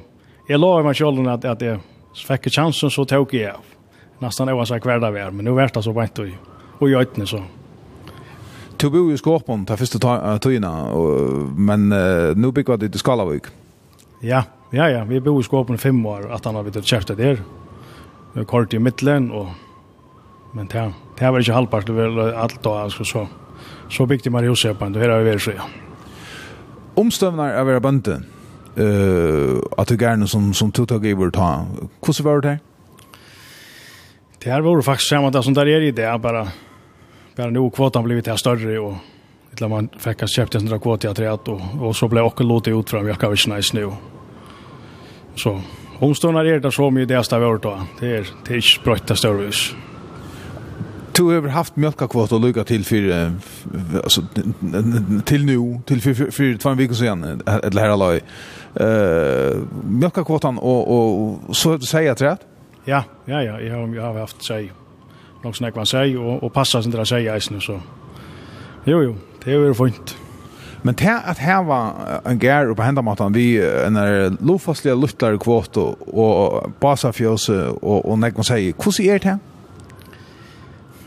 jeg 0.49 0.61
la 0.61 0.71
meg 0.87 0.97
selv 0.97 1.29
at, 1.29 1.45
at 1.45 1.63
jeg 1.63 1.83
fikk 2.25 2.49
chansen, 2.55 2.91
så 2.91 3.05
tok 3.05 3.35
jeg 3.37 3.53
av. 3.53 3.75
Nesten 4.23 4.49
oavsett 4.49 4.87
hver 4.87 5.03
dag 5.03 5.13
vi 5.13 5.21
er, 5.21 5.35
men 5.35 5.45
nu 5.45 5.53
vært 5.57 5.77
det 5.77 5.85
så 5.85 5.93
bænt 5.93 6.23
og 6.25 6.89
i 6.89 6.95
øyne, 6.95 7.27
så 7.29 7.43
to 8.79 8.91
bo 8.91 9.11
i 9.11 9.17
Skåpen 9.17 9.67
til 9.67 9.77
første 9.77 9.99
tøyene, 9.99 10.71
men 11.57 11.93
uh, 11.93 12.33
nå 12.37 12.51
bygger 12.51 12.77
du 12.77 12.89
til 12.89 13.01
Skalavik. 13.01 13.51
Ja, 14.23 14.43
ja, 14.73 14.89
ja, 14.89 15.05
vi 15.05 15.21
bor 15.21 15.41
i 15.41 15.45
Skåpen 15.45 15.79
fem 15.79 16.07
år, 16.07 16.29
at 16.35 16.45
han 16.45 16.55
har 16.55 16.63
vi 16.63 16.71
der. 16.71 17.43
Vi 18.35 18.41
har 18.41 18.45
Kort 18.45 18.75
i 18.75 18.79
midtelen, 18.79 19.31
og... 19.31 19.49
men 20.55 20.67
det, 20.67 20.93
det 21.19 21.33
var 21.33 21.39
ikke 21.39 21.53
halvpart, 21.53 21.87
det 21.87 21.95
var 21.95 22.33
alt 22.33 22.63
då, 22.63 22.75
alltså, 22.75 23.05
så, 23.05 23.27
så 23.91 24.07
bygde 24.07 24.31
man 24.31 24.45
Josepan, 24.45 24.93
det 24.93 25.01
här 25.01 25.09
har 25.09 25.19
vi 25.19 25.31
varit 25.31 25.43
så, 25.43 25.51
ja. 25.51 25.63
Omstøvner 26.95 27.57
av 27.59 27.67
våra 27.67 27.81
bønte, 27.81 28.21
uh, 28.79 29.59
at 29.79 29.89
du 29.89 29.97
gjerne 29.97 30.29
som, 30.29 30.53
som 30.55 30.71
tog 30.73 30.89
tog 30.89 31.07
i 31.07 31.13
vår 31.13 31.31
ta, 31.31 31.67
hvordan 32.01 32.25
var 32.25 32.41
det 32.41 32.49
her? 32.49 32.59
Det 34.45 34.51
här 34.51 34.61
var 34.61 34.83
faktiskt 34.83 35.09
samma 35.09 35.31
där 35.31 35.43
som 35.43 35.55
där 35.55 35.67
är 35.67 35.81
i 35.81 35.91
det, 35.91 36.19
bara 36.23 36.49
Bara 37.37 37.51
nu 37.51 37.71
kvotan 37.71 38.05
blivit 38.05 38.27
här 38.27 38.37
större 38.37 38.79
och 38.79 38.95
Eller 39.59 39.69
man 39.69 39.89
fick 39.99 40.23
att 40.23 40.31
köpa 40.31 40.59
en 40.59 40.81
kvot 40.81 41.05
i 41.05 41.09
atreat 41.09 41.49
och, 41.49 41.61
och 41.81 41.97
så 41.97 42.09
blev 42.09 42.25
också 42.25 42.45
låtit 42.45 42.75
ut 42.75 42.91
från 42.91 43.07
Jacka 43.07 43.29
Vishna 43.29 43.59
i 43.59 43.63
nu. 43.73 43.93
Så 45.37 45.61
omståndare 45.99 46.55
är 46.55 46.61
det 46.61 46.73
så 46.73 46.91
mycket 46.91 47.09
det 47.09 47.37
här 47.37 47.45
året 47.45 47.63
då. 47.63 47.81
Det 48.01 48.07
är, 48.07 48.27
det 48.47 48.55
är 48.55 48.57
inte 48.57 48.85
brötta 48.85 49.17
större 49.17 49.47
hus. 49.47 49.75
Du 51.13 51.23
har 51.23 51.49
haft 51.49 51.77
mjölkakvot 51.77 52.33
och 52.33 52.41
lycka 52.41 52.65
till 52.65 52.85
för 52.85 53.33
alltså 54.03 54.23
till 55.25 55.45
nu 55.45 55.81
till 55.87 56.01
för 56.01 56.31
för, 56.31 56.59
två 56.59 56.75
veckor 56.75 56.95
sedan 56.95 57.43
eller 57.47 57.81
här 57.81 57.89
alla 57.89 58.15
eh 58.15 59.59
mjölkakvotan 59.85 60.59
och 60.59 60.95
och 60.95 61.57
så 61.57 61.73
att 61.73 61.85
säga 61.85 62.15
rätt? 62.15 62.41
Ja, 62.85 63.05
ja 63.25 63.43
ja, 63.43 63.61
jag 63.61 63.77
har 63.77 63.95
jag 63.95 64.03
har 64.03 64.21
haft 64.21 64.45
säg 64.45 64.73
nok 65.45 65.57
snakk 65.57 65.77
man 65.77 65.89
seg, 65.89 66.17
og, 66.19 66.43
og 66.43 66.53
passa 66.53 66.83
sin 66.83 66.93
dra 66.95 67.07
seg 67.09 67.29
isen 67.31 67.61
så. 67.61 67.79
Jo, 68.87 69.01
jo, 69.01 69.17
det 69.45 69.55
er 69.55 69.67
jo 69.69 69.77
fint. 69.79 70.17
Men 70.85 70.97
det 71.01 71.09
at 71.09 71.41
var 71.65 72.21
en 72.29 72.39
gær 72.39 72.75
på 72.75 72.83
hendamatan, 72.85 73.35
vi 73.35 73.57
en 73.59 73.97
er 73.97 74.37
lovfastlige 74.41 74.97
luttlare 74.97 75.39
kvot 75.41 75.77
og, 75.81 76.09
og 76.13 76.75
basafjøse 76.81 77.57
og, 77.81 78.05
og 78.05 78.19
nek 78.19 78.37
man 78.37 78.45
seg, 78.45 78.75
hvordan 78.77 79.15
er 79.15 79.25
det? 79.25 79.39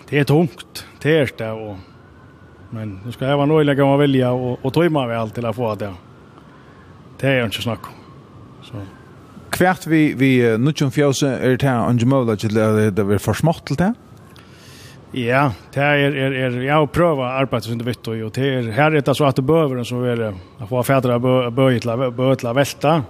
Det 0.09 0.19
er 0.19 0.23
tungt, 0.23 0.85
det 1.03 1.13
er 1.19 1.29
det, 1.37 1.51
og 1.51 1.77
men 2.69 2.99
nu 3.05 3.11
ska 3.11 3.25
jag 3.25 3.37
vara 3.37 3.45
nöjd 3.45 3.67
med 3.67 3.81
att 3.81 3.99
välja 3.99 4.31
och, 4.31 4.65
och 4.65 4.73
trymme 4.73 5.07
vi 5.25 5.31
till 5.31 5.45
att 5.45 5.55
få 5.55 5.75
det. 5.75 5.93
Det 7.19 7.27
är 7.27 7.37
ju 7.37 7.45
inte 7.45 7.61
snack 7.61 7.79
om. 7.87 7.93
Så. 8.63 8.73
Kvärt 9.49 9.87
vi, 9.87 10.13
vi 10.13 10.57
nu 10.57 10.73
tjum 10.73 10.91
fjøse 10.91 11.27
er 11.27 11.55
det 11.55 11.63
her 11.63 11.87
angemøvla 11.87 12.35
til 12.35 12.53
det 12.53 12.99
er 12.99 13.21
for 13.23 13.33
smått 13.33 13.65
til 13.65 13.77
det? 13.79 13.93
Ja, 15.11 15.51
det 15.73 15.79
är 15.79 16.15
är 16.15 16.31
är 16.31 16.61
jag 16.61 16.91
pröva 16.91 17.61
som 17.61 17.77
du 17.77 17.85
vet, 17.85 18.07
og 18.07 18.33
det 18.33 18.37
er, 18.37 18.71
här 18.71 18.95
er 18.95 19.01
det 19.01 19.15
så 19.15 19.25
att 19.25 19.35
det 19.35 19.41
behöver 19.41 19.83
som 19.83 20.03
är 20.03 20.33
å 20.59 20.67
få 20.67 20.83
fädra 20.83 21.19
til 21.19 22.49
å 22.49 22.53
välta. 22.53 23.03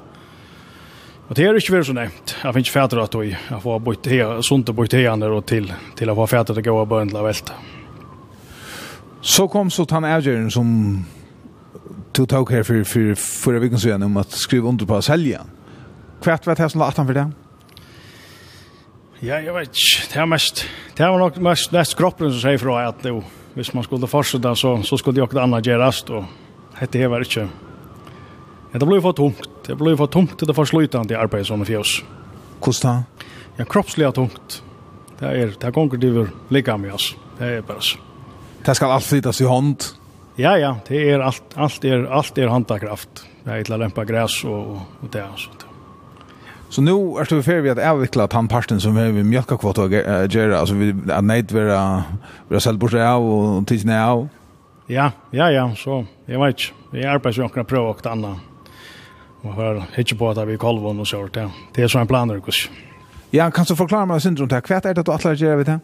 Och 1.27 1.35
det 1.35 1.43
är 1.43 1.53
ju 1.53 1.55
inte 1.55 1.83
så 1.83 1.93
nämnt. 1.93 2.35
Jag 2.43 2.53
finner 2.53 2.67
ikke 2.67 2.81
att 2.83 2.93
at 2.93 3.37
jag 3.49 3.61
får 3.61 3.79
bort 3.79 4.45
sunt 4.45 4.69
och 4.69 4.75
bøyt 4.75 4.93
hegene 4.93 5.25
och 5.25 5.45
till 5.45 5.73
till 5.95 6.09
att 6.09 6.15
få 6.15 6.27
fädra 6.27 6.53
att 6.53 6.65
gå 6.65 6.85
böjtla 6.85 7.23
välta. 7.23 7.53
Så 9.21 9.47
kom 9.47 9.69
så 9.69 9.85
tann 9.85 10.05
avgjøren 10.05 10.51
som 10.51 11.05
tog 12.13 12.29
tag 12.29 12.51
här 12.51 12.63
för 12.63 12.83
för 12.83 13.15
förra 13.15 13.59
veckan 13.59 13.79
sedan 13.79 14.03
om 14.03 14.17
att 14.17 14.31
skriva 14.31 14.69
under 14.69 14.85
på 14.85 15.01
sälja. 15.01 15.41
Hva 16.21 16.33
er 16.33 16.55
det 16.55 16.69
som 16.69 16.79
lagt 16.79 16.97
han 16.97 17.07
for 17.07 17.13
det. 17.13 17.46
Ja, 19.21 19.39
jeg 19.41 19.53
vet 19.55 19.73
ikke. 19.73 20.03
Det 20.11 20.19
er 20.21 20.27
mest, 20.29 20.59
det 20.97 21.05
er 21.05 21.15
nok 21.17 21.39
mest, 21.41 21.71
mest 21.73 21.95
kroppen 21.97 22.29
som 22.29 22.41
sier 22.43 22.59
fra 22.61 22.83
at 22.91 23.05
jo, 23.09 23.23
hvis 23.57 23.71
man 23.73 23.85
skulle 23.85 24.09
fortsette 24.09 24.51
så, 24.59 24.75
så 24.85 24.99
skulle 24.99 25.17
det 25.17 25.23
jo 25.23 25.29
ikke 25.29 25.41
annet 25.41 25.65
gjøres, 25.65 26.03
og 26.13 26.27
dette 26.77 27.01
er 27.01 27.25
ikke. 27.25 27.47
Ja, 28.73 28.77
det 28.77 28.85
blir 28.85 28.99
jo 28.99 29.07
for 29.07 29.17
tungt. 29.17 29.49
Det 29.65 29.77
blir 29.79 29.95
jo 29.95 30.03
for 30.03 30.13
tungt 30.13 30.37
til 30.37 30.49
det 30.49 30.55
forslutende 30.55 31.17
arbeidet 31.17 31.49
som 31.49 31.63
er 31.65 31.69
fjøs. 31.71 31.95
Hvordan 32.61 32.83
da? 33.17 33.27
Ja, 33.57 33.65
kroppslig 33.65 34.11
tungt. 34.13 34.61
Det 35.17 35.25
er, 35.25 35.53
det 35.57 35.65
er 35.65 35.73
gonger 35.73 35.97
det 35.97 36.13
vil 36.13 36.29
ligge 36.53 36.77
med 36.77 36.93
oss. 36.93 37.15
Det 37.39 37.55
er 37.57 37.65
bare 37.65 37.81
så. 37.81 37.97
Det 38.65 38.75
skal 38.77 38.93
alt 38.93 39.07
flyttes 39.07 39.41
i 39.41 39.49
hånd? 39.49 39.87
Ja, 40.37 40.53
ja, 40.61 40.75
det 40.85 40.99
er 41.09 41.23
alt, 41.25 41.55
alt 41.57 41.85
er, 41.85 42.05
alt 42.13 42.37
er 42.37 42.53
handakraft. 42.53 43.23
Det 43.41 43.49
er 43.49 43.63
et 43.63 43.71
eller 43.71 43.87
annet 43.87 44.09
græs 44.11 44.43
og, 44.45 44.75
og 45.01 45.09
det, 45.09 45.23
altså. 45.25 45.56
Så 46.69 46.81
nu 46.81 46.91
är 46.91 47.35
det 47.35 47.43
för 47.43 47.61
vi 47.61 47.69
att 47.69 47.79
avvikla 47.79 48.27
tandparten 48.27 48.37
han 48.37 48.47
parten 48.47 48.79
som 48.81 49.15
vi 49.15 49.23
mjölka 49.23 49.57
kvot 49.57 49.77
och 49.77 49.91
göra 49.91 50.59
alltså 50.59 50.75
vi 50.75 50.95
att 51.11 51.23
nejt 51.23 51.51
vara 51.51 52.03
vara 52.47 52.59
själv 52.59 52.77
bort 52.77 52.93
av 52.93 53.23
och 53.31 53.67
tills 53.67 53.85
av. 53.85 54.29
Ja, 54.87 55.11
ja, 55.31 55.51
ja, 55.51 55.75
så 55.75 56.05
jag 56.25 56.45
vet. 56.45 56.55
Vi 56.91 57.05
arbetar 57.05 57.31
ju 57.31 57.43
också 57.43 57.63
prova 57.63 57.89
och 57.89 58.05
annat. 58.05 58.37
Och 59.41 59.53
har 59.53 59.83
hitch 59.93 60.13
på 60.13 60.29
att 60.29 60.47
vi 60.47 60.57
kolvon 60.57 60.99
och 60.99 61.07
så. 61.07 61.27
där. 61.33 61.49
Det 61.73 61.83
är 61.83 61.87
så 61.87 61.99
en 61.99 62.07
plan 62.07 62.27
Marcus. 62.27 62.69
Ja, 63.31 63.51
kan 63.51 63.65
du 63.65 63.75
förklara 63.75 64.05
mig 64.05 64.21
syndrom 64.21 64.47
där? 64.47 64.61
Kvart 64.61 64.85
är 64.85 64.93
det 64.93 65.01
att 65.01 65.25
alla 65.25 65.33
gör 65.33 65.55
vet 65.55 65.65
det? 65.65 65.79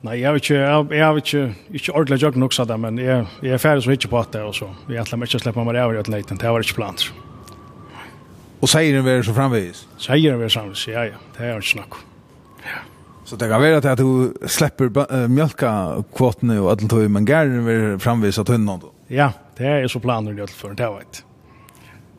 Nej, 0.00 0.20
jag 0.20 0.32
vet 0.32 0.42
inte, 0.42 0.54
jag 0.96 1.14
vet 1.14 1.34
inte, 1.34 1.54
inte 1.70 1.92
ordentligt 1.92 2.22
jag 2.22 2.36
nog 2.36 2.54
så 2.54 2.64
där, 2.64 2.76
men 2.76 2.98
jag 2.98 3.26
jag 3.40 3.54
är 3.54 3.58
färdig 3.58 3.84
så 3.84 3.90
hitch 3.90 4.06
på 4.06 4.18
att 4.18 4.32
det 4.32 4.42
och 4.42 4.54
så. 4.54 4.70
Vi 4.86 4.98
alla 4.98 5.16
matchar 5.16 5.38
släppa 5.38 5.64
mig 5.64 5.76
över 5.76 5.98
åt 5.98 6.08
liten. 6.08 6.36
Det 6.36 6.50
var 6.50 6.58
inte 6.58 6.74
planer. 6.74 7.31
Och 8.62 8.70
säger 8.70 8.94
den 8.94 9.04
väl 9.04 9.24
så 9.24 9.34
framvis. 9.34 9.88
Säger 9.98 10.30
den 10.30 10.40
väl 10.40 10.50
framvis. 10.50 10.88
Ja 10.88 11.04
ja, 11.04 11.12
det 11.36 11.44
är 11.44 11.56
inte 11.56 11.68
snack. 11.68 11.92
Ja. 12.62 12.78
Så 13.24 13.36
det 13.36 13.48
kan 13.48 13.60
vara 13.60 13.92
att 13.92 13.98
du 13.98 14.34
släpper 14.46 15.14
äh, 15.22 15.28
mjölka 15.28 16.04
kvoten 16.16 16.58
och 16.58 16.70
allt 16.70 16.90
det 16.90 17.08
men 17.08 17.24
gärden 17.24 17.64
väl 17.64 17.98
framvis 17.98 18.38
att 18.38 18.48
hundan 18.48 18.80
då. 18.80 18.92
Ja, 19.06 19.32
det 19.56 19.66
är 19.66 19.88
så 19.88 20.00
planer 20.00 20.32
det 20.32 20.50
för 20.50 20.74
det 20.74 20.90
vet. 20.90 21.24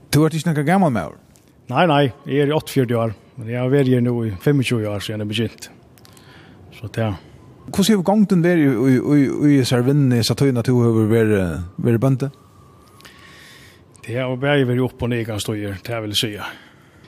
Du 0.09 0.19
har 0.19 0.35
inte 0.35 0.49
några 0.49 0.63
gammal 0.63 0.91
med. 0.91 1.09
Nej 1.67 1.87
nej, 1.87 2.13
jag 2.23 2.35
är 2.35 2.53
84 2.53 2.99
år, 2.99 3.13
men 3.35 3.49
jag 3.49 3.61
har 3.61 3.69
varit 3.69 4.03
nu 4.03 4.27
i 4.27 4.35
25 4.43 4.59
år 4.59 4.99
sedan 4.99 5.19
jag 5.19 5.27
begynt. 5.27 5.69
Så 6.79 6.87
det 6.87 7.13
Hur 7.77 7.83
ser 7.83 7.95
gången 7.95 8.41
där 8.41 8.57
i 8.57 8.67
i 8.91 9.55
i 9.55 9.59
i 9.59 9.65
Sarvinne 9.65 10.23
så 10.23 10.35
tog 10.35 10.53
natur 10.53 10.87
över 10.87 11.01
över 11.77 11.97
bönte? 11.97 12.31
Det 14.05 14.15
har 14.15 14.35
bare 14.35 14.65
varit 14.65 14.81
upp 14.81 15.01
och 15.01 15.09
ner 15.09 15.23
kan 15.23 15.39
stå 15.39 15.55
ju, 15.55 15.75
det 15.83 15.93
jeg 15.93 16.17
si. 16.17 16.39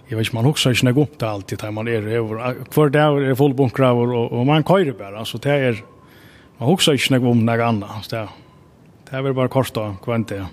Jag 0.07 0.17
vet 0.17 0.33
man 0.33 0.45
också 0.45 0.69
inte 0.69 1.01
upp 1.01 1.19
det 1.19 1.29
alltid 1.29 1.59
där 1.59 1.71
man 1.71 1.87
är 1.87 2.07
över. 2.07 2.55
Hver 2.73 2.89
dag 2.89 3.23
är 3.23 3.29
det 3.29 3.35
fullbunkrar 3.35 3.91
och, 3.91 4.31
och 4.31 4.45
man 4.45 4.63
kör 4.63 4.91
bara 4.91 5.25
så 5.25 5.37
det 5.37 5.51
är 5.51 5.83
man 6.57 6.69
husker 6.69 6.93
ikke 6.93 7.17
noe 7.17 7.31
om 7.31 7.41
noe 7.45 7.63
annet. 7.65 7.89
Så 8.01 8.15
det, 8.15 8.27
det 9.09 9.17
är 9.17 9.21
väl 9.21 9.33
bara 9.33 9.47
kort 9.47 9.77
og 9.77 9.97
kvant 10.03 10.29
det. 10.29 10.45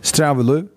Strävelu? 0.00 0.68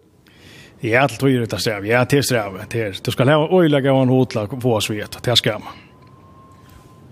Ja, 0.79 1.07
det 1.07 1.19
tror 1.19 1.31
jeg 1.31 1.49
det 1.49 1.59
sträv. 1.61 1.85
Ja, 1.85 2.03
det 2.03 2.17
er 2.17 2.21
sträv. 2.21 2.57
Det 2.71 3.05
du 3.05 3.11
ska 3.11 3.23
ha 3.23 3.47
ojlägga 3.51 3.93
en 3.93 4.09
hotla 4.09 4.47
på 4.47 4.73
oss 4.73 4.89
vet. 4.89 5.23
Det 5.23 5.35
ska 5.37 5.59
man. 5.59 5.73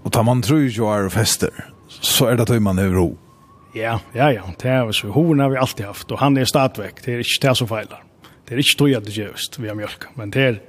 Och 0.04 0.12
tar 0.12 0.24
man 0.24 0.42
tror 0.42 0.60
ju 0.60 0.86
är 0.86 1.10
fester 1.10 1.50
så 1.88 2.26
är 2.26 2.36
det 2.36 2.44
att 2.44 2.62
man 2.62 2.80
över 2.80 2.96
ro. 2.96 3.18
Ja, 3.74 4.00
ja, 4.14 4.32
ja. 4.32 4.44
Det 4.60 4.70
er 4.70 4.92
så 4.92 5.08
hoven 5.08 5.40
har 5.40 5.50
vi 5.50 5.58
alltid 5.58 5.86
haft 5.86 6.12
och 6.12 6.20
han 6.20 6.38
är 6.38 6.46
stadväck. 6.46 7.04
Det 7.06 7.14
är 7.14 7.18
inte 7.18 7.48
det 7.48 7.56
som 7.56 7.68
feilar. 7.68 8.04
Det 8.46 8.56
är 8.56 8.60
ikke 8.60 8.78
tog 8.78 8.94
at 8.94 9.06
det 9.06 9.16
görs 9.16 9.60
via 9.60 9.74
mjölk. 9.74 10.10
Men 10.16 10.30
det 10.30 10.42
er, 10.42 10.60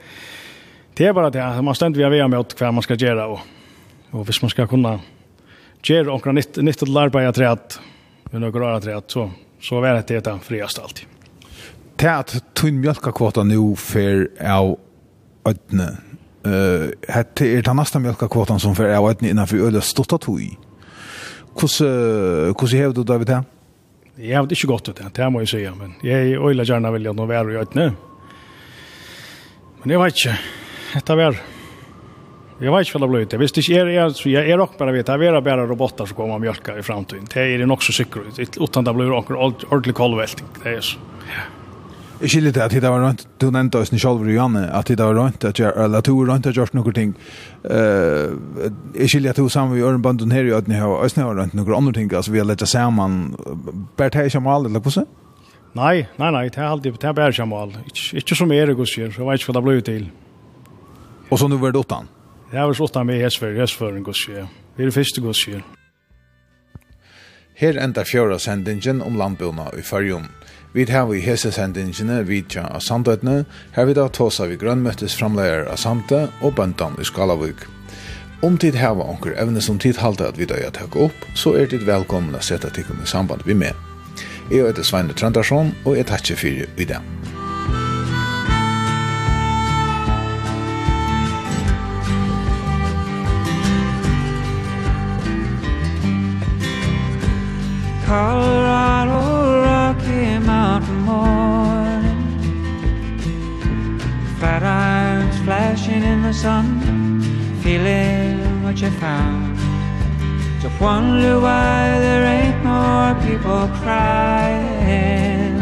det 0.95 1.07
är 1.07 1.13
bara 1.13 1.31
det. 1.31 1.63
Man 1.63 1.75
ständer 1.75 1.99
via 1.99 2.09
via 2.09 2.29
mjölk 2.29 2.55
hva 2.61 2.71
man 2.71 2.83
ska 2.83 2.95
göra. 2.95 3.27
Och, 3.27 3.41
och 4.11 4.25
hvis 4.27 4.43
man 4.43 4.51
ska 4.51 4.67
kunna 4.67 5.01
göra 5.83 6.05
några 6.05 6.33
nytt, 6.33 6.57
nytt 6.57 6.83
arbeid 6.83 7.35
till 7.35 7.43
treet, 7.43 7.81
med 8.31 8.41
några 8.41 8.77
år 8.77 8.81
till 8.81 8.95
att 8.95 9.11
så, 9.11 9.31
så 9.61 9.85
er 9.85 10.03
det 10.07 10.21
det 10.21 10.39
friast 10.43 10.79
alltid. 10.79 11.07
Det 11.97 12.07
er 12.07 12.19
at 12.19 12.45
tog 12.55 12.73
mjölkakvåta 12.73 13.43
nu 13.43 13.77
för 13.77 14.29
av 14.41 14.79
ødne. 15.47 15.97
Uh, 16.47 16.91
det 17.39 17.47
er 17.59 17.63
den 17.63 17.77
neste 17.77 17.99
mjölkakvåtan 17.99 18.61
som 18.61 18.75
för 18.75 18.95
av 18.95 19.11
ødne 19.11 19.29
innenfor 19.29 19.57
öde 19.57 19.81
stått 19.81 20.21
tog 20.21 20.41
i. 20.41 20.57
Hvordan 21.53 22.55
hvordan 22.57 22.79
hevde 22.79 22.97
du 23.01 23.07
David 23.07 23.29
her? 23.29 23.45
Jeg 24.19 24.37
hevde 24.37 24.57
ikke 24.57 24.69
godt 24.69 24.89
ut 24.91 24.99
det, 24.99 25.09
det 25.17 25.29
må 25.33 25.41
jeg 25.41 25.49
si, 25.49 25.63
men 25.77 25.95
jeg 26.05 26.37
øyla 26.37 26.67
gjerne 26.69 26.93
vilja 26.93 27.15
nå 27.17 27.27
være 27.27 27.55
i 27.55 27.61
øyne. 27.63 27.87
Men 29.83 29.95
jeg 29.95 30.03
vet 30.03 30.21
ikke, 30.21 30.35
dette 30.93 31.17
var, 31.17 31.39
jeg 32.61 32.75
vet 32.75 32.87
ikke 32.87 32.99
hva 32.99 33.03
det 33.03 33.11
ble 33.11 33.23
ut. 33.23 33.33
Jeg 33.33 33.41
visste 33.41 33.65
ikke, 33.65 33.79
jeg, 33.81 33.95
jeg, 33.97 34.35
jeg 34.35 34.53
er 34.53 34.61
nok 34.61 34.77
bare 34.79 34.93
vet, 34.95 35.09
jeg 35.09 35.33
er 35.33 35.41
bare 35.41 35.65
roboter 35.67 36.07
som 36.07 36.19
kommer 36.19 36.37
og 36.37 36.45
mjølker 36.45 36.79
i 36.79 36.85
fremtiden. 36.87 37.27
Det 37.33 37.41
er 37.41 37.65
det 37.65 37.71
nok 37.71 37.83
så 37.83 37.97
sikkert 37.97 38.37
ut, 38.37 38.61
uten 38.61 38.87
det 38.87 38.95
blir 38.99 39.17
ordentlig 39.17 39.97
koldvelting, 39.97 40.55
det 40.61 40.77
er 40.77 40.87
så. 40.93 41.01
Ja. 41.33 41.49
Jeg 42.21 42.31
skiljer 42.31 42.53
til 42.55 42.63
at 42.63 42.75
det 42.75 42.91
var 42.91 43.01
rønt, 43.03 43.25
du 43.41 43.49
nevnte 43.51 43.81
oss 43.81 43.91
selv, 43.91 44.27
Janne, 44.31 44.69
at 44.71 44.89
det 44.89 44.99
var 44.99 45.17
rønt, 45.17 45.45
at 45.45 45.59
jeg, 45.59 45.73
eller 45.77 45.99
at 45.99 46.07
du 46.07 46.13
var 46.19 46.33
rundt 46.33 46.47
har 46.47 46.53
gjort 46.53 46.75
noen 46.75 46.95
ting. 46.95 47.17
Uh, 47.65 48.37
jeg 48.95 49.09
skiljer 49.11 49.33
du 49.33 49.49
sammen 49.49 49.77
med 49.77 49.83
Ørenbanden 49.83 50.33
her, 50.33 50.57
at 50.57 50.69
ni 50.69 50.75
har 50.75 50.87
også 50.87 51.21
har 51.23 51.35
rønt 51.35 51.55
noen 51.55 51.75
andre 51.75 51.93
ting, 51.93 52.13
altså 52.13 52.33
vi 52.33 52.39
har 52.39 52.47
lett 52.47 52.63
sammen. 52.69 53.35
Bært 53.97 54.15
her 54.15 54.29
kommer 54.29 54.55
alle, 54.55 54.69
eller 54.69 54.81
hvordan? 54.81 55.07
Nei, 55.75 56.07
nei, 56.19 56.31
nei, 56.31 56.49
det 56.53 56.61
er 56.61 56.69
alltid, 56.69 56.99
det 57.01 57.09
er 57.09 57.13
bare 57.17 57.33
kommer 57.33 57.65
alle. 57.65 57.85
Ikke 58.13 58.37
som 58.37 58.53
Erik 58.53 58.79
og 58.79 58.89
sier, 58.89 59.11
så 59.11 59.23
jeg 59.23 59.29
vet 59.31 59.41
ikke 59.41 59.53
hva 59.53 59.61
det 59.61 59.67
ble 59.69 59.79
til. 59.87 60.11
Og 61.31 61.39
så 61.41 61.49
nå 61.49 61.57
var 61.57 61.73
det 61.73 61.81
åttan? 61.81 62.11
Det 62.53 62.61
var 62.61 62.83
åttan 62.85 63.07
med 63.09 63.23
Hesfer, 63.23 63.55
Hesfer, 63.57 63.95
Hesfer, 63.97 64.49
Det 64.77 64.83
er 64.83 64.91
det 64.91 64.95
første 64.95 65.23
Hesfer. 65.25 65.63
Her 67.57 67.79
enda 67.79 68.05
fjøra 68.05 68.39
sendingen 68.39 69.03
om 69.03 69.17
landbøna 69.17 69.71
i 69.79 69.83
Førjum. 69.83 70.29
Vi 70.73 70.93
har 70.93 71.15
i 71.15 71.21
hesesendingene 71.21 72.23
vidtja 72.25 72.63
av 72.73 72.81
Sandøytene, 72.81 73.43
her 73.77 73.85
vi 73.85 73.93
da 73.93 74.07
tåsa 74.09 74.47
vi 74.49 74.57
grønnmøttes 74.57 75.13
framleier 75.19 75.67
av 75.69 75.77
Samte 75.77 76.23
og 76.41 76.55
Bøndan 76.57 76.97
i 76.97 77.05
Skalavik. 77.05 77.67
Om 78.43 78.57
tid 78.57 78.79
hava 78.81 79.05
onker 79.05 79.37
evne 79.37 79.61
som 79.61 79.77
tid 79.79 80.01
halda 80.01 80.31
at 80.33 80.41
vi 80.41 80.49
da 80.49 80.57
jeg 80.57 80.73
takk 80.79 80.97
opp, 80.97 81.27
så 81.37 81.53
er 81.61 81.69
tid 81.69 81.85
velkommen 81.85 82.33
å 82.33 82.41
sette 82.41 82.73
tikkum 82.73 83.05
i 83.05 83.11
samband 83.11 83.45
vi 83.45 83.53
med. 83.53 83.77
Jeg 84.49 84.65
heter 84.65 84.83
Sveine 84.83 85.13
Trandarsson, 85.13 85.75
og 85.85 86.01
jeg 86.01 86.09
takkje 86.09 86.41
fyrir 86.41 86.73
i 86.81 86.89
dag. 86.89 87.05
Colorado 98.09 99.02
heart. 101.13 102.05
Flat 104.39 104.63
irons 104.63 105.39
flashing 105.45 106.03
in 106.03 106.23
the 106.23 106.33
sun 106.33 106.67
Feeling 107.63 108.63
what 108.65 108.81
you 108.81 108.91
found. 108.91 109.57
Just 110.61 110.81
wonder 110.81 111.39
why 111.39 112.01
there 112.01 112.25
ain't 112.39 112.65
more 112.65 113.15
people 113.27 113.69
crying. 113.81 115.55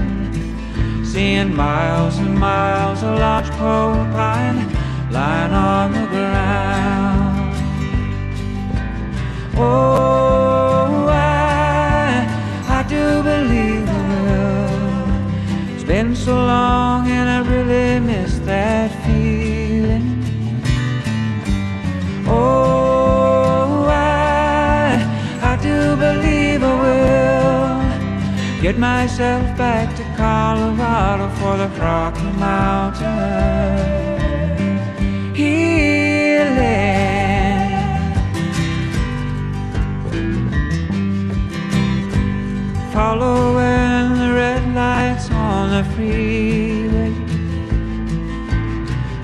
Seeing 1.04 1.54
miles 1.54 2.16
and 2.16 2.38
miles 2.38 3.02
of 3.02 3.18
large 3.18 3.50
pole 3.50 4.04
pine 4.14 4.66
Lying 5.10 5.52
on 5.52 5.92
the 5.92 6.06
ground. 6.06 7.54
Oh, 9.56 11.06
I, 11.10 12.24
I 12.66 12.82
do 12.88 13.22
believe 13.22 13.79
been 16.10 16.16
so 16.16 16.34
long 16.34 17.06
and 17.08 17.28
I 17.28 17.40
really 17.48 18.00
miss 18.00 18.38
that 18.40 18.90
feeling. 19.04 20.24
Oh, 22.26 23.86
I, 23.88 24.98
I 25.52 25.56
do 25.62 25.96
believe 25.96 26.62
I 26.62 26.74
will 26.84 28.60
Get 28.60 28.76
myself 28.78 29.56
back 29.56 29.94
to 29.96 30.02
Colorado 30.16 31.28
for 31.38 31.56
the 31.56 31.68
Rocky 31.80 32.30
Mountain 32.38 33.04
Healing. 35.34 36.60
Following 42.92 43.99
on 45.70 45.84
the 45.84 45.90
freeway 45.94 47.12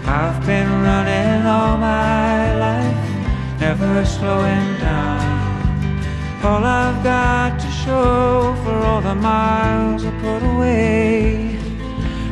I've 0.06 0.46
been 0.46 0.70
running 0.82 1.46
all 1.46 1.76
my 1.78 2.56
life 2.56 3.60
Never 3.60 4.04
slowing 4.04 4.68
down. 4.78 6.44
All 6.44 6.64
I've 6.64 7.02
got 7.02 7.58
to 7.58 7.68
show 7.70 8.54
For 8.62 8.76
all 8.88 9.00
the 9.00 9.14
miles 9.14 10.04
I 10.04 10.10
put 10.20 10.42
away 10.54 11.58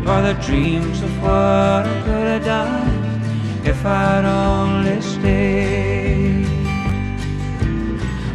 Are 0.07 0.23
the 0.23 0.35
dreams 0.47 1.03
of 1.03 1.23
what 1.23 1.83
I 1.93 2.03
could 2.05 2.27
have 2.35 2.45
done 2.45 3.67
If 3.67 3.85
I'd 3.85 4.25
only 4.25 5.01
stayed. 5.01 6.47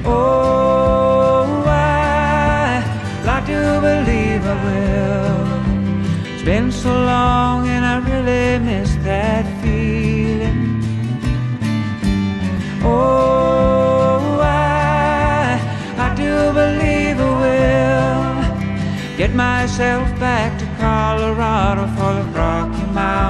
Oh, 0.04 1.64
I 1.68 2.84
like 3.26 3.46
to 3.46 3.80
believe 3.82 4.46
I 4.46 4.56
will. 4.66 5.49
It's 6.40 6.46
been 6.46 6.72
so 6.72 6.90
long 6.90 7.68
and 7.68 7.84
I 7.84 7.98
really 8.00 8.64
miss 8.64 8.96
that 9.04 9.44
feeling. 9.62 10.82
Oh, 12.82 14.40
I, 14.42 15.60
I 15.98 16.16
do 16.16 16.54
believe 16.54 17.20
I 17.20 17.32
will 17.44 19.18
Get 19.18 19.36
myself 19.36 20.08
back 20.18 20.58
to 20.60 20.66
Colorado 20.80 21.88
for 21.98 22.14
the 22.14 22.24
Rocky 22.32 22.86
Mountains. 22.94 23.29